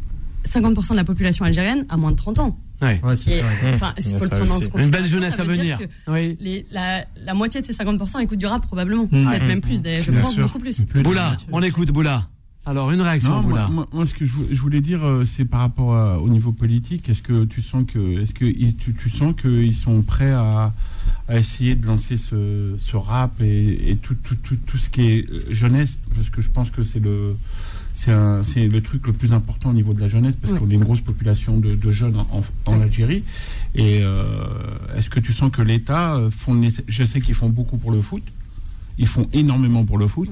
50% 0.48 0.90
de 0.92 0.96
la 0.96 1.04
population 1.04 1.44
algérienne 1.44 1.84
a 1.88 1.96
moins 1.96 2.12
de 2.12 2.16
30 2.16 2.38
ans. 2.40 2.58
Ouais. 2.82 2.98
Et, 3.26 3.40
enfin, 3.74 3.92
il 3.98 4.04
faut 4.04 4.24
le 4.24 4.28
prendre 4.44 4.54
en. 4.54 4.78
Une 4.78 4.88
belle 4.88 5.04
jeunesse 5.06 5.38
à 5.38 5.44
venir. 5.44 5.78
Oui. 6.08 6.38
les- 6.40 6.64
la, 6.72 7.04
la 7.26 7.34
moitié 7.34 7.60
de 7.60 7.66
ces 7.66 7.74
50% 7.74 8.20
écoutent 8.22 8.38
du 8.38 8.46
rap 8.46 8.62
probablement. 8.66 9.06
Peut-être 9.06 9.44
même 9.46 9.60
plus, 9.60 9.82
d'ailleurs, 9.82 10.02
je 10.02 10.10
Bien 10.10 10.20
pense 10.22 10.32
sûr. 10.32 10.44
beaucoup 10.44 10.58
plus. 10.58 10.86
Boula, 11.02 11.36
on 11.52 11.60
écoute 11.62 11.90
Boula. 11.90 12.26
Alors, 12.66 12.90
une 12.90 13.00
réaction, 13.00 13.30
Non, 13.30 13.48
moi, 13.48 13.68
moi, 13.70 13.88
moi, 13.92 14.06
ce 14.06 14.12
que 14.14 14.24
je, 14.24 14.32
vou- 14.32 14.46
je 14.50 14.60
voulais 14.60 14.82
dire, 14.82 15.02
euh, 15.04 15.24
c'est 15.24 15.46
par 15.46 15.60
rapport 15.60 15.94
à- 15.94 16.18
au 16.20 16.28
niveau 16.28 16.52
politique. 16.52 17.08
Est-ce 17.08 17.22
que 17.22 17.44
tu 17.46 17.62
sens 17.62 17.84
que, 17.90 18.20
est-ce 18.20 18.34
que 18.34 18.44
tu, 18.72 18.94
tu 18.94 19.10
sens 19.10 19.34
qu'ils 19.34 19.74
sont 19.74 20.02
prêts 20.02 20.30
à, 20.30 20.72
à 21.26 21.38
essayer 21.38 21.74
de 21.74 21.86
lancer 21.86 22.16
ce, 22.18 22.74
ce 22.78 22.96
rap 22.96 23.40
et, 23.40 23.90
et 23.90 23.96
tout, 23.96 24.14
tout, 24.14 24.36
tout, 24.36 24.56
tout 24.66 24.76
ce 24.78 24.90
qui 24.90 25.02
est 25.02 25.30
euh, 25.30 25.44
jeunesse, 25.50 25.98
parce 26.14 26.28
que 26.28 26.42
je 26.42 26.50
pense 26.50 26.70
que 26.70 26.82
c'est 26.84 27.00
le, 27.00 27.34
c'est 27.94 28.12
un- 28.12 28.42
c'est 28.44 28.68
le 28.68 28.82
truc 28.82 29.06
le 29.06 29.14
plus 29.14 29.32
important 29.32 29.70
au 29.70 29.74
niveau 29.74 29.94
de 29.94 30.00
la 30.00 30.08
jeunesse, 30.08 30.36
parce 30.36 30.52
qu'on 30.58 30.68
a 30.70 30.74
une 30.74 30.84
grosse 30.84 31.00
population 31.00 31.56
de, 31.58 31.74
de 31.74 31.90
jeunes 31.90 32.16
en, 32.16 32.26
en, 32.66 32.72
en 32.74 32.80
Algérie. 32.82 33.24
Et 33.74 34.00
euh, 34.02 34.22
est-ce 34.96 35.08
que 35.08 35.18
tu 35.18 35.32
sens 35.32 35.50
que 35.50 35.62
l'État 35.62 36.14
euh, 36.16 36.30
font, 36.30 36.60
je 36.86 37.04
sais 37.04 37.20
qu'ils 37.22 37.34
font 37.34 37.48
beaucoup 37.48 37.78
pour 37.78 37.90
le 37.90 38.02
foot. 38.02 38.22
Ils 39.00 39.06
font 39.06 39.26
énormément 39.32 39.84
pour 39.86 39.96
le 39.98 40.06
foot. 40.06 40.28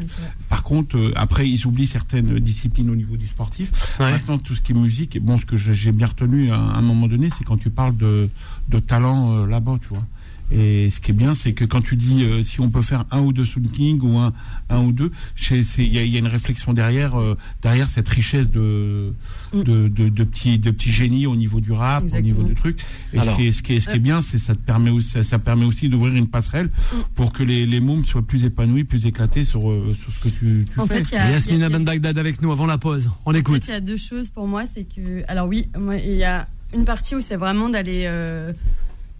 Par 0.50 0.62
contre, 0.62 0.96
euh, 0.98 1.12
après, 1.16 1.48
ils 1.48 1.66
oublient 1.66 1.86
certaines 1.86 2.38
disciplines 2.38 2.90
au 2.90 2.94
niveau 2.94 3.16
du 3.16 3.26
sportif. 3.26 3.72
Ouais. 3.98 4.12
Maintenant, 4.12 4.38
tout 4.38 4.54
ce 4.54 4.60
qui 4.60 4.72
est 4.72 4.74
musique, 4.76 5.18
bon, 5.20 5.38
ce 5.38 5.46
que 5.46 5.56
j'ai 5.56 5.90
bien 5.90 6.06
retenu 6.06 6.50
à, 6.52 6.56
à 6.56 6.76
un 6.76 6.82
moment 6.82 7.08
donné, 7.08 7.30
c'est 7.36 7.44
quand 7.44 7.56
tu 7.56 7.70
parles 7.70 7.96
de, 7.96 8.28
de 8.68 8.78
talent 8.78 9.32
euh, 9.32 9.46
là-bas, 9.46 9.78
tu 9.80 9.88
vois. 9.88 10.04
Et 10.50 10.88
ce 10.90 11.00
qui 11.00 11.10
est 11.10 11.14
bien, 11.14 11.34
c'est 11.34 11.52
que 11.52 11.64
quand 11.66 11.82
tu 11.82 11.94
dis 11.96 12.24
euh, 12.24 12.42
si 12.42 12.60
on 12.60 12.70
peut 12.70 12.80
faire 12.82 13.04
un 13.10 13.20
ou 13.20 13.32
deux 13.34 13.44
Soul 13.44 13.64
King 13.64 14.00
ou 14.02 14.16
un, 14.18 14.32
un 14.70 14.80
ou 14.82 14.92
deux, 14.92 15.12
il 15.50 15.92
y, 15.92 15.98
a- 15.98 16.02
il 16.04 16.12
y 16.12 16.16
a 16.16 16.18
une 16.18 16.26
réflexion 16.26 16.72
derrière, 16.72 17.16
euh, 17.20 17.36
derrière 17.62 17.86
cette 17.88 18.08
richesse 18.08 18.50
de, 18.50 19.12
Mm. 19.52 19.62
de, 19.62 19.88
de, 19.88 20.08
de 20.10 20.24
petits, 20.24 20.58
de 20.58 20.70
petits 20.70 20.90
génies 20.90 21.26
au 21.26 21.34
niveau 21.36 21.60
du 21.60 21.72
rap, 21.72 22.02
Exactement. 22.04 22.30
au 22.30 22.34
niveau 22.36 22.48
du 22.48 22.54
truc. 22.54 22.78
Et 23.14 23.18
Alors. 23.18 23.34
ce 23.34 23.40
qui 23.40 23.46
est, 23.48 23.52
ce 23.52 23.62
qui 23.62 23.74
est, 23.76 23.80
ce 23.80 23.88
qui 23.88 23.96
est 23.96 23.98
bien, 24.00 24.20
c'est 24.22 24.38
ça 24.38 24.54
te 24.54 24.60
permet 24.60 24.90
aussi, 24.90 25.08
ça, 25.10 25.24
ça 25.24 25.38
permet 25.38 25.64
aussi 25.64 25.88
d'ouvrir 25.88 26.14
une 26.14 26.28
passerelle 26.28 26.66
Mm. 26.66 26.96
pour 27.14 27.32
que 27.32 27.42
les, 27.42 27.64
les 27.66 27.80
mômes 27.80 28.04
soient 28.04 28.22
plus 28.22 28.44
épanouis, 28.44 28.84
plus 28.84 29.06
éclatés 29.06 29.44
sur, 29.44 29.70
euh, 29.70 29.94
sur 30.02 30.12
ce 30.12 30.24
que 30.24 30.28
tu, 30.34 30.64
tu 30.72 30.80
En 30.80 30.86
fais. 30.86 30.96
fait, 31.04 31.10
il 31.10 31.14
y 31.14 31.16
a, 31.18 31.24
il 31.24 31.26
y 31.26 31.28
a- 31.28 31.32
Yasmina 31.32 31.58
y 31.60 31.64
a- 31.64 31.68
Ben 31.70 31.84
Bagdad 31.84 32.18
avec 32.18 32.40
nous 32.42 32.52
avant 32.52 32.66
la 32.66 32.78
pause. 32.78 33.10
On 33.26 33.30
En 33.30 33.34
fait, 33.34 33.40
écoute. 33.40 33.66
il 33.66 33.70
y 33.70 33.74
a 33.74 33.80
deux 33.80 33.96
choses 33.96 34.28
pour 34.30 34.46
moi. 34.46 34.64
C'est 34.74 34.84
que, 34.84 35.22
alors 35.28 35.46
oui, 35.48 35.68
moi, 35.78 35.96
il 35.96 36.14
y 36.14 36.24
a 36.24 36.46
une 36.74 36.84
partie 36.84 37.14
où 37.14 37.20
c'est 37.22 37.36
vraiment 37.36 37.68
d'aller 37.70 38.02
euh, 38.06 38.52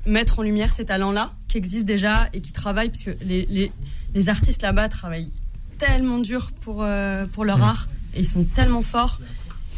mettre 0.07 0.39
en 0.39 0.43
lumière 0.43 0.73
ces 0.73 0.85
talents-là 0.85 1.33
qui 1.49 1.59
existent 1.59 1.87
déjà 1.87 2.29
et 2.33 2.41
qui 2.41 2.53
travaillent, 2.53 2.91
parce 2.91 3.03
que 3.05 3.17
les, 3.25 3.47
les, 3.51 3.71
les 4.15 4.29
artistes 4.29 4.63
là-bas 4.63 4.89
travaillent 4.89 5.31
tellement 5.79 6.19
dur 6.19 6.51
pour, 6.61 6.79
euh, 6.83 7.27
pour 7.27 7.45
leur 7.45 7.63
art 7.63 7.89
et 8.15 8.21
ils 8.21 8.27
sont 8.27 8.45
tellement 8.45 8.83
forts. 8.83 9.21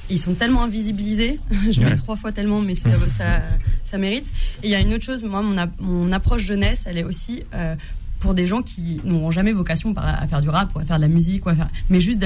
et 0.09 0.15
Ils 0.15 0.19
sont 0.19 0.35
tellement 0.35 0.63
invisibilisés, 0.63 1.39
je 1.71 1.81
mets 1.81 1.95
trois 1.97 2.17
fois 2.17 2.33
tellement, 2.33 2.61
mais 2.61 2.75
ça, 2.75 2.91
ça, 3.09 3.41
ça 3.85 3.99
mérite. 3.99 4.27
Et 4.63 4.69
il 4.69 4.71
y 4.71 4.75
a 4.75 4.81
une 4.81 4.95
autre 4.95 5.05
chose, 5.05 5.25
moi, 5.25 5.43
mon, 5.43 5.57
mon 5.81 6.13
approche 6.13 6.43
jeunesse, 6.43 6.85
elle 6.87 6.99
est 6.99 7.05
aussi 7.05 7.43
euh, 7.55 7.75
pour 8.21 8.35
des 8.35 8.47
gens 8.47 8.63
qui 8.63 9.01
n'auront 9.05 9.31
jamais 9.31 9.53
vocation 9.53 9.95
à 9.97 10.27
faire 10.27 10.43
du 10.43 10.49
rap 10.49 10.75
ou 10.75 10.79
à 10.79 10.85
faire 10.85 10.97
de 10.97 11.03
la 11.03 11.09
musique, 11.09 11.47
ou 11.47 11.51
à 11.51 11.55
faire, 11.55 11.69
mais 11.89 12.01
juste 12.01 12.19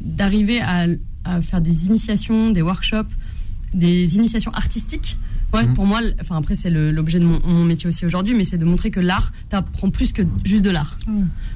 d'arriver 0.00 0.60
à, 0.60 0.86
à 1.24 1.40
faire 1.40 1.60
des 1.60 1.86
initiations, 1.86 2.50
des 2.50 2.62
workshops, 2.62 3.10
des 3.72 4.16
initiations 4.16 4.52
artistiques. 4.52 5.16
Ouais, 5.54 5.66
Pour 5.74 5.86
moi, 5.86 6.00
enfin 6.20 6.36
après 6.36 6.54
c'est 6.54 6.70
l'objet 6.70 7.18
de 7.20 7.24
mon, 7.24 7.40
mon 7.46 7.64
métier 7.64 7.88
aussi 7.88 8.04
aujourd'hui, 8.04 8.34
mais 8.34 8.44
c'est 8.44 8.58
de 8.58 8.64
montrer 8.64 8.90
que 8.90 9.00
l'art 9.00 9.32
t'apprend 9.48 9.90
plus 9.90 10.12
que 10.12 10.22
juste 10.44 10.62
de 10.64 10.70
l'art. 10.70 10.96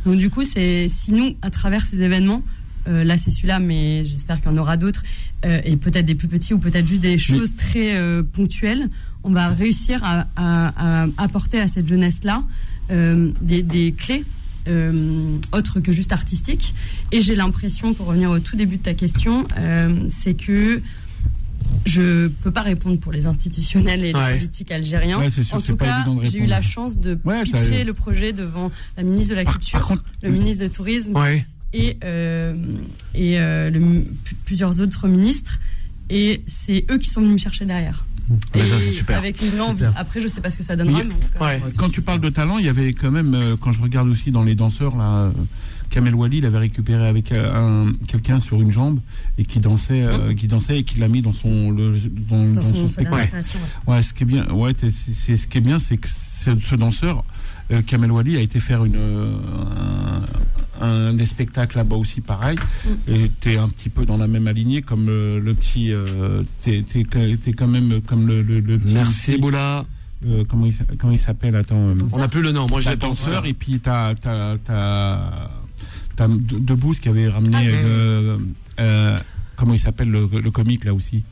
Donc 0.04 0.16
du 0.18 0.30
coup, 0.30 0.44
c'est 0.44 0.88
si 0.88 1.12
nous, 1.12 1.34
à 1.42 1.50
travers 1.50 1.84
ces 1.84 2.00
événements, 2.02 2.42
euh, 2.88 3.04
là 3.04 3.18
c'est 3.18 3.30
celui-là, 3.30 3.58
mais 3.58 4.04
j'espère 4.06 4.40
qu'il 4.40 4.50
y 4.50 4.54
en 4.54 4.56
aura 4.56 4.76
d'autres, 4.76 5.02
euh, 5.44 5.60
et 5.64 5.76
peut-être 5.76 6.06
des 6.06 6.14
plus 6.14 6.28
petits 6.28 6.54
ou 6.54 6.58
peut-être 6.58 6.86
juste 6.86 7.02
des 7.02 7.18
choses 7.18 7.54
très 7.56 7.96
euh, 7.96 8.22
ponctuelles, 8.22 8.88
on 9.24 9.32
va 9.32 9.48
réussir 9.48 10.02
à, 10.04 10.26
à- 10.36 11.02
à 11.02 11.06
apporter 11.18 11.58
à 11.60 11.68
cette 11.68 11.88
jeunesse-là 11.88 12.44
euh, 12.90 13.30
des, 13.42 13.62
des 13.62 13.92
clés 13.92 14.24
euh, 14.68 15.36
autres 15.52 15.80
que 15.80 15.92
juste 15.92 16.12
artistiques. 16.12 16.72
Et 17.12 17.20
j'ai 17.20 17.34
l'impression, 17.34 17.94
pour 17.94 18.06
revenir 18.06 18.30
au 18.30 18.38
tout 18.38 18.56
début 18.56 18.76
de 18.76 18.82
ta 18.82 18.94
question, 18.94 19.46
euh, 19.58 19.94
c'est 20.08 20.34
que 20.34 20.80
je 21.86 22.28
peux 22.28 22.50
pas 22.50 22.62
répondre 22.62 22.98
pour 23.00 23.12
les 23.12 23.26
institutionnels 23.26 24.04
et 24.04 24.12
Ouais. 24.14 24.32
les 24.32 24.38
politiques 24.38 24.70
algériens. 24.70 25.18
Ouais, 25.20 25.30
c'est 25.30 25.42
sûr, 25.42 25.56
en 25.56 25.60
tout 25.60 25.76
cas, 25.76 26.04
j'ai 26.22 26.38
eu 26.40 26.46
la 26.46 26.60
chance 26.60 26.98
de 26.98 27.18
Ouais, 27.24 27.42
pitcher 27.44 27.84
le 27.84 27.94
projet 27.94 28.32
devant 28.32 28.70
la 28.96 29.02
ministre 29.02 29.30
de 29.30 29.34
la 29.36 29.44
Culture, 29.44 29.78
par 29.78 29.88
contre- 29.88 30.04
le 30.22 30.30
ministre 30.30 30.62
de 30.62 30.68
Tourisme 30.68 31.16
et, 31.72 31.96
euh, 32.04 32.54
et 33.14 33.38
euh, 33.40 33.70
le 33.70 34.04
plusieurs 34.44 34.80
autres 34.80 35.08
ministres. 35.08 35.58
Et 36.10 36.42
c'est 36.46 36.86
eux 36.90 36.96
qui 36.98 37.08
sont 37.10 37.20
venus 37.20 37.34
me 37.34 37.38
chercher 37.38 37.66
derrière. 37.66 38.04
Et 38.54 38.60
ça, 38.64 38.78
c'est 38.78 38.90
super. 38.90 39.18
Avec 39.18 39.40
une 39.42 39.48
vraie 39.50 39.60
envie. 39.60 39.84
Après, 39.96 40.20
je 40.20 40.28
sais 40.28 40.40
pas 40.40 40.50
ce 40.50 40.58
que 40.58 40.62
ça 40.64 40.76
donnera. 40.76 40.98
Mais- 40.98 41.04
mais 41.04 41.14
en 41.14 41.18
tout 41.18 41.38
cas, 41.38 41.44
Ouais. 41.46 41.62
Quand 41.76 41.88
tu 41.90 42.02
parles 42.02 42.20
de 42.20 42.28
talent, 42.30 42.58
il 42.58 42.66
y 42.66 42.68
avait 42.68 42.92
quand 42.92 43.10
même, 43.10 43.34
euh, 43.34 43.56
quand 43.60 43.72
je 43.72 43.80
regarde 43.80 44.08
aussi 44.08 44.30
dans 44.30 44.42
les 44.42 44.54
danseurs, 44.54 44.96
là, 44.96 45.30
Kamel 45.90 46.14
Wally, 46.14 46.38
il 46.38 46.44
avait 46.46 46.58
récupéré 46.58 47.08
avec 47.08 47.32
euh, 47.32 47.86
un, 47.88 47.92
quelqu'un 48.06 48.40
sur 48.40 48.60
une 48.60 48.70
jambe 48.70 49.00
et 49.38 49.44
qui 49.46 49.58
dansait, 49.58 50.02
euh, 50.02 50.34
qui 50.34 50.46
dansait 50.46 50.80
et 50.80 50.82
qui 50.84 50.98
l'a 51.00 51.08
mis 51.08 51.22
dans 51.22 51.32
son, 51.32 51.70
le, 51.70 51.96
dans, 52.28 52.44
dans 52.44 52.54
dans 52.60 52.62
son, 52.74 52.88
spectacle. 52.90 53.34
ouais. 53.34 53.94
Ouais, 53.94 54.02
ce 54.02 54.12
qui 54.12 54.24
est 54.24 54.26
bien, 54.26 54.46
ouais, 54.50 54.74
c'est 55.14 55.36
ce 55.38 55.46
qui 55.46 55.56
est 55.58 55.62
bien, 55.62 55.78
c'est 55.80 55.96
que 55.96 56.08
ce, 56.10 56.74
danseur, 56.74 57.24
euh, 57.72 57.80
Kamel 57.80 58.12
Wally, 58.12 58.36
a 58.36 58.40
été 58.40 58.60
faire 58.60 58.84
une, 58.84 58.96
euh, 58.96 59.32
un, 59.36 60.20
un 60.80 61.12
des 61.14 61.26
spectacles 61.26 61.76
là-bas 61.78 61.96
aussi, 61.96 62.20
pareil. 62.20 62.56
Mm. 62.84 63.12
Et 63.12 63.28
t'es 63.40 63.56
un 63.56 63.68
petit 63.68 63.88
peu 63.90 64.04
dans 64.04 64.16
la 64.16 64.26
même 64.26 64.46
alignée 64.46 64.82
comme 64.82 65.08
euh, 65.08 65.40
le 65.40 65.54
petit, 65.54 65.92
euh, 65.92 66.42
t'es 66.62 66.84
t'es 66.88 67.04
t'es 67.04 67.52
quand 67.52 67.66
même 67.68 68.00
comme 68.02 68.26
le, 68.26 68.42
le, 68.42 68.60
le 68.60 68.78
petit- 68.78 68.94
Merci 68.94 69.36
Boula. 69.38 69.84
euh, 70.26 70.44
comment 70.48 70.66
il, 70.66 70.74
comment 70.98 71.12
il 71.12 71.18
s'appelle? 71.20 71.56
Attends. 71.56 71.76
euh, 71.90 71.94
On 72.12 72.18
n'a 72.18 72.28
plus 72.28 72.42
le 72.42 72.52
nom. 72.52 72.66
Moi, 72.68 72.80
pas 72.82 72.96
danseur 72.96 73.46
et 73.46 73.52
puis 73.54 73.80
t'as 73.80 74.14
t'as 74.14 74.56
t'as 74.58 75.18
t'as 76.16 76.26
De- 76.28 76.58
Debouze 76.58 76.98
qui 76.98 77.08
avait 77.08 77.28
ramené 77.28 77.56
Ah, 77.56 77.62
euh, 77.64 78.38
euh, 78.80 79.18
comment 79.56 79.74
il 79.74 79.78
s'appelle 79.80 80.10
le, 80.10 80.28
le 80.32 80.50
comique 80.50 80.84
là 80.84 80.92
aussi 80.94 81.22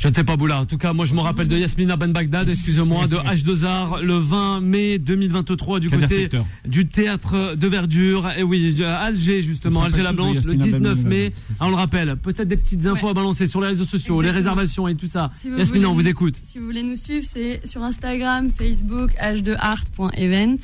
Je 0.00 0.08
ne 0.08 0.14
sais 0.14 0.24
pas, 0.24 0.34
Boula. 0.36 0.58
En 0.60 0.64
tout 0.64 0.78
cas, 0.78 0.94
moi, 0.94 1.04
je 1.04 1.12
me 1.12 1.20
rappelle 1.20 1.46
de 1.46 1.58
Yasmina 1.58 1.94
Ben 1.96 2.10
Bagdad, 2.10 2.48
excusez-moi, 2.48 3.06
de 3.06 3.16
H2R, 3.16 4.00
le 4.00 4.14
20 4.14 4.60
mai 4.60 4.98
2023, 4.98 5.78
du 5.78 5.90
côté 5.90 6.30
du 6.66 6.86
théâtre 6.88 7.54
de 7.54 7.66
verdure. 7.68 8.30
Et 8.38 8.42
oui, 8.42 8.82
à 8.82 8.96
Alger, 9.02 9.42
justement, 9.42 9.82
Alger-la-Blanche, 9.82 10.36
le 10.46 10.54
Yasmina 10.54 10.78
Ben 10.78 10.94
19 10.94 11.04
mai. 11.04 11.32
Ah, 11.60 11.66
on 11.66 11.68
le 11.68 11.76
rappelle. 11.76 12.16
Peut-être 12.16 12.48
des 12.48 12.56
petites 12.56 12.86
infos 12.86 13.04
Ouais. 13.06 13.10
à 13.10 13.14
balancer 13.14 13.46
sur 13.46 13.60
les 13.60 13.68
réseaux 13.68 13.84
sociaux, 13.84 14.22
les 14.22 14.30
réservations 14.30 14.88
et 14.88 14.94
tout 14.94 15.06
ça. 15.06 15.28
Si 15.36 15.50
vous 15.50 15.58
Yasmina, 15.58 15.90
on 15.90 15.92
vous 15.92 16.08
écoute. 16.08 16.36
Si 16.44 16.56
vous 16.58 16.64
voulez 16.64 16.82
nous 16.82 16.96
suivre, 16.96 17.26
c'est 17.30 17.60
sur 17.68 17.82
Instagram, 17.82 18.48
Facebook, 18.56 19.10
h2art.event. 19.22 20.56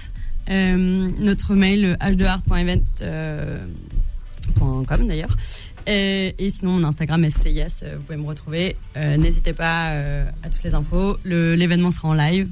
Euh, 0.48 1.10
notre 1.20 1.54
mail, 1.54 1.98
h2art.event. 2.00 2.80
euh, 3.02 3.58
d'ailleurs. 5.06 5.36
Et, 5.86 6.34
et 6.38 6.50
sinon, 6.50 6.72
mon 6.72 6.84
Instagram 6.84 7.24
SCIS, 7.30 7.82
euh, 7.84 7.94
vous 7.96 8.02
pouvez 8.02 8.16
me 8.18 8.26
retrouver. 8.26 8.76
Euh, 8.96 9.16
N'hésitez 9.16 9.52
pas 9.52 9.90
euh, 9.90 10.24
à 10.42 10.48
toutes 10.48 10.64
les 10.64 10.74
infos. 10.74 11.16
Le- 11.24 11.54
L'événement 11.54 11.90
sera 11.90 12.08
en 12.08 12.14
live. 12.14 12.48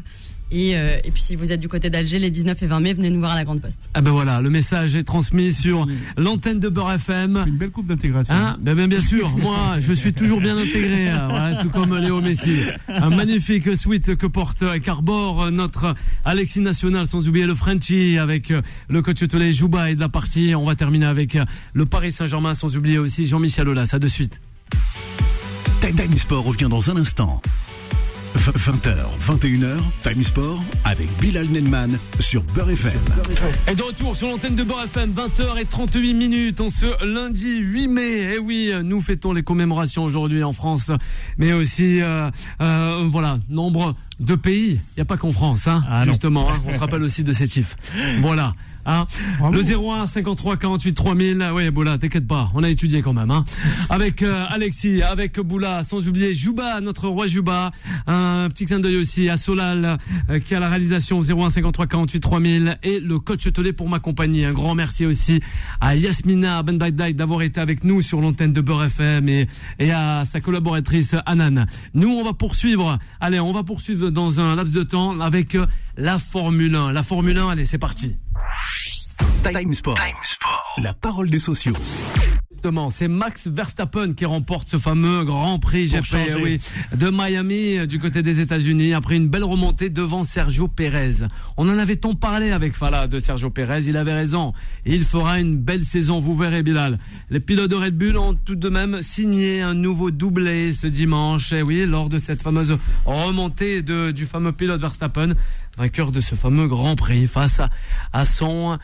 Et, 0.50 0.76
euh, 0.76 0.98
et 1.04 1.10
puis, 1.10 1.22
si 1.22 1.36
vous 1.36 1.52
êtes 1.52 1.60
du 1.60 1.68
côté 1.68 1.90
d'Alger, 1.90 2.18
les 2.18 2.30
19 2.30 2.62
et 2.62 2.66
20 2.66 2.80
mai, 2.80 2.92
venez 2.92 3.10
nous 3.10 3.18
voir 3.18 3.32
à 3.32 3.34
la 3.34 3.44
Grande 3.44 3.60
Poste. 3.60 3.90
Ah 3.94 4.00
ben 4.00 4.10
voilà, 4.10 4.40
le 4.40 4.50
message 4.50 4.94
est 4.94 5.02
transmis 5.02 5.52
sur 5.52 5.86
l'antenne 6.16 6.60
de 6.60 6.68
Beurre 6.68 6.92
FM. 6.92 7.44
Une 7.46 7.56
belle 7.56 7.70
coupe 7.70 7.86
d'intégration. 7.86 8.34
Hein 8.34 8.56
ben, 8.60 8.74
ben, 8.74 8.86
bien 8.88 9.00
sûr, 9.00 9.30
moi 9.42 9.76
je 9.80 9.92
suis 9.92 10.12
toujours 10.12 10.40
bien 10.40 10.56
intégré, 10.56 11.08
hein, 11.08 11.26
voilà, 11.28 11.54
tout 11.56 11.70
comme 11.70 11.96
Léo 11.96 12.20
Messi. 12.20 12.60
Un 12.88 13.10
magnifique 13.10 13.76
suite 13.76 14.16
que 14.16 14.26
porte 14.26 14.62
et 14.74 14.80
qu'arbore 14.80 15.50
notre 15.50 15.94
Alexis 16.24 16.60
National, 16.60 17.08
sans 17.08 17.26
oublier 17.28 17.46
le 17.46 17.54
Frenchie 17.54 18.18
avec 18.18 18.50
euh, 18.50 18.62
le 18.88 19.02
coach 19.02 19.22
hôtelier 19.22 19.52
Jouba 19.52 19.90
et 19.90 19.96
de 19.96 20.00
la 20.00 20.08
partie. 20.08 20.54
On 20.54 20.64
va 20.64 20.74
terminer 20.74 21.06
avec 21.06 21.36
euh, 21.36 21.44
le 21.72 21.86
Paris 21.86 22.12
Saint-Germain, 22.12 22.54
sans 22.54 22.76
oublier 22.76 22.98
aussi 22.98 23.26
Jean-Michel 23.26 23.68
Aulas. 23.68 23.88
À 23.92 23.98
de 23.98 24.08
suite. 24.08 24.40
Time 25.80 25.94
Time 25.94 26.16
Sport 26.16 26.44
revient 26.44 26.68
dans 26.70 26.90
un 26.90 26.96
instant. 26.96 27.40
20h, 28.34 28.94
21h, 29.20 29.76
Time 30.02 30.22
Sport 30.22 30.62
avec 30.84 31.08
Bilal 31.20 31.46
Nenman 31.48 31.96
sur 32.18 32.42
Beurre 32.42 32.70
FM. 32.70 32.98
Et 33.70 33.74
de 33.74 33.82
retour 33.82 34.16
sur 34.16 34.28
l'antenne 34.28 34.56
de 34.56 34.64
Beurre 34.64 34.84
FM, 34.84 35.14
20h38 35.14 36.14
minutes, 36.14 36.60
en 36.60 36.68
ce 36.68 36.86
lundi 37.06 37.58
8 37.58 37.88
mai. 37.88 38.34
Et 38.34 38.38
oui, 38.38 38.72
nous 38.82 39.00
fêtons 39.00 39.32
les 39.32 39.42
commémorations 39.42 40.02
aujourd'hui 40.04 40.42
en 40.42 40.52
France, 40.52 40.90
mais 41.38 41.52
aussi, 41.52 42.02
euh, 42.02 42.28
euh, 42.60 43.08
voilà, 43.10 43.38
nombre 43.48 43.94
de 44.20 44.34
pays. 44.34 44.72
Il 44.72 44.98
n'y 44.98 45.02
a 45.02 45.06
pas 45.06 45.16
qu'en 45.16 45.32
France, 45.32 45.66
hein, 45.68 45.82
Ah 45.88 46.04
justement. 46.04 46.48
hein. 46.50 46.54
on 46.66 46.72
se 46.72 46.78
rappelle 46.78 47.02
aussi 47.02 47.22
de 47.24 47.32
ces 47.32 47.46
chiffres. 47.48 47.76
Voilà. 48.20 48.54
Hein 48.86 49.06
le 49.52 49.60
01 49.60 50.06
53 50.06 50.56
48 50.56 50.94
3000. 50.94 51.50
Oui, 51.54 51.70
Boula, 51.70 51.98
t'inquiète 51.98 52.26
pas, 52.26 52.50
on 52.54 52.62
a 52.62 52.68
étudié 52.68 53.02
quand 53.02 53.12
même. 53.12 53.30
Hein 53.30 53.44
avec 53.90 54.22
euh, 54.22 54.44
Alexis, 54.48 55.02
avec 55.02 55.38
Boula, 55.40 55.84
sans 55.84 56.06
oublier 56.06 56.34
Jouba, 56.34 56.80
notre 56.80 57.08
roi 57.08 57.26
Jouba. 57.26 57.70
Un 58.06 58.48
petit 58.48 58.66
clin 58.66 58.80
d'œil 58.80 58.96
aussi 58.96 59.28
à 59.28 59.36
Solal 59.36 59.98
euh, 60.30 60.38
qui 60.38 60.54
a 60.54 60.60
la 60.60 60.68
réalisation 60.68 61.20
01 61.20 61.50
53 61.50 61.86
48 61.86 62.20
3000 62.20 62.78
et 62.82 63.00
le 63.00 63.18
coach 63.18 63.50
Tolé 63.52 63.72
pour 63.72 63.88
m'accompagner. 63.88 64.46
Un 64.46 64.52
grand 64.52 64.74
merci 64.74 65.06
aussi 65.06 65.40
à 65.80 65.96
Yasmina 65.96 66.62
Ben 66.62 66.78
d'avoir 66.78 67.42
été 67.42 67.60
avec 67.60 67.84
nous 67.84 68.02
sur 68.02 68.20
l'antenne 68.20 68.52
de 68.52 68.60
Beurre 68.60 68.84
FM 68.84 69.28
et, 69.28 69.48
et 69.78 69.90
à 69.90 70.24
sa 70.24 70.40
collaboratrice 70.40 71.16
Anan. 71.26 71.66
Nous, 71.94 72.08
on 72.08 72.24
va 72.24 72.32
poursuivre. 72.32 72.98
Allez, 73.20 73.40
on 73.40 73.52
va 73.52 73.62
poursuivre 73.62 74.10
dans 74.10 74.40
un 74.40 74.54
laps 74.56 74.74
de 74.74 74.82
temps 74.82 75.20
avec 75.20 75.54
euh, 75.54 75.66
la 75.96 76.18
Formule 76.18 76.74
1. 76.74 76.92
La 76.92 77.02
Formule 77.02 77.38
1, 77.38 77.48
allez, 77.48 77.64
c'est 77.64 77.78
parti. 77.78 78.16
Time 79.52 79.74
Sport. 79.74 79.98
La 80.78 80.94
parole 80.94 81.30
des 81.30 81.38
sociaux. 81.38 81.74
C'est 82.88 83.08
Max 83.08 83.46
Verstappen 83.46 84.14
qui 84.14 84.24
remporte 84.24 84.70
ce 84.70 84.78
fameux 84.78 85.22
Grand 85.24 85.58
Prix 85.58 85.88
GP 85.88 86.40
oui, 86.42 86.60
de 86.96 87.10
Miami 87.10 87.76
euh, 87.76 87.86
du 87.86 87.98
côté 87.98 88.22
des 88.22 88.40
États-Unis 88.40 88.94
après 88.94 89.16
une 89.16 89.28
belle 89.28 89.44
remontée 89.44 89.90
devant 89.90 90.24
Sergio 90.24 90.66
Pérez. 90.66 91.26
On 91.58 91.68
en 91.68 91.76
avait 91.76 91.96
tant 91.96 92.14
parlé 92.14 92.52
avec 92.52 92.74
Fala 92.74 93.06
de 93.06 93.18
Sergio 93.18 93.50
Pérez, 93.50 93.82
il 93.86 93.98
avait 93.98 94.14
raison. 94.14 94.54
Il 94.86 95.04
fera 95.04 95.40
une 95.40 95.58
belle 95.58 95.84
saison, 95.84 96.20
vous 96.20 96.34
verrez 96.34 96.62
Bilal. 96.62 96.98
Les 97.28 97.38
pilotes 97.38 97.70
de 97.70 97.76
Red 97.76 97.98
Bull 97.98 98.16
ont 98.16 98.32
tout 98.32 98.56
de 98.56 98.70
même 98.70 99.02
signé 99.02 99.60
un 99.60 99.74
nouveau 99.74 100.10
doublé 100.10 100.72
ce 100.72 100.86
dimanche, 100.86 101.52
et 101.52 101.60
oui, 101.60 101.84
lors 101.84 102.08
de 102.08 102.16
cette 102.16 102.40
fameuse 102.40 102.78
remontée 103.04 103.82
de, 103.82 104.10
du 104.10 104.24
fameux 104.24 104.52
pilote 104.52 104.80
Verstappen, 104.80 105.34
vainqueur 105.76 106.12
de 106.12 106.20
ce 106.20 106.34
fameux 106.34 106.66
Grand 106.66 106.96
Prix 106.96 107.26
face 107.26 107.60
à, 107.60 107.68
à 108.14 108.24
son 108.24 108.78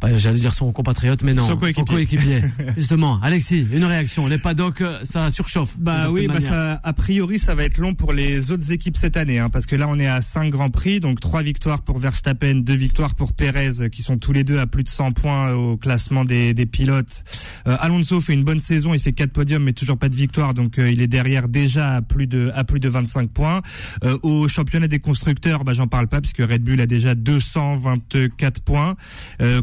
bah, 0.00 0.16
j'allais 0.16 0.38
dire 0.38 0.54
son 0.54 0.72
compatriote, 0.72 1.22
mais 1.22 1.34
non, 1.34 1.46
son 1.46 1.56
coéquipier. 1.56 2.42
Justement, 2.76 3.20
Alexis, 3.22 3.66
une 3.70 3.84
réaction. 3.84 4.26
Les 4.26 4.38
paddocks, 4.38 4.82
ça 5.04 5.30
surchauffe. 5.30 5.76
Bah 5.78 6.10
oui, 6.10 6.26
bah 6.26 6.40
ça, 6.40 6.80
a 6.82 6.92
priori, 6.92 7.38
ça 7.38 7.54
va 7.54 7.64
être 7.64 7.78
long 7.78 7.94
pour 7.94 8.12
les 8.12 8.50
autres 8.50 8.72
équipes 8.72 8.96
cette 8.96 9.16
année, 9.16 9.38
hein, 9.38 9.50
parce 9.50 9.66
que 9.66 9.76
là, 9.76 9.86
on 9.88 9.98
est 9.98 10.06
à 10.06 10.20
5 10.20 10.50
grands 10.50 10.70
prix, 10.70 11.00
donc 11.00 11.20
trois 11.20 11.42
victoires 11.42 11.82
pour 11.82 11.98
Verstappen, 11.98 12.56
deux 12.56 12.74
victoires 12.74 13.14
pour 13.14 13.32
Perez, 13.32 13.90
qui 13.90 14.02
sont 14.02 14.18
tous 14.18 14.32
les 14.32 14.44
deux 14.44 14.58
à 14.58 14.66
plus 14.66 14.84
de 14.84 14.88
100 14.88 15.12
points 15.12 15.52
au 15.52 15.76
classement 15.76 16.24
des, 16.24 16.54
des 16.54 16.66
pilotes. 16.66 17.24
Euh, 17.66 17.76
Alonso 17.80 18.20
fait 18.20 18.32
une 18.32 18.44
bonne 18.44 18.60
saison, 18.60 18.94
il 18.94 19.00
fait 19.00 19.12
quatre 19.12 19.32
podiums, 19.32 19.62
mais 19.62 19.72
toujours 19.72 19.98
pas 19.98 20.08
de 20.08 20.16
victoire, 20.16 20.54
donc 20.54 20.78
euh, 20.78 20.90
il 20.90 21.02
est 21.02 21.08
derrière 21.08 21.48
déjà 21.48 21.96
à 21.96 22.02
plus 22.02 22.26
de 22.26 22.50
à 22.54 22.64
plus 22.64 22.80
de 22.80 22.88
25 22.88 23.30
points. 23.30 23.60
Euh, 24.04 24.18
au 24.22 24.48
championnat 24.48 24.88
des 24.88 24.98
constructeurs, 24.98 25.64
bah 25.64 25.72
j'en 25.72 25.88
parle 25.88 26.08
pas, 26.08 26.20
puisque 26.20 26.38
Red 26.38 26.62
Bull 26.62 26.80
a 26.80 26.86
déjà 26.86 27.14
224 27.14 28.62
points 28.62 28.94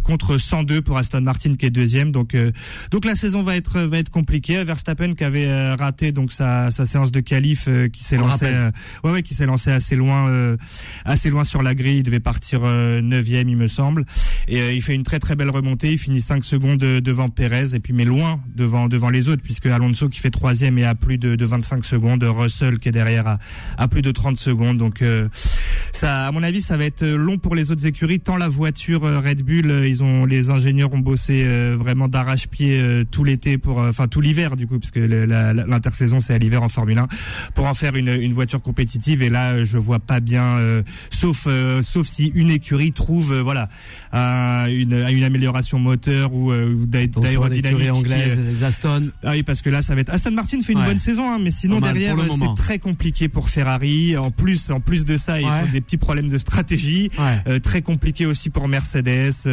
contre 0.04 0.27
102 0.36 0.82
pour 0.82 0.98
Aston 0.98 1.22
Martin 1.22 1.54
qui 1.56 1.66
est 1.66 1.70
deuxième. 1.70 2.12
Donc 2.12 2.36
euh, 2.36 2.52
donc 2.92 3.06
la 3.06 3.16
saison 3.16 3.44
va 3.44 3.56
être 3.56 3.80
va 3.82 4.00
être 4.00 4.10
compliquée. 4.10 4.64
Verstappen 4.64 5.14
qui 5.14 5.24
avait 5.24 5.46
euh, 5.46 5.76
raté 5.76 6.12
donc 6.12 6.32
sa, 6.32 6.72
sa 6.72 6.86
séance 6.86 7.12
de 7.12 7.20
qualif 7.20 7.66
euh, 7.68 7.88
qui 7.88 8.04
s'est 8.04 8.18
lancé 8.18 8.46
ouais 9.04 9.12
ouais 9.12 9.24
qui 9.24 9.36
s'est 9.36 9.46
lancé 9.46 9.72
assez 9.72 9.96
loin 9.96 10.58
assez 11.06 11.30
loin 11.30 11.44
sur 11.44 11.62
la 11.62 11.76
grille. 11.76 11.98
Il 11.98 12.04
devait 12.04 12.20
partir 12.20 12.62
neuvième 12.62 13.50
il 13.50 13.58
me 13.58 13.68
semble. 13.68 14.06
Et 14.48 14.76
il 14.76 14.82
fait 14.82 14.96
une 14.96 15.04
très 15.04 15.20
très 15.20 15.36
belle 15.36 15.50
remontée. 15.50 15.92
Il 15.92 15.98
finit 15.98 16.22
5 16.22 16.44
secondes 16.44 16.80
devant 16.80 17.30
Perez 17.30 17.76
et 17.76 17.80
puis 17.80 17.94
mais 17.94 18.06
loin 18.06 18.42
devant 18.56 18.88
devant 18.88 19.10
les 19.10 19.30
autres 19.30 19.44
puisque 19.44 19.68
Alonso 19.68 20.10
qui 20.10 20.20
fait 20.20 20.32
troisième 20.32 20.78
et 20.80 20.86
à 20.86 20.96
plus 20.96 21.18
de, 21.18 21.36
de 21.36 21.46
25 21.46 21.86
secondes. 21.86 22.24
Russell 22.24 22.80
qui 22.80 22.90
est 22.90 22.94
derrière 22.94 23.28
à, 23.28 23.40
à 23.78 23.88
plus 23.88 24.02
de 24.02 24.12
30 24.12 24.38
secondes. 24.38 24.78
Donc 24.78 25.04
ça 25.92 26.28
à 26.28 26.32
mon 26.32 26.44
avis 26.44 26.62
ça 26.62 26.78
va 26.78 26.86
être 26.86 27.06
long 27.06 27.38
pour 27.38 27.56
les 27.56 27.72
autres 27.72 27.86
écuries 27.86 28.20
tant 28.20 28.38
la 28.38 28.48
voiture 28.48 29.02
Red 29.02 29.44
Bull 29.44 29.84
ils 29.86 30.04
ont 30.04 30.17
les 30.26 30.50
ingénieurs 30.50 30.94
ont 30.94 31.00
bossé 31.00 31.44
euh, 31.46 31.76
vraiment 31.78 32.08
d'arrache-pied 32.08 32.80
euh, 32.80 33.04
tout 33.10 33.24
l'été 33.24 33.58
pour, 33.58 33.82
euh, 33.82 33.90
enfin 33.90 34.08
tout 34.08 34.22
l'hiver 34.22 34.56
du 34.56 34.68
coup, 34.68 34.80
puisque 34.80 34.98
l'intersaison 34.98 36.20
c'est 36.20 36.34
à 36.34 36.38
l'hiver 36.38 36.64
en 36.64 36.70
Formule 36.70 36.98
1, 36.98 37.08
pour 37.54 37.66
en 37.66 37.74
faire 37.74 37.96
une, 37.96 38.10
une 38.10 38.34
voiture 38.34 38.62
compétitive. 38.62 39.22
Et 39.22 39.30
là, 39.30 39.64
je 39.64 39.78
vois 39.78 40.00
pas 40.00 40.20
bien, 40.20 40.58
sauf 41.10 41.48
sauf 41.82 42.08
si 42.08 42.32
une 42.36 42.52
écurie 42.52 42.92
trouve 42.92 43.38
voilà 43.40 43.70
une, 44.14 45.06
une 45.10 45.24
amélioration 45.24 45.80
moteur 45.80 46.34
ou, 46.34 46.52
ou 46.52 46.86
d'aérodynamique 46.86 47.92
anglaise, 47.92 48.40
les 48.40 48.64
Aston. 48.64 49.12
Ah 49.24 49.32
oui, 49.32 49.44
parce 49.44 49.62
que 49.62 49.70
là, 49.70 49.82
ça 49.82 49.96
va 49.96 50.02
être 50.02 50.14
Aston 50.14 50.32
Martin 50.32 50.62
fait 50.62 50.74
une 50.74 50.84
bonne 50.84 51.00
saison, 51.00 51.32
hein, 51.32 51.40
mais 51.42 51.52
sinon 51.52 51.80
derrière 51.80 52.16
c'est 52.38 52.62
très 52.62 52.80
compliqué 52.80 53.28
pour 53.28 53.50
Ferrari. 53.50 54.18
En 54.18 54.32
plus, 54.32 54.72
en 54.72 54.80
plus 54.80 55.06
de 55.06 55.18
ça, 55.18 55.40
il 55.40 55.48
faut 55.48 55.72
des 55.72 55.82
petits 55.82 55.98
problèmes 55.98 56.30
de 56.30 56.38
stratégie. 56.38 57.10
très 57.64 57.82
compliqué 57.82 58.26
aussi 58.26 58.50
pour 58.50 58.68
Mercedes 58.68 59.48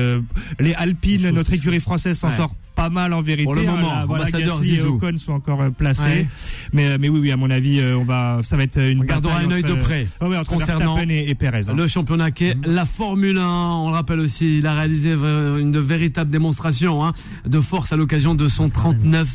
les 0.58 0.74
Alpines, 0.74 1.30
notre 1.30 1.52
écurie 1.52 1.80
française 1.80 2.18
s'en 2.18 2.34
sort 2.34 2.54
pas 2.74 2.90
mal 2.90 3.12
en 3.12 3.22
vérité. 3.22 3.44
Pour 3.44 3.54
le 3.54 3.62
moment, 3.62 3.92
hein, 3.92 4.06
voilà, 4.06 4.30
Gasly 4.30 4.76
et 4.76 4.82
Ocon 4.82 5.18
sont 5.18 5.32
encore 5.32 5.62
euh, 5.62 5.70
placés. 5.70 6.26
Mais, 6.72 6.88
euh, 6.88 6.98
mais 7.00 7.08
oui, 7.08 7.20
oui, 7.20 7.32
à 7.32 7.36
mon 7.36 7.50
avis, 7.50 7.80
euh, 7.80 7.96
on 7.96 8.04
va, 8.04 8.40
ça 8.42 8.56
va 8.56 8.64
être 8.64 8.80
une 8.80 9.00
on 9.00 9.04
gardera 9.04 9.38
un 9.38 9.50
œil 9.50 9.62
de 9.62 9.74
près 9.74 10.06
entre 10.20 10.50
concernant 10.50 10.98
et, 10.98 11.28
et 11.28 11.34
Perez. 11.34 11.68
Hein. 11.68 11.74
Le 11.74 11.86
championnat 11.86 12.30
qui 12.30 12.46
est 12.46 12.56
la 12.66 12.84
Formule 12.84 13.38
1. 13.38 13.42
On 13.42 13.88
le 13.88 13.94
rappelle 13.94 14.20
aussi, 14.20 14.58
il 14.58 14.66
a 14.66 14.74
réalisé 14.74 15.12
une 15.12 15.78
véritable 15.78 16.30
démonstration 16.30 17.04
hein, 17.04 17.12
de 17.46 17.60
force 17.60 17.92
à 17.92 17.96
l'occasion 17.96 18.34
de 18.34 18.48
son 18.48 18.68
39, 18.70 19.28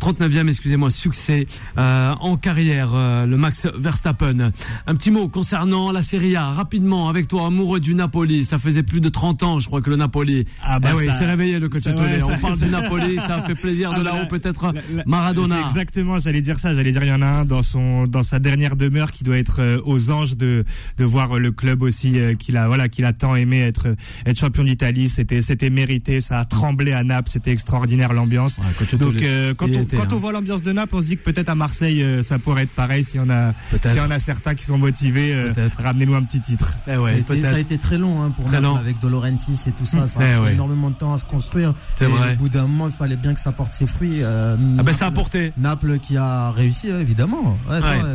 39e, 0.00 0.48
excusez-moi, 0.48 0.90
succès 0.90 1.46
euh, 1.78 2.14
en 2.20 2.36
carrière, 2.36 2.92
le 3.26 3.36
Max 3.36 3.66
Verstappen. 3.76 4.52
Un 4.86 4.94
petit 4.94 5.10
mot 5.10 5.28
concernant 5.28 5.92
la 5.92 6.02
Serie 6.02 6.36
A, 6.36 6.50
rapidement, 6.50 7.08
avec 7.08 7.28
toi, 7.28 7.46
amoureux 7.46 7.80
du 7.80 7.94
Napoli. 7.94 8.44
Ça 8.44 8.58
faisait 8.58 8.82
plus 8.82 9.00
de 9.00 9.08
30 9.08 9.42
ans, 9.42 9.58
je 9.58 9.66
crois, 9.66 9.80
que 9.80 9.90
le 9.90 9.96
Napoli. 9.96 10.46
Ah 10.62 10.80
bah 10.80 10.90
eh 10.92 10.96
oui, 10.96 11.04
s'est 11.06 11.26
réveillé 11.26 11.58
le 11.58 11.68
coach 11.68 11.82
On 11.86 12.38
parle 12.38 12.58
de 12.58 12.71
Napoli, 12.72 13.16
ça 13.16 13.42
fait 13.42 13.54
plaisir 13.54 13.92
de 13.94 14.02
là-haut 14.02 14.26
peut-être 14.28 14.72
Maradona. 15.06 15.60
Exactement, 15.62 16.18
j'allais 16.18 16.40
dire 16.40 16.58
ça, 16.58 16.74
j'allais 16.74 16.92
dire 16.92 17.02
il 17.02 17.08
y 17.08 17.12
en 17.12 17.22
a 17.22 17.26
un 17.26 17.44
dans 17.44 17.62
son 17.62 18.06
dans 18.06 18.22
sa 18.22 18.38
dernière 18.38 18.76
demeure 18.76 19.12
qui 19.12 19.24
doit 19.24 19.38
être 19.38 19.60
euh, 19.60 19.80
aux 19.84 20.10
anges 20.10 20.36
de 20.36 20.64
de 20.96 21.04
voir 21.04 21.38
le 21.38 21.52
club 21.52 21.82
aussi 21.82 22.18
euh, 22.18 22.34
qu'il 22.34 22.56
a 22.56 22.66
voilà 22.66 22.88
qu'il 22.88 23.04
a 23.04 23.12
tant 23.12 23.36
aimé 23.36 23.60
être 23.60 23.94
être 24.26 24.38
champion 24.38 24.64
d'Italie, 24.64 25.08
c'était 25.08 25.40
c'était 25.40 25.70
mérité, 25.70 26.20
ça 26.20 26.38
a 26.38 26.44
tremblé 26.44 26.92
à 26.92 27.04
Naples, 27.04 27.30
c'était 27.30 27.52
extraordinaire 27.52 28.12
l'ambiance. 28.12 28.60
Donc 28.94 29.16
euh, 29.22 29.54
quand 29.54 29.68
on 29.68 29.84
quand 29.84 30.12
on 30.12 30.18
voit 30.18 30.32
l'ambiance 30.32 30.62
de 30.62 30.72
Naples, 30.72 30.96
on 30.96 31.00
se 31.00 31.06
dit 31.06 31.16
que 31.16 31.22
peut-être 31.22 31.48
à 31.48 31.54
Marseille 31.54 32.04
ça 32.22 32.38
pourrait 32.38 32.64
être 32.64 32.70
pareil 32.70 33.04
si 33.04 33.18
on 33.18 33.28
a 33.28 33.52
si 33.86 34.00
on 34.00 34.10
a 34.10 34.18
certains 34.18 34.54
qui 34.54 34.64
sont 34.64 34.78
motivés, 34.78 35.34
ramenez-nous 35.78 36.14
un 36.14 36.22
petit 36.22 36.40
titre. 36.40 36.76
Eh 36.86 36.96
ouais, 36.96 37.24
ça, 37.42 37.54
a 37.54 37.58
été, 37.58 37.78
très 37.78 37.98
long 37.98 38.22
hein, 38.22 38.30
pour 38.30 38.50
Naples 38.50 38.78
avec 38.78 39.00
Dolorensis 39.00 39.66
et 39.66 39.72
tout 39.72 39.86
ça, 39.86 40.06
ça 40.06 40.20
a 40.20 40.36
eh 40.36 40.40
pris 40.40 40.52
énormément 40.52 40.90
de 40.90 40.96
temps 40.96 41.12
à 41.12 41.18
se 41.18 41.24
construire. 41.24 41.74
C'est 41.96 42.06
vrai. 42.06 42.36
d'un 42.52 42.61
moment, 42.62 42.88
il 42.88 42.92
fallait 42.92 43.16
bien 43.16 43.34
que 43.34 43.40
ça 43.40 43.52
porte 43.52 43.72
ses 43.72 43.86
fruits. 43.86 44.22
Euh, 44.22 44.56
ah 44.78 44.82
ben 44.82 44.92
ça 44.92 45.06
a 45.06 45.10
porté. 45.10 45.52
Naples 45.56 45.98
qui 45.98 46.16
a 46.16 46.50
réussi, 46.50 46.88
évidemment. 46.88 47.58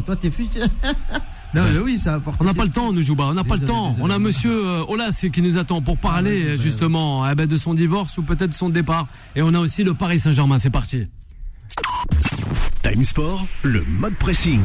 Toi, 0.05 0.15
t'es 0.15 0.31
futur. 0.31 0.67
Non, 1.53 1.63
mais 1.73 1.79
oui, 1.79 1.97
ça 1.97 2.15
a 2.15 2.19
porté 2.19 2.39
On 2.41 2.45
n'a 2.45 2.53
pas 2.53 2.65
le 2.65 2.71
temps, 2.71 2.91
nous 2.91 3.01
jouons 3.01 3.15
On 3.19 3.33
n'a 3.33 3.45
pas 3.45 3.55
le 3.55 3.65
temps. 3.65 3.95
on 4.01 4.09
a 4.09 4.19
Monsieur 4.19 4.67
euh, 4.67 4.83
Olas 4.89 5.25
qui 5.31 5.41
nous 5.41 5.57
attend 5.57 5.81
pour 5.81 5.95
ah, 5.99 6.07
parler 6.07 6.57
justement 6.57 7.27
eh 7.27 7.35
ben, 7.35 7.47
de 7.47 7.55
son 7.55 7.73
divorce 7.73 8.17
ou 8.17 8.23
peut-être 8.23 8.49
de 8.49 8.53
son 8.53 8.67
départ. 8.67 9.07
Et 9.33 9.41
on 9.41 9.53
a 9.53 9.59
aussi 9.59 9.85
le 9.85 9.93
Paris 9.93 10.19
Saint-Germain. 10.19 10.57
C'est 10.57 10.69
parti. 10.69 11.07
Time 12.83 13.03
Sport, 13.05 13.47
le 13.63 13.83
mode 13.85 14.15
pressing. 14.15 14.61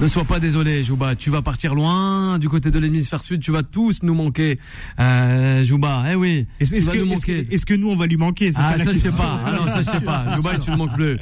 Ne 0.00 0.06
sois 0.06 0.24
pas 0.24 0.38
désolé, 0.38 0.84
Jouba. 0.84 1.16
Tu 1.16 1.28
vas 1.28 1.42
partir 1.42 1.74
loin 1.74 2.38
du 2.38 2.48
côté 2.48 2.70
de 2.70 2.78
l'hémisphère 2.78 3.20
sud. 3.20 3.40
Tu 3.40 3.50
vas 3.50 3.64
tous 3.64 4.04
nous 4.04 4.14
manquer, 4.14 4.60
euh, 5.00 5.64
Jouba. 5.64 5.97
Eh 6.10 6.14
oui. 6.14 6.46
Est-ce 6.60 6.70
que, 6.72 7.54
est 7.54 7.64
que, 7.64 7.74
nous 7.74 7.90
on 7.90 7.96
va 7.96 8.06
lui 8.06 8.16
manquer? 8.16 8.50
Ah, 8.56 8.76
ça, 8.78 8.84
ça 8.84 8.92
je 8.92 8.98
sais 8.98 9.10
pas. 9.10 9.40
Ah 9.44 9.52
non, 9.52 9.66
ça 9.66 9.82
je 9.82 9.90
sais 9.90 10.00
pas. 10.00 10.24
Jouba, 10.36 10.58
tu 10.58 10.70
ne 10.70 10.76
manques 10.76 10.94
plus. 10.94 11.16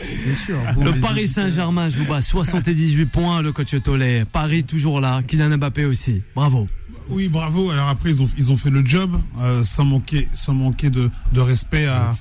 Sûr, 0.44 0.58
le 0.82 1.00
Paris 1.00 1.28
Saint-Germain, 1.28 1.88
Jouba, 1.88 2.22
78 2.22 3.06
points. 3.06 3.42
Le 3.42 3.52
coach 3.52 3.74
Tollet. 3.82 4.24
Paris 4.24 4.64
toujours 4.64 5.00
là. 5.00 5.22
Kylian 5.26 5.56
Mbappé 5.56 5.84
aussi. 5.84 6.22
Bravo. 6.34 6.68
Oui, 7.08 7.28
bravo. 7.28 7.70
Alors 7.70 7.88
après, 7.88 8.10
ils 8.10 8.22
ont, 8.22 8.28
ils 8.36 8.50
ont 8.50 8.56
fait 8.56 8.70
le 8.70 8.84
job 8.84 9.20
euh, 9.40 9.62
sans 9.62 9.84
manquer, 9.84 10.28
sans 10.34 10.54
manquer 10.54 10.90
de, 10.90 11.10
de 11.32 11.40
respect 11.40 11.86
à. 11.86 12.14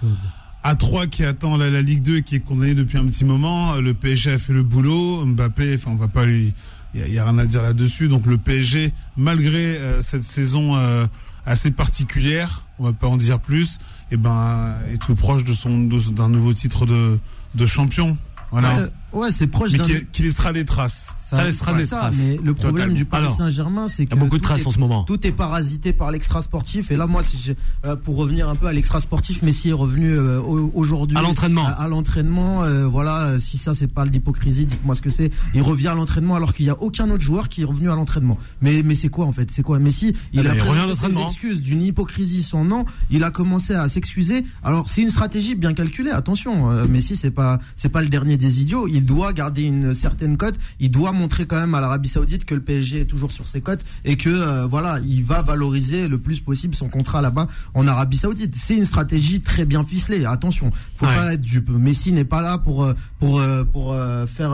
A3 0.64 1.10
qui 1.10 1.24
attend 1.24 1.58
la, 1.58 1.70
Ligue 1.84 2.02
2 2.02 2.18
et 2.18 2.22
qui 2.24 2.38
est 2.38 2.40
condamné 2.40 2.74
depuis 2.74 2.98
un 2.98 3.06
petit 3.06 3.24
moment. 3.24 3.76
Le 3.76 3.94
PSG 3.94 4.32
a 4.32 4.40
fait 4.40 4.52
le 4.54 4.64
boulot. 4.64 5.24
Mbappé, 5.24 5.76
enfin, 5.76 5.92
on 5.92 5.96
va 5.96 6.08
pas 6.08 6.26
lui, 6.26 6.56
il 6.96 7.14
y, 7.14 7.20
a 7.20 7.24
rien 7.24 7.38
à 7.38 7.46
dire 7.46 7.62
là-dessus. 7.62 8.08
Donc 8.08 8.26
le 8.26 8.38
PSG, 8.38 8.92
malgré 9.16 9.78
euh, 9.78 10.02
cette 10.02 10.24
saison 10.24 10.76
euh, 10.76 11.06
assez 11.46 11.72
particulière, 11.72 12.64
on 12.80 12.86
va 12.86 12.94
pas 12.94 13.08
en 13.08 13.18
dire 13.18 13.40
plus, 13.40 13.80
et 14.12 14.18
ben 14.18 14.76
est 14.94 14.98
tout 14.98 15.16
proche 15.16 15.44
de 15.44 15.54
son 15.54 15.84
d'un 15.84 16.30
nouveau 16.30 16.54
titre 16.54 16.86
de, 16.86 17.20
de 17.56 17.66
champion. 17.66 18.18
Voilà. 18.52 18.88
Ouais, 19.12 19.32
c'est 19.32 19.48
proche. 19.48 19.72
Mais 19.72 20.06
qui, 20.12 20.24
laissera 20.24 20.54
des 20.54 20.66
traces. 20.66 21.14
Ça 21.30 21.44
laissera 21.46 21.72
c'est 21.74 21.78
des 21.80 21.86
ça, 21.88 21.98
traces. 21.98 22.16
Mais 22.18 22.40
le 22.44 22.54
problème 22.54 22.94
du 22.94 23.06
Paris 23.06 23.32
Saint-Germain, 23.36 23.88
c'est 23.88 24.06
que 24.06 24.12
y 24.16 24.18
a 24.18 24.20
beaucoup 24.20 24.38
de 24.38 24.42
tout 24.42 24.48
traces 24.48 24.62
est- 24.62 24.68
en 24.68 24.72
ce 24.72 24.80
moment. 24.80 25.04
Tout 25.04 25.26
est 25.26 25.32
parasité 25.32 25.92
par 25.94 26.12
l'extra 26.12 26.42
sportif. 26.42 26.92
Et 26.92 26.98
là, 26.98 27.08
moi, 27.08 27.24
si 27.24 27.54
euh, 27.86 27.96
pour 27.96 28.16
revenir 28.18 28.48
un 28.50 28.56
peu 28.56 28.68
à 28.68 28.74
l'extra 28.74 29.00
sportif, 29.00 29.42
Messi 29.42 29.70
est 29.70 29.74
revenu 29.74 30.12
euh, 30.12 30.40
au- 30.40 30.72
aujourd'hui 30.76 31.18
À 31.18 31.22
l'entraînement. 31.22 31.66
À, 31.66 31.72
à 31.72 31.88
l'entraînement, 31.88 32.64
euh, 32.64 32.86
voilà. 32.88 33.22
euh, 33.28 33.40
Si 33.40 33.58
ça, 33.58 33.74
c'est 33.74 33.88
pas 33.88 34.06
l'hypocrisie, 34.06 34.66
dites-moi 34.66 34.96
ce 34.96 35.02
que 35.02 35.10
c'est. 35.10 35.32
Il 35.54 35.62
revient 35.62 35.88
à 35.88 35.96
l'entraînement 35.96 36.36
alors 36.36 36.54
qu'il 36.54 36.66
y 36.66 36.70
a 36.70 36.80
aucun 36.82 37.10
autre 37.10 37.24
joueur 37.24 37.50
qui 37.50 37.62
est 37.62 37.66
revenu 37.66 37.90
à 37.90 37.96
l'entraînement. 37.96 38.38
Mais 38.62 38.82
mais 38.84 38.96
c'est 38.96 39.10
quoi 39.10 39.26
en 39.26 39.32
fait? 39.34 39.50
C'est 39.52 39.64
quoi 39.64 39.80
Messi? 39.80 40.16
Il 40.34 40.48
a 40.48 40.56
il 40.56 40.62
ses 40.96 41.18
excuses 41.22 41.62
d'une 41.62 41.82
hypocrisie 41.82 42.44
sans 42.44 42.64
nom. 42.64 42.86
Il 43.10 43.24
a 43.24 43.32
commencé 43.32 43.74
à 43.74 43.88
s'excuser. 43.88 44.46
Alors 44.64 44.88
c'est 44.90 45.02
une 45.02 45.10
stratégie 45.10 45.56
bien 45.56 45.74
calculée. 45.74 46.12
Attention, 46.12 46.72
euh, 46.72 46.88
Messi 46.88 47.16
c'est 47.16 47.32
pas 47.32 47.60
c'est 47.76 47.90
pas 47.90 48.02
le 48.02 48.10
dernier 48.10 48.38
des 48.38 48.62
idiots. 48.62 48.88
Il 48.88 49.06
doit 49.06 49.34
garder 49.34 49.64
une 49.64 49.94
certaine 49.94 50.38
cote. 50.38 50.56
Il 50.80 50.92
doit 50.92 51.12
montrer 51.16 51.46
quand 51.46 51.60
même 51.60 51.74
à 51.74 51.82
l'Arabie 51.82 52.10
Saoudite 52.10 52.46
que 52.46 52.54
le 52.56 52.62
PSG 52.62 53.02
est 53.02 53.06
toujours 53.06 53.32
sur 53.32 53.48
ses 53.48 53.62
cotes 53.62 53.84
et 54.04 54.16
que 54.18 54.30
euh, 54.30 54.66
voilà 54.68 55.00
il 55.08 55.24
va 55.24 55.42
valoriser 55.42 56.08
le 56.08 56.18
plus 56.20 56.40
possible 56.40 56.76
son 56.76 56.90
contrat 56.90 57.22
là-bas 57.22 57.48
en 57.74 57.88
Arabie 57.88 58.18
Saoudite. 58.18 58.56
C'est 58.56 58.76
une 58.78 58.86
stratégie 58.86 59.42
très 59.42 59.66
bien 59.66 59.84
ficelée. 59.84 60.26
Attention, 60.26 60.72
faut 60.96 61.06
Ouais. 61.08 61.16
pas 61.16 61.34
être 61.34 61.42
dupe. 61.42 61.70
Messi 61.70 62.12
n'est 62.12 62.26
pas 62.26 62.42
là 62.42 62.58
pour 62.58 62.84
euh, 62.84 62.94
pour 63.20 63.40
euh, 63.40 63.64
pour 63.64 63.96
faire 64.28 64.52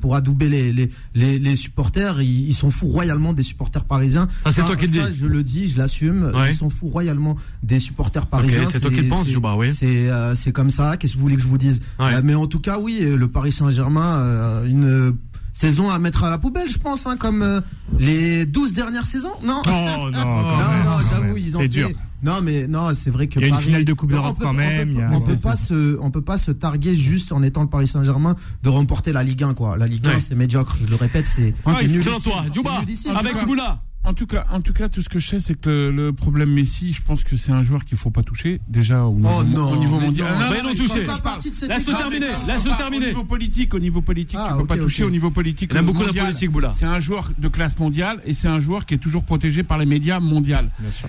pour 0.00 0.14
adouber 0.16 0.48
les 0.48 0.72
les 0.72 0.90
les, 1.14 1.38
les 1.38 1.56
supporters. 1.56 2.20
Ils, 2.20 2.48
ils 2.48 2.54
sont 2.54 2.70
fous 2.70 2.88
royalement 2.88 3.32
des 3.32 3.42
supporters 3.42 3.84
parisiens. 3.84 4.26
Ça, 4.44 4.50
c'est 4.50 4.62
toi 4.62 4.76
qui 4.76 4.86
le 4.86 5.00
ça, 5.00 5.08
dis. 5.10 5.16
Je 5.16 5.26
le 5.26 5.42
dis, 5.42 5.68
je 5.68 5.78
l'assume. 5.78 6.30
Ouais. 6.34 6.50
Ils 6.52 6.56
sont 6.56 6.70
fous 6.70 6.88
royalement 6.88 7.36
des 7.62 7.78
supporters 7.78 8.26
parisiens. 8.26 8.68
c'est 8.70 8.80
toi 8.80 8.90
qui 8.90 9.00
le 9.02 9.08
penses, 9.08 9.28
Jouba, 9.28 9.54
oui. 9.56 9.72
C'est 9.74 10.10
euh, 10.10 10.34
c'est 10.34 10.52
comme 10.52 10.70
ça. 10.70 10.96
Qu'est-ce 10.96 11.12
que 11.12 11.18
vous 11.18 11.22
voulez 11.24 11.36
que 11.36 11.42
je 11.42 11.46
vous 11.46 11.58
dise? 11.58 11.80
Ouais. 11.98 12.14
Euh, 12.14 12.20
Mais 12.24 12.34
en 12.34 12.46
tout 12.46 12.60
cas, 12.60 12.78
oui, 12.78 12.98
le 13.00 13.28
Paris 13.28 13.52
Saint-Germain, 13.52 14.62
une 14.66 15.16
saison 15.52 15.90
à 15.90 15.98
mettre 15.98 16.24
à 16.24 16.30
la 16.30 16.38
poubelle, 16.38 16.68
je 16.70 16.78
pense, 16.78 17.06
hein, 17.06 17.16
comme 17.16 17.42
euh, 17.42 17.60
les 17.98 18.46
12 18.46 18.72
dernières 18.72 19.06
saisons. 19.06 19.32
Non. 19.44 19.62
Oh 19.66 19.70
non, 19.70 20.10
non, 20.12 20.24
non, 20.84 20.98
j'avoue, 21.10 21.36
ils 21.36 21.56
ont 21.56 21.60
C'est 21.60 21.68
fait- 21.68 21.86
dur. 21.88 21.90
Non, 22.22 22.42
mais 22.42 22.66
non, 22.68 22.90
c'est 22.94 23.08
vrai 23.10 23.28
que 23.28 23.40
Il 23.40 23.42
y 23.42 23.44
a 23.46 23.48
une 23.48 23.56
finale 23.56 23.84
de 23.86 23.92
Coupe 23.94 24.10
d'Europe 24.12 24.34
on 24.36 24.38
peut- 24.40 24.44
quand 24.44 24.50
on 24.50 24.54
même, 24.54 24.94
peut- 24.94 25.02
On 25.10 25.20
peut 25.22 25.36
c'est- 25.36 25.42
pas 25.42 25.56
se, 25.56 25.98
on 26.02 26.10
peut 26.10 26.20
pas 26.20 26.36
se 26.36 26.50
targuer 26.50 26.94
juste 26.94 27.32
en 27.32 27.42
étant 27.42 27.62
le 27.62 27.68
Paris 27.68 27.88
Saint-Germain 27.88 28.34
de 28.62 28.68
remporter 28.68 29.10
la 29.12 29.22
Ligue 29.22 29.42
1, 29.42 29.54
quoi. 29.54 29.78
La 29.78 29.86
Ligue 29.86 30.06
1, 30.06 30.10
Ouais. 30.10 30.18
c'est 30.18 30.34
médiocre. 30.34 30.76
Je 30.84 30.86
le 30.90 30.96
répète, 30.96 31.24
c'est. 31.26 31.54
Ah, 31.64 31.72
c'est 31.80 31.88
nul 31.88 32.04
toi, 32.04 32.18
ici. 32.86 33.08
avec 33.08 33.44
Boula. 33.46 33.80
En 34.02 34.14
tout 34.14 34.26
cas, 34.26 34.46
en 34.50 34.62
tout 34.62 34.72
cas, 34.72 34.88
tout 34.88 35.02
ce 35.02 35.10
que 35.10 35.18
je 35.18 35.26
sais, 35.28 35.40
c'est 35.40 35.60
que 35.60 35.68
le, 35.68 35.90
le 35.90 36.12
problème 36.14 36.50
Messi, 36.50 36.90
je 36.90 37.02
pense 37.02 37.22
que 37.22 37.36
c'est 37.36 37.52
un 37.52 37.62
joueur 37.62 37.84
qu'il 37.84 37.98
faut 37.98 38.08
pas 38.10 38.22
toucher 38.22 38.58
déjà 38.66 39.04
au 39.04 39.12
niveau, 39.14 39.28
Oh 39.40 39.42
non, 39.44 39.72
au 39.72 39.76
niveau 39.76 40.00
mondial. 40.00 40.26
non. 40.38 40.44
Ah, 40.46 40.48
Mais 40.50 40.62
non, 40.62 40.70
il 40.72 40.78
toucher. 40.78 41.04
de 41.04 41.68
Laisse-le 41.68 41.92
terminer, 41.94 42.26
Non, 42.28 42.46
laisse-le 42.46 42.76
terminer. 42.78 43.04
Au 43.04 43.08
niveau 43.10 43.24
politique, 43.24 43.74
au 43.74 43.78
niveau 43.78 44.00
politique, 44.00 44.38
Ah, 44.40 44.48
tu 44.52 44.54
peux 44.56 44.62
ok, 44.62 44.68
pas 44.68 44.78
toucher 44.78 45.02
ok. 45.02 45.08
au 45.08 45.12
niveau 45.12 45.30
politique. 45.30 45.70
Il 45.74 45.78
au 45.78 45.82
beaucoup 45.82 46.02
mondial. 46.02 46.24
politique, 46.28 46.50
Boula. 46.50 46.72
C'est 46.74 46.86
un 46.86 46.98
joueur 46.98 47.30
de 47.36 47.48
classe 47.48 47.78
mondiale 47.78 48.20
et 48.24 48.32
c'est 48.32 48.48
un 48.48 48.58
joueur 48.58 48.86
qui 48.86 48.94
est 48.94 48.98
toujours 48.98 49.22
protégé 49.22 49.64
par 49.64 49.76
les 49.76 49.84
médias 49.86 50.18
mondiaux. 50.18 50.56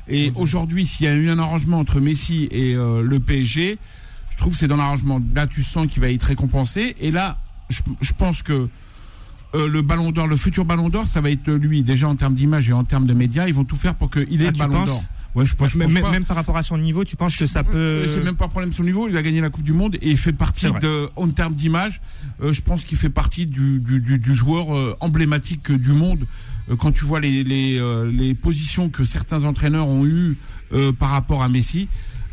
Et 0.09 0.33
aujourd'hui, 0.35 0.85
s'il 0.85 1.05
y 1.05 1.09
a 1.09 1.13
eu 1.15 1.29
un 1.29 1.39
arrangement 1.39 1.79
entre 1.79 2.01
Messi 2.01 2.49
et 2.51 2.75
euh, 2.75 3.01
le 3.01 3.21
PSG, 3.21 3.77
je 4.31 4.37
trouve 4.37 4.51
que 4.51 4.59
c'est 4.59 4.67
dans 4.67 4.75
l'arrangement. 4.75 5.21
Là, 5.33 5.47
tu 5.47 5.63
sens 5.63 5.87
qu'il 5.87 6.01
va 6.01 6.09
être 6.11 6.23
récompensé. 6.23 6.95
Et 6.99 7.09
là, 7.11 7.37
je, 7.69 7.81
je 8.01 8.11
pense 8.11 8.43
que 8.43 8.67
euh, 9.55 9.67
le 9.67 9.81
Ballon 9.81 10.11
d'Or, 10.11 10.27
le 10.27 10.35
futur 10.35 10.65
Ballon 10.65 10.89
d'Or, 10.89 11.05
ça 11.07 11.21
va 11.21 11.29
être 11.31 11.51
lui. 11.51 11.83
Déjà 11.83 12.07
en 12.07 12.15
termes 12.15 12.33
d'image 12.35 12.69
et 12.69 12.73
en 12.73 12.83
termes 12.83 13.05
de 13.07 13.13
médias, 13.13 13.47
ils 13.47 13.53
vont 13.53 13.65
tout 13.65 13.75
faire 13.75 13.95
pour 13.95 14.09
qu'il 14.09 14.41
ait 14.41 14.47
Ah, 14.47 14.51
le 14.51 14.57
Ballon 14.57 14.85
d'Or. 14.85 15.03
Ouais, 15.33 15.45
je, 15.45 15.55
pense- 15.55 15.69
je 15.69 15.77
même, 15.77 15.93
pense 15.97 16.11
même 16.11 16.25
par 16.25 16.35
rapport 16.35 16.57
à 16.57 16.63
son 16.63 16.77
niveau, 16.77 17.05
tu 17.05 17.15
penses 17.15 17.37
que 17.37 17.45
ça 17.47 17.63
peut. 17.63 17.77
Euh, 17.77 18.07
C'est 18.09 18.21
même 18.21 18.35
pas 18.35 18.45
un 18.45 18.49
problème 18.49 18.73
son 18.73 18.83
niveau. 18.83 19.07
Il 19.07 19.15
a 19.15 19.21
gagné 19.21 19.39
la 19.39 19.49
Coupe 19.49 19.63
du 19.63 19.71
Monde 19.71 19.95
et 20.01 20.09
il 20.09 20.17
fait 20.17 20.33
partie 20.33 20.65
de, 20.81 21.09
en 21.15 21.29
termes 21.29 21.53
d'image, 21.53 22.01
euh, 22.43 22.51
je 22.51 22.61
pense 22.61 22.83
qu'il 22.83 22.97
fait 22.97 23.09
partie 23.09 23.45
du, 23.45 23.79
du, 23.79 24.01
du, 24.01 24.19
du 24.19 24.35
joueur 24.35 24.75
euh, 24.75 24.95
emblématique 24.99 25.71
euh, 25.71 25.77
du 25.77 25.93
monde. 25.93 26.25
Euh, 26.69 26.75
quand 26.75 26.91
tu 26.91 27.05
vois 27.05 27.21
les, 27.21 27.43
les, 27.45 27.77
euh, 27.79 28.11
les 28.11 28.33
positions 28.33 28.89
que 28.89 29.05
certains 29.05 29.45
entraîneurs 29.45 29.87
ont 29.87 30.05
eues 30.05 30.35
euh, 30.73 30.91
par 30.91 31.11
rapport 31.11 31.43
à 31.43 31.47
Messi, 31.47 31.87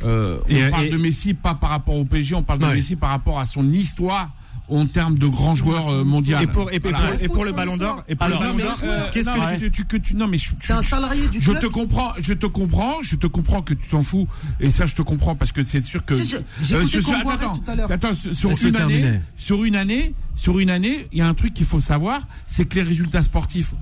euh, 0.05 0.39
on 0.49 0.55
Et- 0.57 0.69
parle 0.71 0.85
et- 0.87 0.91
de 0.91 0.97
Messi 0.97 1.35
pas 1.35 1.55
par 1.55 1.71
rapport 1.71 1.95
au 1.95 2.05
PSG, 2.05 2.35
on 2.35 2.43
parle 2.43 2.59
de. 2.59 2.67
Messi 2.67 2.97
par 2.97 3.11
rapport 3.11 3.39
à 3.39 3.47
son 3.47 3.69
histoire 3.71 4.31
en 4.71 4.87
termes 4.87 5.19
de 5.19 5.27
grand 5.27 5.55
joueur 5.55 5.89
euh, 5.89 6.05
mondial. 6.05 6.43
Et 6.43 6.47
pour, 6.47 6.71
et, 6.71 6.77
et 6.77 6.79
Voilà. 6.79 6.99
pour, 6.99 7.15
et 7.15 7.19
Foot, 7.25 7.33
pour 7.33 7.45
le 7.45 7.53
Ballon 7.53 7.77
d'Or, 7.77 8.05
et 8.09 8.15
pour 8.15 8.27
Alors, 8.27 8.43
le 8.43 8.47
Ballon 8.49 8.59
d'Or, 8.59 8.79
euh, 8.85 9.07
qu'est-ce 9.13 9.29
non, 9.31 9.35
que 9.37 9.51
mais 9.53 9.59
tu- 9.59 9.71
tu, 9.71 9.85
que 9.87 9.97
tu, 9.97 10.15
non 10.15 10.27
mais 10.27 10.39
je- 10.39 10.51
C'est 10.61 10.73
un 10.73 10.83
salarié 10.83 11.27
du 11.29 11.41
je 11.41 11.51
club. 11.51 11.63
te 11.63 11.67
comprends, 11.69 12.13
je 12.19 12.33
te 12.35 12.47
comprends, 12.47 12.97
je 13.03 13.17
te 13.17 13.27
comprends 13.27 13.63
que 13.63 13.75
tu 13.75 13.89
t'en 13.89 14.03
fous, 14.03 14.27
et 14.61 14.71
ça 14.71 14.87
je 14.87 14.95
te 14.95 15.03
comprends 15.03 15.35
parce 15.37 15.53
que 15.53 15.65
c'est 15.65 15.83
sûr 15.83 16.05
que. 16.05 16.15
Tu 16.15 16.25
sais, 16.25 16.45
j'ai- 16.61 16.65
j'ai 16.67 16.75
Euh, 16.75 16.81
écouté 16.83 17.01
sur- 17.03 17.13
Comboiré 17.13 17.37
attends, 17.45 17.59
tout 17.59 17.71
à 17.71 17.75
l'heure. 17.75 17.91
attends, 17.93 18.15
sur- 18.15 18.35
sur 18.35 18.51
Laisse-le 18.51 18.69
une 18.69 18.77
année, 18.77 18.95
terminer. 19.01 19.21
sur 19.37 19.65
une 19.65 19.77
année, 19.77 20.15
sur 20.37 20.59
une 20.59 20.71
année, 20.71 21.07
il 21.13 21.19
y 21.19 21.23
a 21.23 21.29
un 21.29 21.35
truc 21.35 21.55
qu'il 21.55 21.67
faut 21.67 21.81
savoir, 21.81 22.21
c'est 22.47 22.65
que 22.67 22.75
les 22.77 22.83
résultats 22.83 23.23
sportifs. 23.23 23.73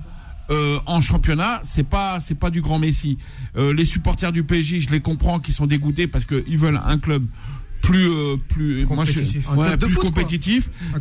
euh, 0.49 0.79
en 0.85 1.01
championnat, 1.01 1.59
c'est 1.65 1.89
pas 1.89 2.21
c'est 2.21 2.35
pas 2.39 2.49
du 2.49 2.61
grand 2.61 2.79
Messi. 2.79 3.17
Euh, 3.57 3.73
les 3.73 3.83
supporters 3.83 4.31
du 4.31 4.45
PSG, 4.45 4.79
je 4.79 4.89
les 4.91 5.01
comprends, 5.01 5.39
qui 5.41 5.51
sont 5.51 5.65
dégoûtés 5.67 6.07
parce 6.07 6.23
qu'ils 6.23 6.57
veulent 6.57 6.79
un 6.85 6.97
club 6.99 7.25
plus 7.81 8.07
euh, 8.09 8.35
plus 8.49 8.85
moi, 8.85 9.05
je- 9.05 9.11
Compétitif. 9.13 9.47
Ouais, 9.55 9.77
plus 9.77 9.89
foot, 9.89 10.05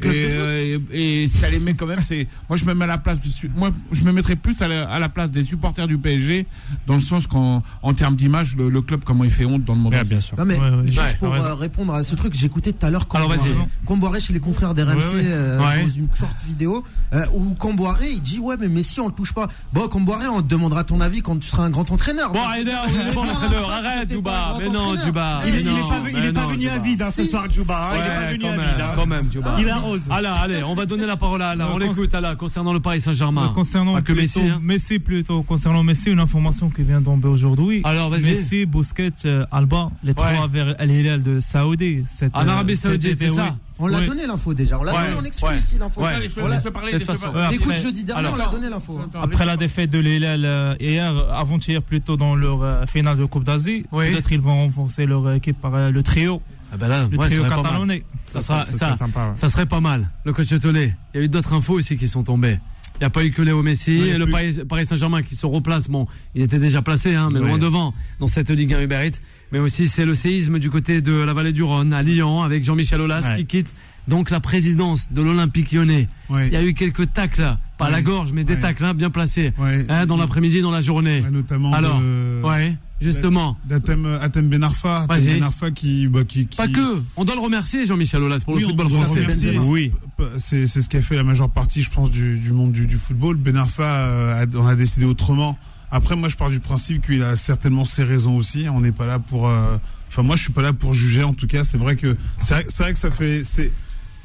et, 0.05 0.27
euh, 0.31 0.79
et, 0.93 1.22
et 1.24 1.29
ça 1.29 1.49
les 1.51 1.59
met 1.59 1.74
quand 1.74 1.87
même 1.87 2.01
c'est 2.01 2.27
moi 2.49 2.57
je 2.57 2.64
me 2.64 2.74
mets 2.74 2.85
à 2.85 2.89
la 2.89 2.99
place 2.99 3.18
moi 3.57 3.70
je 3.93 4.05
me 4.05 4.12
mettrais 4.12 4.37
plus 4.37 4.61
à 4.62 4.68
la, 4.68 4.89
à 4.89 4.99
la 4.99 5.09
place 5.09 5.31
des 5.31 5.43
supporters 5.43 5.87
du 5.87 5.99
PSG 5.99 6.47
dans 6.87 6.95
le 6.95 7.01
sens 7.01 7.27
qu'en 7.27 7.62
en 7.83 7.95
termes 7.95 8.14
d'image 8.16 8.57
le, 8.57 8.68
le 8.68 8.81
club 8.83 9.03
comment 9.05 9.24
il 9.24 9.31
fait 9.31 9.45
honte 9.45 9.64
dans 9.64 9.74
le 9.74 9.81
monde 9.81 9.93
Ouais, 9.95 10.05
bien 10.05 10.20
sûr. 10.20 10.37
Non 10.39 10.45
mais 10.45 10.57
Ouais, 10.59 10.70
ouais. 10.70 10.87
juste 10.87 10.99
Ouais, 10.99 11.16
pour 11.18 11.35
euh, 11.35 11.55
répondre 11.55 11.95
à 11.95 12.03
ce 12.03 12.14
truc, 12.14 12.35
j'écoutais 12.35 12.72
tout 12.72 12.85
à 12.87 12.91
l'heure 12.91 13.07
Alors, 13.14 13.29
Comboiré, 13.29 13.51
vas-y. 13.51 13.66
Comboiré 13.87 14.20
chez 14.20 14.33
les 14.33 14.41
confrères 14.41 14.74
d'RMC 14.74 14.97
Ouais, 14.97 15.14
ouais. 15.14 15.22
euh, 15.27 15.59
Ouais. 15.61 15.83
dans 15.83 15.89
une 15.89 16.09
sorte 16.14 16.37
vidéo 16.47 16.83
euh, 17.12 17.24
où 17.35 17.55
Comboiré 17.55 18.11
il 18.12 18.20
dit 18.22 18.39
ouais 18.39 18.57
mais 18.59 18.68
Messi 18.68 19.01
on 19.01 19.07
le 19.09 19.12
touche 19.14 19.33
pas. 19.33 19.49
Bon 19.72 19.89
Comboiré 19.89 20.27
on 20.29 20.43
te 20.43 20.49
demandera 20.49 20.85
ton 20.85 21.01
avis 21.01 21.20
quand 21.22 21.37
tu 21.39 21.49
seras 21.49 21.64
un 21.64 21.70
grand 21.70 21.91
entraîneur. 21.91 22.33
Bon, 22.33 22.41
l'entraîneur, 22.41 22.87
non, 23.14 23.68
arrête, 23.70 24.12
un 24.12 24.59
Mais 24.59 24.68
non, 24.68 24.81
entraîneur. 24.81 25.05
Djouba. 25.05 25.41
Il, 25.47 25.55
est 25.55 26.33
pas, 26.33 26.43
il 26.57 26.66
venu 26.69 26.79
à 26.79 26.79
vide 26.83 27.03
hein, 27.03 27.11
ce 27.11 27.25
soir, 27.25 27.51
Djouba. 27.51 27.91
hein, 27.91 27.95
il 27.95 28.01
est 28.01 28.14
pas 28.17 28.33
venu 28.33 28.45
à 28.47 28.67
vide. 28.73 28.81
hein. 28.81 28.93
quand 28.95 29.07
même, 29.07 29.31
Djouba. 29.31 29.57
Il 29.59 29.69
arrose. 29.69 30.09
Allez, 30.11 30.29
allez, 30.29 30.62
on 30.62 30.75
va 30.75 30.87
donner 30.87 31.07
la 31.07 31.17
parole 31.17 31.43
à 31.43 31.51
Alain. 31.51 31.69
On 31.73 31.79
l'écoute, 31.79 32.14
Alain, 32.14 32.35
concernant 32.37 32.73
le 32.73 32.81
Paris 32.81 33.01
Saint-Germain. 33.01 33.53
Concernant 33.55 34.01
que 34.03 34.12
Messi, 34.12 34.41
hein. 34.41 34.59
Messi 34.62 34.99
plutôt 34.99 35.43
concernant 35.43 35.83
Messi 35.83 36.11
une 36.11 36.21
information 36.21 36.71
qui 36.71 36.83
vient 36.83 37.03
tomber 37.03 37.29
aujourd'hui 37.29 37.81
Alors, 37.85 38.11
vas-y. 38.11 38.23
Messi 38.23 38.67
Busquets 38.67 39.11
euh, 39.25 39.47
Alba 39.51 39.91
les 40.03 40.14
trois 40.14 40.47
vers 40.49 40.75
Al 40.79 40.91
Hilal 40.91 41.23
de 41.23 41.41
Saoudi 41.41 42.05
cette, 42.11 42.35
En 42.37 42.47
euh, 42.47 42.51
Arabie 42.51 42.77
Saoudite, 42.77 43.19
c'est 43.19 43.31
ça. 43.31 43.57
On 43.79 43.89
l'a 43.89 44.01
donné 44.01 44.27
l'info 44.27 44.55
déjà. 44.55 44.79
On 44.81 44.85
l'a 44.85 44.95
Ouais, 44.95 45.09
donné 45.09 45.21
en 45.21 45.25
exclu 45.25 45.49
ouais. 45.49 45.59
ici 45.59 45.77
l'info. 45.79 46.01
Ouais. 46.01 46.07
On 46.41 46.49
l'a- 46.49 46.61
parler, 46.71 46.93
Écoute 46.95 47.67
après- 47.67 47.81
jeudi 47.83 48.05
dernier 48.05 48.21
alors- 48.21 48.33
on 48.35 48.37
l'a 48.39 48.49
donné 48.49 48.71
l'info. 48.71 48.99
Après 49.23 49.45
la 49.45 49.59
défaite 49.59 49.91
de 49.91 49.99
l'Hilal 49.99 50.45
euh, 50.47 50.75
hier, 50.81 51.14
avant-hier 51.35 51.83
plutôt 51.83 52.17
dans 52.17 52.35
leur 52.35 52.89
finale 52.89 53.19
de 53.19 53.25
Coupe 53.27 53.45
d'Asie, 53.45 53.85
Oui. 53.93 54.11
peut-être 54.11 54.33
ils 54.33 54.41
vont 54.41 54.64
renforcer 54.64 55.05
leur 55.05 55.31
équipe 55.33 55.61
par 55.61 55.91
le 55.91 56.03
trio, 56.03 56.41
Ah 56.73 56.77
ben 56.77 56.89
là, 56.89 57.07
le 57.11 57.17
ouais, 57.17 57.25
ça 57.25 57.31
trio 57.37 57.43
mal. 57.43 57.51
catalanais. 57.62 58.03
Ça 58.27 58.41
sera, 58.41 58.64
Ça 58.64 58.73
serait 58.73 58.79
ça, 58.79 58.95
sympa, 58.95 59.29
ouais. 59.29 59.37
ça 59.37 59.49
serait 59.49 59.67
pas 59.67 59.81
mal. 59.81 60.11
Le 60.25 60.33
coach 60.33 60.49
Tolé. 60.61 60.95
Il 61.14 61.19
y 61.19 61.23
a 61.23 61.25
eu 61.27 61.29
d'autres 61.29 61.53
infos 61.53 61.75
aussi 61.75 61.97
qui 61.97 62.09
sont 62.09 62.23
tombées. 62.25 62.59
Il 62.97 63.01
n'y 63.01 63.07
a 63.07 63.11
pas 63.11 63.25
eu 63.25 63.31
que 63.31 63.43
Léo 63.43 63.62
Messi 63.62 63.93
et 63.93 64.17
le 64.19 64.27
Paris, 64.27 64.59
Paris 64.67 64.87
Saint-Germain 64.87 65.23
qui 65.23 65.37
se 65.37 65.45
replace. 65.45 65.89
Bon, 65.89 66.07
ils 66.35 66.43
étaient 66.43 66.59
déjà 66.59 66.81
placés, 66.81 67.14
hein, 67.14 67.29
mais 67.31 67.41
Ouais. 67.41 67.49
loin 67.49 67.59
devant 67.59 67.93
dans 68.21 68.27
cette 68.27 68.49
Ligue 68.51 68.73
1 68.73 68.81
Uber 68.83 69.07
Eats. 69.07 69.19
Mais 69.53 69.59
aussi, 69.59 69.87
c'est 69.87 70.07
le 70.07 70.14
séisme 70.14 70.59
du 70.59 70.71
côté 70.71 71.03
de 71.03 71.12
la 71.12 71.33
vallée 71.35 71.53
du 71.53 71.62
Rhône, 71.62 71.93
à 71.93 72.03
Lyon, 72.03 72.43
avec 72.43 72.64
Jean-Michel 72.64 73.01
Aulas 73.03 73.37
qui 73.37 73.45
quitte 73.47 73.69
donc 74.09 74.31
la 74.31 74.41
présidence 74.41 75.12
de 75.12 75.21
l'Olympique 75.21 75.73
lyonnais. 75.73 76.07
Il 76.31 76.49
y 76.49 76.57
a 76.57 76.62
eu 76.64 76.73
quelques 76.75 77.12
tacles, 77.12 77.57
pas 77.77 77.87
à 77.87 77.91
la 77.91 78.01
gorge, 78.03 78.33
mais 78.33 78.45
des 78.45 78.55
Ouais. 78.55 78.61
tacles 78.61 78.85
hein, 78.87 78.95
bien 78.95 79.11
placés, 79.11 79.53
Ouais. 79.59 79.85
hein, 79.91 80.07
dans 80.07 80.17
l'après-midi, 80.17 80.62
dans 80.62 80.71
la 80.71 80.81
journée. 80.81 81.21
Ouais, 81.21 81.31
notamment 81.31 81.75
Alors, 81.75 82.01
de, 82.01 82.41
Ouais, 82.45 82.77
justement. 83.01 83.57
d'Atem 83.66 84.07
Atem 84.20 84.49
Benarfa, 84.49 85.07
Atem. 85.09 85.24
Benarfa 85.24 85.70
qui, 85.70 86.09
bah, 86.09 86.24
qui, 86.24 86.47
qui- 86.47 86.57
Pas 86.57 86.68
que. 86.68 87.03
On 87.16 87.24
doit 87.24 87.34
le 87.34 87.40
remercier, 87.40 87.86
Jean-Michel 87.86 88.22
Aulas, 88.22 88.40
pour 88.44 88.55
Oui, 88.55 88.61
le 88.61 88.66
on 88.66 88.68
football 88.70 88.88
doit 88.88 88.99
le 89.01 89.05
français. 89.05 89.20
remercier. 89.22 89.51
Benzema. 89.53 89.64
Oui. 89.64 89.92
C'est 90.38 90.66
c'est 90.66 90.80
ce 90.82 90.88
qu'a 90.88 91.03
fait 91.03 91.16
la 91.16 91.22
majeure 91.24 91.51
partie, 91.51 91.82
je 91.82 91.90
pense, 91.90 92.11
du, 92.11 92.38
du 92.38 92.53
monde 92.53 92.72
du, 92.72 92.86
du 92.86 92.97
football. 92.97 93.36
Ben 93.36 93.57
Arfa, 93.57 93.82
euh, 93.84 94.44
a- 94.44 94.57
on 94.59 94.66
a 94.66 94.74
décidé 94.74 95.05
autrement. 95.07 95.59
Après, 95.90 96.16
moi, 96.16 96.28
je 96.28 96.36
pars 96.36 96.51
du 96.51 96.59
principe 96.61 97.07
qu'il 97.07 97.22
a 97.22 97.36
certainement 97.36 97.84
ses 97.84 98.03
raisons 98.03 98.36
aussi. 98.36 98.66
On 98.68 98.80
n'est 98.80 98.92
pas 98.92 99.07
là 99.07 99.18
pour. 99.18 99.49
euh, 99.49 99.76
Enfin, 100.09 100.22
moi, 100.22 100.36
je 100.36 100.42
suis 100.44 100.53
pas 100.53 100.62
là 100.62 100.72
pour 100.72 100.94
juger. 100.94 101.22
En 101.22 101.34
tout 101.34 101.47
cas, 101.47 101.62
c'est 101.64 101.78
vrai 101.78 101.97
que 101.97 102.16
c'est 102.40 102.55
vrai, 102.55 102.66
c'est 102.68 102.82
vrai 102.82 102.92
que 102.92 102.99
ça 102.99 103.11
fait. 103.11 103.42
C'est 103.44 103.70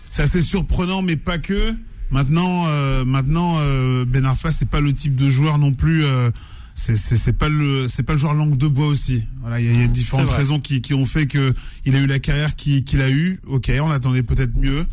c'est 0.09 0.23
assez 0.23 0.41
surprenant, 0.41 1.01
mais 1.01 1.17
pas 1.17 1.37
que. 1.37 1.73
Maintenant, 2.09 2.65
euh, 2.67 3.05
maintenant, 3.05 3.55
euh, 3.59 4.03
Ben 4.05 4.25
Arfa, 4.25 4.51
c'est 4.51 4.67
pas 4.67 4.81
le 4.81 4.91
type 4.93 5.15
de 5.15 5.29
joueur 5.29 5.57
non 5.57 5.73
plus. 5.73 6.03
euh, 6.03 6.29
c'est 6.75 7.37
pas 7.37 7.49
le 7.49 7.87
c'est 7.87 8.03
pas 8.03 8.13
le 8.13 8.19
joueur 8.19 8.33
langue 8.33 8.57
de 8.57 8.67
bois 8.67 8.87
aussi. 8.87 9.25
Voilà, 9.41 9.59
il 9.59 9.65
y, 9.65 9.83
a 9.83 9.87
mmh, 9.87 9.91
différentes 9.91 10.29
raisons 10.29 10.59
qui, 10.59 10.81
qui, 10.81 10.93
ont 10.93 11.05
fait 11.05 11.27
que 11.27 11.53
il 11.85 11.95
a 11.95 11.99
eu 11.99 12.07
la 12.07 12.19
carrière 12.19 12.55
qu'il 12.55 13.01
a 13.01 13.09
eu. 13.09 13.39
Ok, 13.47 13.71
on 13.81 13.91
attendait 13.91 14.23
peut-être 14.23 14.57
mieux. 14.57 14.85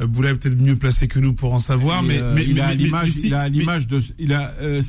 Euh, 0.00 0.06
Boula 0.06 0.30
est 0.30 0.34
peut-être 0.34 0.60
mieux 0.60 0.76
placé 0.76 1.08
que 1.08 1.18
nous 1.18 1.32
pour 1.32 1.54
en 1.54 1.60
savoir, 1.60 2.02
euh, 2.02 2.34
mais, 2.34 2.44
il, 2.44 2.60
a 2.60 2.74
l'image 2.74 3.86
de 3.86 4.02
il 4.18 4.32
a 4.32 4.52
euh, 4.60 4.82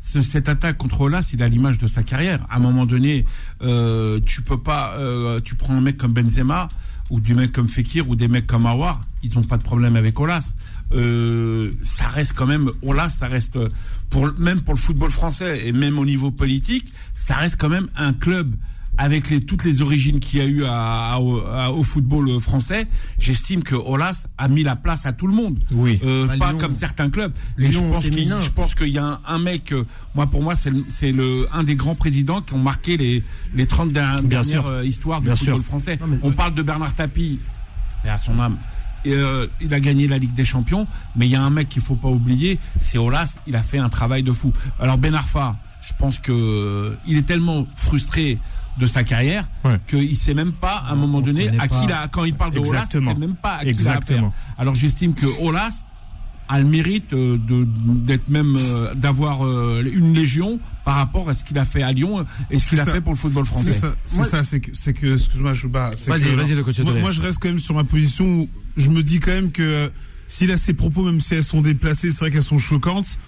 cette 0.00 0.48
attaque 0.48 0.76
contre 0.76 1.02
Olas, 1.02 1.30
il 1.32 1.42
a 1.42 1.48
l'image 1.48 1.78
de 1.78 1.86
sa 1.86 2.02
carrière. 2.02 2.46
À 2.50 2.56
un 2.56 2.60
moment 2.60 2.86
donné, 2.86 3.24
tu 3.60 4.42
peux 4.42 4.60
pas, 4.60 4.96
tu 5.44 5.54
prends 5.54 5.74
un 5.74 5.80
mec 5.80 5.96
comme 5.96 6.12
Benzema 6.12 6.68
ou 7.10 7.20
du 7.20 7.34
mec 7.34 7.52
comme 7.52 7.68
Fekir 7.68 8.08
ou 8.08 8.14
des 8.14 8.28
mecs 8.28 8.46
comme 8.46 8.66
Awar, 8.66 9.02
ils 9.22 9.34
n'ont 9.34 9.42
pas 9.42 9.58
de 9.58 9.62
problème 9.62 9.96
avec 9.96 10.18
Olas. 10.20 10.54
ça 10.90 12.08
reste 12.08 12.34
quand 12.34 12.46
même 12.46 12.70
Olas, 12.82 13.08
ça 13.08 13.26
reste 13.26 13.58
pour, 14.10 14.30
même 14.38 14.60
pour 14.60 14.74
le 14.74 14.80
football 14.80 15.10
français 15.10 15.66
et 15.66 15.72
même 15.72 15.98
au 15.98 16.04
niveau 16.04 16.30
politique, 16.30 16.92
ça 17.16 17.34
reste 17.34 17.56
quand 17.58 17.68
même 17.68 17.88
un 17.96 18.12
club 18.12 18.54
avec 18.98 19.30
les, 19.30 19.40
toutes 19.40 19.64
les 19.64 19.80
origines 19.80 20.20
qu'il 20.20 20.40
y 20.40 20.42
a 20.42 20.46
eu 20.46 20.64
à, 20.64 21.12
à, 21.14 21.70
au 21.70 21.82
football 21.82 22.38
français, 22.40 22.86
j'estime 23.18 23.62
que 23.62 23.74
Olas 23.74 24.26
a 24.36 24.48
mis 24.48 24.62
la 24.62 24.76
place 24.76 25.06
à 25.06 25.12
tout 25.12 25.26
le 25.26 25.32
monde. 25.32 25.58
Oui. 25.72 25.98
Euh, 26.04 26.26
pas 26.38 26.52
comme 26.54 26.74
certains 26.74 27.08
clubs. 27.08 27.32
Lyon, 27.56 27.70
je 27.72 27.94
pense 27.94 28.04
qu'il 28.04 28.28
je 28.42 28.50
pense 28.50 28.74
qu'il 28.74 28.88
y 28.88 28.98
a 28.98 29.20
un, 29.26 29.38
mec. 29.38 29.72
Euh, 29.72 29.86
moi, 30.14 30.26
pour 30.26 30.42
moi, 30.42 30.54
c'est 30.54 30.72
c'est 30.88 31.12
le 31.12 31.48
un 31.52 31.62
des 31.62 31.76
grands 31.76 31.94
présidents 31.94 32.42
qui 32.42 32.52
ont 32.52 32.58
marqué 32.58 32.98
les 32.98 33.24
les 33.54 33.66
30 33.66 33.92
dernières, 33.92 34.22
dernières 34.22 34.66
euh, 34.66 34.84
histoires 34.84 35.22
du 35.22 35.30
football 35.30 35.62
français. 35.62 35.98
On 36.22 36.32
parle 36.32 36.54
de 36.54 36.62
Bernard 36.62 36.94
Tapie. 36.94 37.38
Et 38.04 38.08
à 38.08 38.18
son 38.18 38.38
âme. 38.38 38.56
Euh, 39.06 39.46
il 39.60 39.72
a 39.72 39.80
gagné 39.80 40.08
la 40.08 40.18
Ligue 40.18 40.34
des 40.34 40.44
Champions, 40.44 40.86
mais 41.16 41.26
il 41.26 41.30
y 41.30 41.36
a 41.36 41.42
un 41.42 41.50
mec 41.50 41.68
qu'il 41.68 41.82
faut 41.82 41.96
pas 41.96 42.08
oublier, 42.08 42.58
c'est 42.80 42.98
Olas. 42.98 43.38
Il 43.46 43.56
a 43.56 43.62
fait 43.62 43.78
un 43.78 43.88
travail 43.88 44.22
de 44.22 44.32
fou. 44.32 44.52
Alors 44.78 44.98
Ben 44.98 45.14
Arfa, 45.14 45.56
je 45.82 45.92
pense 45.98 46.18
que 46.18 46.96
il 47.06 47.16
est 47.16 47.26
tellement 47.26 47.66
frustré 47.74 48.38
de 48.78 48.86
sa 48.86 49.04
carrière 49.04 49.48
ouais. 49.64 49.78
qu'il 49.86 50.16
sait 50.16 50.34
même 50.34 50.52
pas 50.52 50.84
à 50.86 50.92
un 50.92 50.96
moment 50.96 51.20
donné 51.20 51.48
à 51.58 51.68
qui 51.68 51.84
il 51.84 51.92
a, 51.92 52.08
quand 52.08 52.24
il 52.24 52.34
parle 52.34 52.52
de 52.52 52.60
Olas, 52.60 52.86
il 52.94 53.02
sait 53.02 53.14
même 53.14 53.34
pas 53.34 53.56
à 53.56 53.62
qui 53.62 53.68
Exactement. 53.68 54.32
Il 54.36 54.58
a 54.58 54.62
Alors 54.62 54.74
j'estime 54.74 55.14
que 55.14 55.26
Olas 55.42 55.84
a 56.50 56.58
le 56.58 56.64
mérite 56.64 57.12
euh, 57.12 57.38
de 57.38 57.64
d'être 57.64 58.28
même 58.28 58.56
euh, 58.56 58.92
d'avoir 58.94 59.46
euh, 59.46 59.84
une 59.92 60.14
légion 60.14 60.58
par 60.84 60.96
rapport 60.96 61.28
à 61.28 61.34
ce 61.34 61.44
qu'il 61.44 61.56
a 61.58 61.64
fait 61.64 61.82
à 61.82 61.92
Lyon 61.92 62.26
et 62.50 62.58
ce 62.58 62.70
qu'il 62.70 62.80
a 62.80 62.86
fait 62.86 63.00
pour 63.00 63.12
le 63.12 63.18
football 63.18 63.46
français. 63.46 63.80
C'est 64.04 64.24
ça, 64.24 64.42
c'est 64.42 64.60
que, 64.60 65.14
excuse-moi, 65.14 65.54
Chouba. 65.54 65.92
Vas-y, 66.08 66.34
vas-y, 66.34 66.54
le 66.54 66.64
coach. 66.64 66.80
Moi, 66.80 66.94
moi, 66.94 67.10
je 67.12 67.22
reste 67.22 67.38
quand 67.38 67.48
même 67.48 67.60
sur 67.60 67.74
ma 67.74 67.84
position 67.84 68.24
où 68.24 68.48
je 68.76 68.88
me 68.90 69.02
dis 69.02 69.20
quand 69.20 69.32
même 69.32 69.52
que 69.52 69.62
euh, 69.62 69.88
si 70.28 70.46
là 70.46 70.56
ces 70.56 70.74
propos, 70.74 71.04
même 71.04 71.20
si 71.20 71.34
elles 71.34 71.44
sont 71.44 71.60
déplacées, 71.60 72.10
c'est 72.10 72.18
vrai 72.18 72.30
qu'elles 72.30 72.42
sont 72.42 72.58
choquantes, 72.58 73.18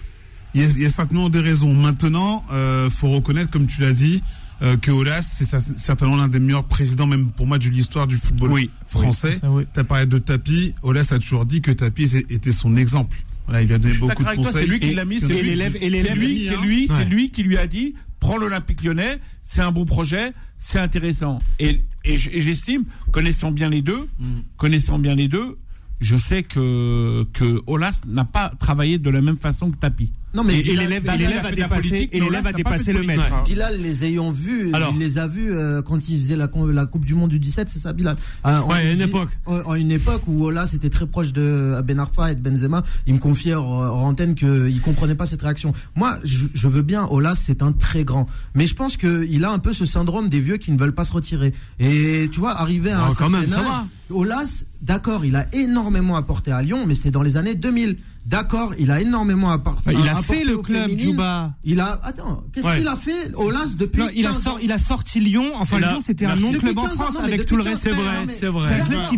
il 0.55 0.61
y, 0.61 0.85
a, 0.85 0.89
certainement 0.89 1.29
des 1.29 1.39
raisons. 1.39 1.73
Maintenant, 1.73 2.43
euh, 2.51 2.89
faut 2.89 3.09
reconnaître, 3.09 3.49
comme 3.49 3.65
tu 3.65 3.81
l'as 3.81 3.93
dit, 3.93 4.21
euh, 4.61 4.77
que 4.77 4.91
Olas, 4.91 5.21
c'est 5.23 5.47
certainement 5.77 6.15
l'un 6.15 6.27
des 6.27 6.39
meilleurs 6.39 6.65
présidents, 6.65 7.07
même 7.07 7.31
pour 7.31 7.47
moi, 7.47 7.57
de 7.57 7.67
l'histoire 7.67 8.05
du 8.05 8.17
football 8.17 8.67
français. 8.87 9.39
Oui. 9.43 9.65
Tu 9.73 9.79
as 9.79 9.83
parlé 9.83 10.05
de 10.05 10.19
Tapi. 10.19 10.75
Olas 10.83 11.07
a 11.09 11.17
toujours 11.17 11.45
dit 11.45 11.61
que 11.61 11.71
Tapi 11.71 12.03
était 12.29 12.51
son 12.51 12.75
exemple. 12.77 13.17
Il 13.49 13.67
lui 13.67 13.73
a 13.73 13.77
donné 13.77 13.95
beaucoup 13.95 14.23
de 14.23 14.29
conseils. 14.29 14.53
C'est 14.53 14.65
lui 14.67 14.79
qui 14.79 14.93
l'a 14.93 15.05
mis, 15.05 15.19
c'est 15.19 15.27
l'élève, 15.27 15.75
c'est 15.79 15.89
lui, 15.89 16.87
c'est 16.87 16.93
hein. 16.93 17.03
lui 17.05 17.29
qui 17.29 17.43
lui 17.43 17.57
a 17.57 17.67
dit 17.67 17.95
prends 18.23 18.37
l'Olympique 18.37 18.81
lyonnais, 18.81 19.19
c'est 19.41 19.61
un 19.61 19.73
bon 19.73 19.83
projet, 19.83 20.31
c'est 20.57 20.79
intéressant. 20.79 21.39
Et, 21.59 21.81
j'estime, 22.05 22.85
connaissant 23.11 23.51
bien 23.51 23.69
les 23.69 23.81
deux, 23.81 24.07
mm. 24.17 24.39
connaissant 24.55 24.97
bien 24.97 25.13
les 25.13 25.27
deux, 25.27 25.57
je 25.99 26.15
sais 26.15 26.41
que, 26.41 27.25
que 27.33 27.61
Olas 27.67 27.99
n'a 28.07 28.23
pas 28.23 28.53
travaillé 28.59 28.97
de 28.97 29.09
la 29.09 29.21
même 29.21 29.35
façon 29.35 29.71
que 29.71 29.77
Tapi. 29.77 30.13
Non, 30.33 30.43
mais 30.43 30.59
et, 30.59 30.63
l'élève 30.75 31.07
a 31.07 31.51
dépassé, 31.51 32.09
et 32.11 32.19
l'élève 32.19 32.47
a 32.47 32.53
dépassé 32.53 32.91
le 32.91 33.03
maître. 33.03 33.31
Hein. 33.31 33.43
Bilal 33.45 33.79
les 33.79 34.03
ayant 34.03 34.31
vus, 34.31 34.71
il 34.91 34.99
les 34.99 35.17
a 35.19 35.27
vus 35.27 35.53
euh, 35.53 35.81
quand 35.81 36.09
il 36.09 36.19
faisait 36.19 36.35
la, 36.35 36.47
Coupe 36.47 37.05
du 37.05 37.13
Monde 37.13 37.29
du 37.29 37.39
17, 37.39 37.69
c'est 37.69 37.79
ça 37.79 37.93
Bilal? 37.93 38.17
Euh, 38.45 38.61
ouais, 38.61 38.89
en, 38.89 38.93
une 38.93 39.01
époque. 39.01 39.29
En, 39.45 39.75
une 39.75 39.91
époque 39.91 40.23
où 40.27 40.49
là 40.49 40.65
c'était 40.65 40.89
très 40.89 41.05
proche 41.05 41.33
de 41.33 41.41
euh, 41.41 41.81
Ben 41.83 41.99
Arfa 41.99 42.31
et 42.31 42.35
de 42.35 42.41
Benzema, 42.41 42.83
il 43.05 43.13
me 43.13 43.19
confiait 43.19 43.53
hors, 43.53 43.69
hors 43.69 44.03
antenne 44.03 44.33
qu'il 44.35 44.81
comprenait 44.81 45.15
pas 45.15 45.25
cette 45.25 45.41
réaction. 45.41 45.73
Moi, 45.95 46.17
je, 46.23 46.45
je 46.53 46.67
veux 46.67 46.81
bien, 46.81 47.05
Olas 47.09 47.35
c'est 47.35 47.61
un 47.61 47.71
très 47.71 48.03
grand, 48.03 48.27
mais 48.55 48.65
je 48.65 48.73
pense 48.75 48.97
qu'il 48.97 49.45
a 49.45 49.51
un 49.51 49.59
peu 49.59 49.73
ce 49.73 49.85
syndrome 49.85 50.29
des 50.29 50.41
vieux 50.41 50.57
qui 50.57 50.71
ne 50.71 50.77
veulent 50.77 50.95
pas 50.95 51.05
se 51.05 51.13
retirer. 51.13 51.53
Et 51.79 52.27
tu 52.31 52.39
vois, 52.39 52.59
arriver 52.59 52.91
à 52.91 52.97
non, 52.97 53.03
un 53.03 53.07
quand 53.09 53.15
certain 53.15 53.39
même, 53.39 53.49
ça 53.49 53.59
âge, 53.59 53.65
va. 53.65 53.85
Olas, 54.09 54.65
d'accord, 54.81 55.25
il 55.25 55.35
a 55.35 55.47
énormément 55.53 56.15
apporté 56.15 56.51
à 56.51 56.61
Lyon, 56.61 56.85
mais 56.85 56.95
c'était 56.95 57.11
dans 57.11 57.23
les 57.23 57.37
années 57.37 57.55
2000. 57.55 57.97
D'accord, 58.25 58.73
il 58.79 58.89
a 58.89 59.01
énormément 59.01 59.51
apporté. 59.51 59.91
Il 59.93 60.07
a 60.07 60.15
fait 60.15 60.45
le 60.45 60.57
club, 60.59 60.83
féminine. 60.83 61.11
Juba. 61.11 61.53
Il 61.63 61.79
a. 61.81 61.99
Attends, 62.03 62.43
qu'est-ce 62.53 62.77
qu'il 62.77 62.87
a 62.87 62.95
fait 62.95 63.35
au 63.35 63.51
depuis 63.77 64.01
non, 64.01 64.07
il, 64.15 64.25
a 64.25 64.31
il 64.61 64.71
a 64.71 64.77
sorti 64.77 65.19
Lyon. 65.19 65.51
Enfin, 65.55 65.79
Lyon, 65.79 65.99
c'était 66.01 66.25
un 66.25 66.35
non-club 66.35 66.77
en 66.77 66.87
France, 66.87 67.17
avec 67.21 67.45
tout 67.45 67.55
le 67.55 67.63
reste. 67.63 67.83
C'est 67.83 67.91
vrai, 67.91 68.25
c'est 68.39 68.47
vrai. 68.47 68.67
C'est 68.67 68.75
un 68.75 68.83
ah, 68.83 68.87
club 68.87 68.99
qui 69.09 69.17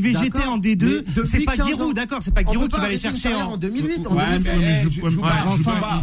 végétait, 0.00 0.40
qui 0.40 0.46
en 0.46 0.58
D2. 0.58 1.04
C'est 1.24 1.40
pas 1.40 1.54
Giroud, 1.56 1.94
d'accord, 1.94 2.20
c'est 2.22 2.32
pas 2.32 2.44
Giroud 2.44 2.70
qui 2.70 2.78
va 2.78 2.84
aller 2.84 2.98
chercher 2.98 3.34
en. 3.34 3.54
Hein. 3.54 3.58
2008. 3.58 4.06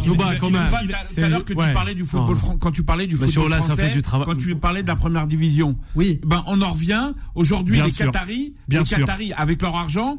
Juba, 0.04 0.30
quand 0.38 0.50
même. 0.50 0.70
Tout 1.14 1.20
à 1.22 1.28
l'heure 1.28 1.44
que 1.44 1.52
tu 1.52 1.72
parlais 1.72 1.94
du 1.94 2.04
football 2.04 2.36
quand 2.60 2.72
tu 2.72 2.82
parlais 2.82 3.06
du 3.06 3.16
football 3.16 3.52
français, 3.54 3.92
quand 4.02 4.36
tu 4.36 4.54
parlais 4.56 4.82
de 4.82 4.88
la 4.88 4.96
première 4.96 5.26
division. 5.26 5.76
Oui. 5.94 6.20
Ben, 6.24 6.42
on 6.46 6.60
en 6.60 6.70
revient. 6.70 7.12
Aujourd'hui, 7.34 7.80
les 7.80 7.90
Qataris, 7.90 8.54
les 8.68 8.82
Qataris, 8.82 9.32
avec 9.32 9.62
leur 9.62 9.74
argent, 9.76 10.16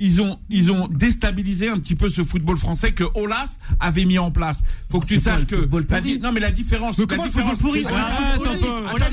ils 0.00 0.20
ont, 0.20 0.38
ils 0.50 0.70
ont 0.70 0.88
déstabilisé 0.88 1.51
un 1.68 1.78
petit 1.78 1.94
peu 1.94 2.10
ce 2.10 2.22
football 2.22 2.56
français 2.56 2.92
que 2.92 3.04
Olas 3.14 3.58
avait 3.80 4.04
mis 4.04 4.18
en 4.18 4.30
place. 4.30 4.62
Faut 4.90 5.00
que 5.00 5.06
tu 5.06 5.18
saches 5.18 5.46
que 5.46 5.56
la 5.56 6.00
non 6.20 6.32
mais 6.32 6.40
la 6.40 6.50
différence. 6.50 6.98
Mais 6.98 7.06
comment 7.06 7.24
football 7.24 7.56
pourri 7.56 7.84
Olas 7.84 9.08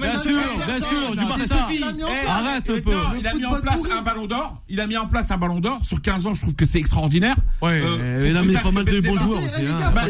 Bien 0.00 0.22
sûr, 0.22 0.38
bien 0.66 0.80
sûr, 0.80 1.10
du 1.12 1.24
Barça. 1.24 1.68
Eh, 1.70 2.28
arrête 2.28 2.70
un 2.70 2.80
peu. 2.80 2.92
Il 3.18 3.26
a 3.26 3.34
mis 3.34 3.46
en 3.46 3.60
place 3.60 3.80
un 3.96 4.02
ballon 4.02 4.26
d'or. 4.26 4.62
Il 4.68 4.80
a 4.80 4.86
mis 4.86 4.96
en 4.96 5.06
place 5.06 5.30
un 5.30 5.38
ballon 5.38 5.60
d'or 5.60 5.80
sur 5.84 6.00
15 6.00 6.26
ans. 6.26 6.34
Je 6.34 6.40
trouve 6.42 6.54
que 6.54 6.64
c'est 6.64 6.78
extraordinaire. 6.78 7.36
Ouais. 7.60 7.80
Euh, 7.82 8.26
Il 8.28 8.56
a 8.56 8.60
pas 8.60 8.70
mal 8.70 8.84
de 8.84 9.00
bons 9.00 9.16
joueurs 9.16 9.42
aussi. 9.42 9.66
Hein. 9.66 9.76
Bah, 9.94 10.04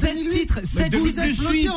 7 0.00 0.16
euh, 0.16 0.28
titres, 0.30 0.60
7 0.64 0.90
titres 0.90 1.26
de 1.26 1.32
suite. 1.32 1.70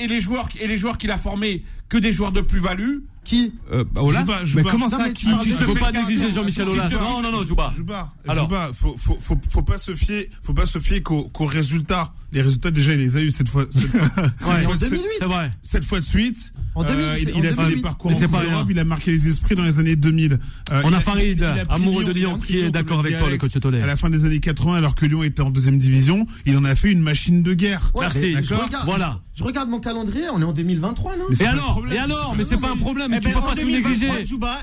Et 0.00 0.66
les 0.66 0.78
joueurs 0.78 0.98
qu'il 0.98 1.10
a 1.10 1.18
formés, 1.18 1.64
que 1.88 1.98
des 1.98 2.12
joueurs 2.12 2.32
de 2.32 2.40
plus-value. 2.40 2.98
Qui 3.24 3.52
euh, 3.72 3.84
bah, 3.90 4.02
Ola 4.02 4.20
Jouba, 4.20 4.40
Mais 4.54 4.70
comment 4.70 4.86
non, 4.86 4.90
ça 4.90 5.04
mais 5.04 5.12
qui 5.12 5.26
Tu 5.42 5.50
ne 5.50 5.64
peux 5.64 5.74
pas 5.74 5.92
négliger 5.92 6.30
Jean-Michel 6.30 6.68
Aulas. 6.68 6.88
Non, 6.88 7.22
non, 7.22 7.32
non, 7.32 7.40
Jouba. 7.42 7.72
Jouba, 7.76 8.12
Alors. 8.28 8.48
Faut, 8.74 8.96
faut, 8.98 9.18
faut, 9.20 9.38
faut, 9.50 9.62
pas 9.62 9.78
se 9.78 9.94
fier, 9.94 10.28
faut 10.42 10.54
pas 10.54 10.66
se 10.66 10.78
fier 10.78 11.02
qu'aux 11.02 11.46
résultats. 11.46 12.12
Les 12.32 12.42
résultats, 12.42 12.70
déjà, 12.70 12.92
il 12.94 12.98
les 12.98 13.16
a 13.16 13.20
eu 13.20 13.30
cette 13.30 13.48
fois. 13.48 13.64
Cette, 13.70 13.82
cette 13.92 14.64
fois 14.64 14.76
C'est 14.78 15.24
vrai. 15.24 15.50
Cette 15.62 15.84
fois 15.84 16.00
de 16.00 16.04
suite. 16.04 16.52
En 16.74 16.82
2008. 16.82 17.28
Euh, 17.28 17.32
il, 17.36 17.46
a 17.46 17.54
fait 17.54 17.76
des 17.76 17.82
parcours 17.82 18.10
en 18.10 18.42
Europe, 18.42 18.66
il 18.68 18.78
a 18.78 18.84
marqué 18.84 19.12
les 19.12 19.28
esprits 19.28 19.54
dans 19.54 19.62
les 19.62 19.78
années 19.78 19.94
2000. 19.94 20.32
Euh, 20.72 20.82
On 20.84 20.92
a, 20.92 20.96
a 20.96 21.00
Farid, 21.00 21.44
amoureux 21.68 22.04
de 22.04 22.12
Lyon, 22.12 22.38
qui 22.38 22.58
est 22.58 22.70
d'accord 22.70 23.00
avec 23.00 23.18
toi, 23.18 23.30
le 23.30 23.38
coach 23.38 23.52
Tolé. 23.60 23.80
À 23.80 23.86
la 23.86 23.96
fin 23.96 24.10
des 24.10 24.24
années 24.24 24.40
80, 24.40 24.74
alors 24.74 24.94
que 24.94 25.06
Lyon 25.06 25.22
était 25.22 25.42
en 25.42 25.50
deuxième 25.50 25.78
division, 25.78 26.26
il 26.46 26.56
en 26.58 26.64
a 26.64 26.74
fait 26.74 26.90
une 26.90 27.00
machine 27.00 27.42
de 27.42 27.54
guerre. 27.54 27.92
Merci. 27.98 28.32
D'accord. 28.32 28.68
Voilà. 28.84 29.20
Je 29.34 29.42
regarde 29.42 29.68
mon 29.68 29.80
calendrier, 29.80 30.26
on 30.32 30.40
est 30.40 30.44
en 30.44 30.52
2023, 30.52 31.16
non 31.16 31.24
Et 31.28 31.44
alors, 31.44 31.82
et 31.90 31.98
alors 31.98 32.34
Mais 32.38 32.44
c'est 32.44 32.60
pas 32.60 32.70
un 32.70 32.76
problème, 32.76 33.10
mais 33.10 33.16
eh 33.16 33.20
tu 33.20 33.28
ben, 33.28 33.34
peux 33.34 33.46
pas 33.48 33.54
négliger. 33.56 34.08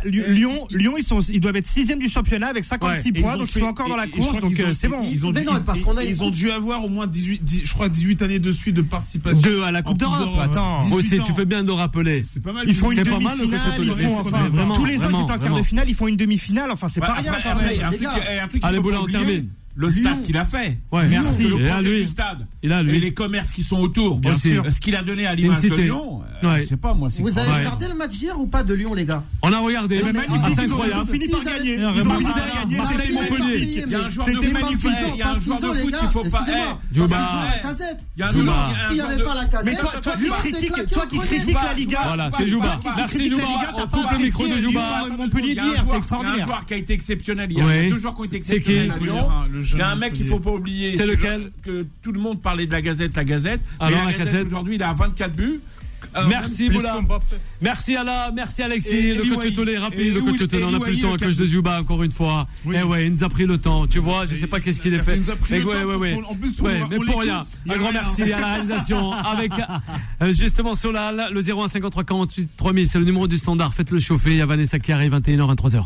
Lyon, 0.06 0.68
Lyon, 0.72 0.94
ils 1.30 1.42
doivent 1.42 1.58
être 1.58 1.68
sixième 1.68 2.00
du 2.00 2.08
championnat 2.08 2.48
avec 2.48 2.64
56 2.64 3.12
points, 3.14 3.38
donc 3.38 3.54
ils 3.54 3.60
sont 3.60 3.68
encore 3.68 3.90
dans 3.90 3.98
la 3.98 4.08
course, 4.08 4.40
donc 4.40 4.58
euh, 4.60 4.74
c'est 4.74 4.88
bon. 4.88 5.04
Ils 5.12 5.26
ont 5.26 6.30
dû 6.30 6.52
avoir 6.52 6.86
au 6.86 6.90
moins 6.90 7.08
18, 7.08 7.66
je 7.66 8.24
années 8.24 8.40
de 8.40 8.52
suite 8.52 8.76
de 8.76 8.82
participation. 8.82 9.42
Deux 9.42 9.64
à 9.64 9.72
la 9.72 9.82
Coupe 9.82 9.98
d'Europe. 9.98 10.40
Attends. 10.40 10.80
tu 11.02 11.34
fais 11.34 11.46
bien 11.46 11.64
de 11.64 11.72
rappeler. 11.72 12.24
C'est 12.24 12.42
pas 12.42 12.54
mal. 12.54 12.66
Ils 12.68 12.76
font 12.76 12.92
une 12.92 13.04
demi-finale. 13.04 13.64
Tous 14.76 14.86
les 14.86 15.04
autres 15.04 15.22
étaient 15.22 15.32
en 15.32 15.40
quart 15.40 15.54
de 15.54 15.64
finale, 15.64 15.90
ils 15.90 15.96
font 15.96 16.08
une 16.08 16.18
demi-finale. 16.18 16.72
Enfin, 16.72 16.88
c'est 16.88 17.02
pas 17.02 17.14
rien. 17.14 17.34
Allez, 18.62 18.80
on 18.80 19.06
termine 19.06 19.50
le 19.76 19.92
stade 19.92 20.22
qu'il 20.24 20.38
a 20.38 20.46
fait. 20.46 20.78
Merci. 20.92 21.48
Le 21.48 21.58
projet 21.58 21.82
lui. 21.82 22.08
Stade. 22.08 22.48
Et 22.64 22.68
les 22.68 23.14
commerces 23.14 23.52
qui 23.52 23.64
sont 23.64 23.80
autour. 23.80 24.18
Bien 24.18 24.36
sûr. 24.36 24.64
Ce 24.72 24.80
qu'il 24.80 24.96
a 24.96 25.04
donné 25.04 25.28
à 25.28 25.36
Lyon. 25.36 25.54
Euh, 26.44 26.62
Vous 27.20 27.38
avez 27.38 27.52
regardé 27.52 27.88
le 27.88 27.94
match 27.94 28.14
hier 28.20 28.40
ou 28.40 28.48
pas 28.48 28.64
de 28.64 28.74
Lyon 28.74 28.94
les 28.94 29.06
gars? 29.06 29.24
On 29.42 29.54
a 29.54 29.60
regardé. 29.60 30.02
Ah, 30.04 30.50
c'est 30.56 30.62
incroyable. 30.62 30.94
Ils 30.96 31.02
ont 31.02 31.06
fini 31.06 31.28
par 31.30 31.44
gagner. 31.44 31.76
Ils 31.76 32.04
fini 32.16 32.24
par 32.24 32.36
gagner. 32.36 33.14
Montpellier. 33.14 33.84
Il 33.86 33.92
y 33.92 33.96
a 33.96 34.06
un 34.06 34.10
joueur 34.10 34.28
de 34.28 34.34
foot. 34.34 34.92
Il 35.14 35.18
y 35.18 35.22
a 35.22 35.30
un 35.30 35.42
joueur 35.42 35.60
de 35.60 35.68
faut 36.10 36.24
pas. 36.24 36.46
Il 36.46 38.20
y 38.20 38.24
a 38.24 38.28
un 38.28 38.32
joueur. 38.32 38.74
S'il 38.90 38.96
n'y. 38.96 39.02
Mais 39.66 39.76
toi 40.86 41.06
qui 41.08 41.18
critiques 41.20 41.54
la 41.54 41.74
Liga. 41.74 42.00
Voilà, 42.04 42.30
c'est 42.36 42.48
Jouba. 42.48 42.80
Merci 42.96 43.30
Jouba. 43.30 43.44
On 43.78 43.88
coupe 43.88 44.12
le 44.12 44.18
micro 44.18 44.48
de 44.48 45.18
Montpellier 45.18 45.56
c'est. 45.56 46.20
Il 46.22 46.26
a 46.26 46.32
un 46.32 46.46
joueur 46.46 46.66
qui 46.66 46.74
a 46.74 46.78
été 46.78 46.94
exceptionnel 46.94 47.52
hier. 47.52 47.66
Deux 47.90 47.98
joueurs 47.98 48.14
qui 48.16 48.22
ont 48.22 48.26
été 48.26 48.38
exceptionnels. 48.38 48.94
Il 49.74 49.80
y 49.80 49.82
a 49.82 49.90
un 49.90 49.96
mec 49.96 50.14
qu'il 50.14 50.26
ne 50.26 50.30
faut 50.30 50.40
pas 50.40 50.52
oublier. 50.52 50.96
C'est 50.96 51.06
lequel 51.06 51.52
Que 51.64 51.86
tout 52.02 52.12
le 52.12 52.20
monde 52.20 52.42
parlait 52.42 52.68
de 52.68 52.72
la 52.72 52.82
Gazette, 52.82 53.16
la 53.16 53.24
Gazette. 53.24 53.62
Ah, 53.80 53.88
Alors, 53.88 54.06
la, 54.06 54.14
Gazette, 54.14 54.48
aujourd'hui, 54.48 54.76
il 54.76 54.84
a 54.84 54.94
24 54.94 55.34
buts. 55.36 55.62
Euh, 56.16 56.26
merci 56.28 56.70
Boula. 56.70 57.00
Merci 57.62 57.96
Alain, 57.96 58.32
merci 58.34 58.62
Alexis. 58.62 58.90
Et, 58.90 59.14
le 59.14 59.36
coach 59.36 59.54
Tolé, 59.54 59.78
rapide, 59.78 60.14
le 60.14 60.22
coach 60.22 60.48
Tolé, 60.48 60.64
on 60.64 60.72
n'a 60.72 60.80
plus 60.80 60.96
le 60.96 61.00
temps, 61.00 61.14
le 61.14 61.18
coach 61.18 61.38
de 61.38 61.46
Zuba 61.46 61.80
encore 61.80 62.04
une 62.04 62.12
fois. 62.12 62.48
Oui. 62.66 62.76
Eh 62.78 62.84
ouais, 62.84 63.06
il 63.06 63.14
nous 63.14 63.24
a 63.24 63.30
pris 63.30 63.46
le 63.46 63.58
temps, 63.58 63.88
tu 63.88 64.00
vois, 64.00 64.26
je 64.26 64.34
ne 64.34 64.40
sais 64.40 64.48
pas 64.48 64.60
qu'est-ce 64.60 64.82
qu'il 64.82 64.94
a 64.96 65.04
fait. 65.04 65.16
Il 65.16 65.22
nous 65.22 65.30
a 65.30 65.36
pris 65.36 65.60
le 65.60 65.64
temps 65.64 65.70
ouais, 65.70 65.96
ouais. 65.96 66.16
En 66.16 66.36
mais 66.90 67.06
pour 67.06 67.22
rien. 67.22 67.44
Un 67.70 67.78
grand 67.78 67.92
merci 67.94 68.24
à 68.24 68.40
la 68.40 68.48
réalisation 68.48 69.12
avec 69.14 69.52
euh, 70.22 70.34
justement 70.34 70.76
Solal, 70.76 71.30
le 71.32 71.42
0153 71.42 72.04
48 72.04 72.50
3000, 72.58 72.90
c'est 72.90 73.00
le 73.00 73.06
numéro 73.06 73.28
du 73.28 73.38
standard. 73.38 73.74
Faites-le 73.74 74.00
chauffer, 74.00 74.32
il 74.32 74.38
y 74.38 74.42
a 74.42 74.46
Vanessa 74.46 74.80
qui 74.80 74.92
arrive 74.92 75.14
21h 75.16 75.56
23h. 75.56 75.86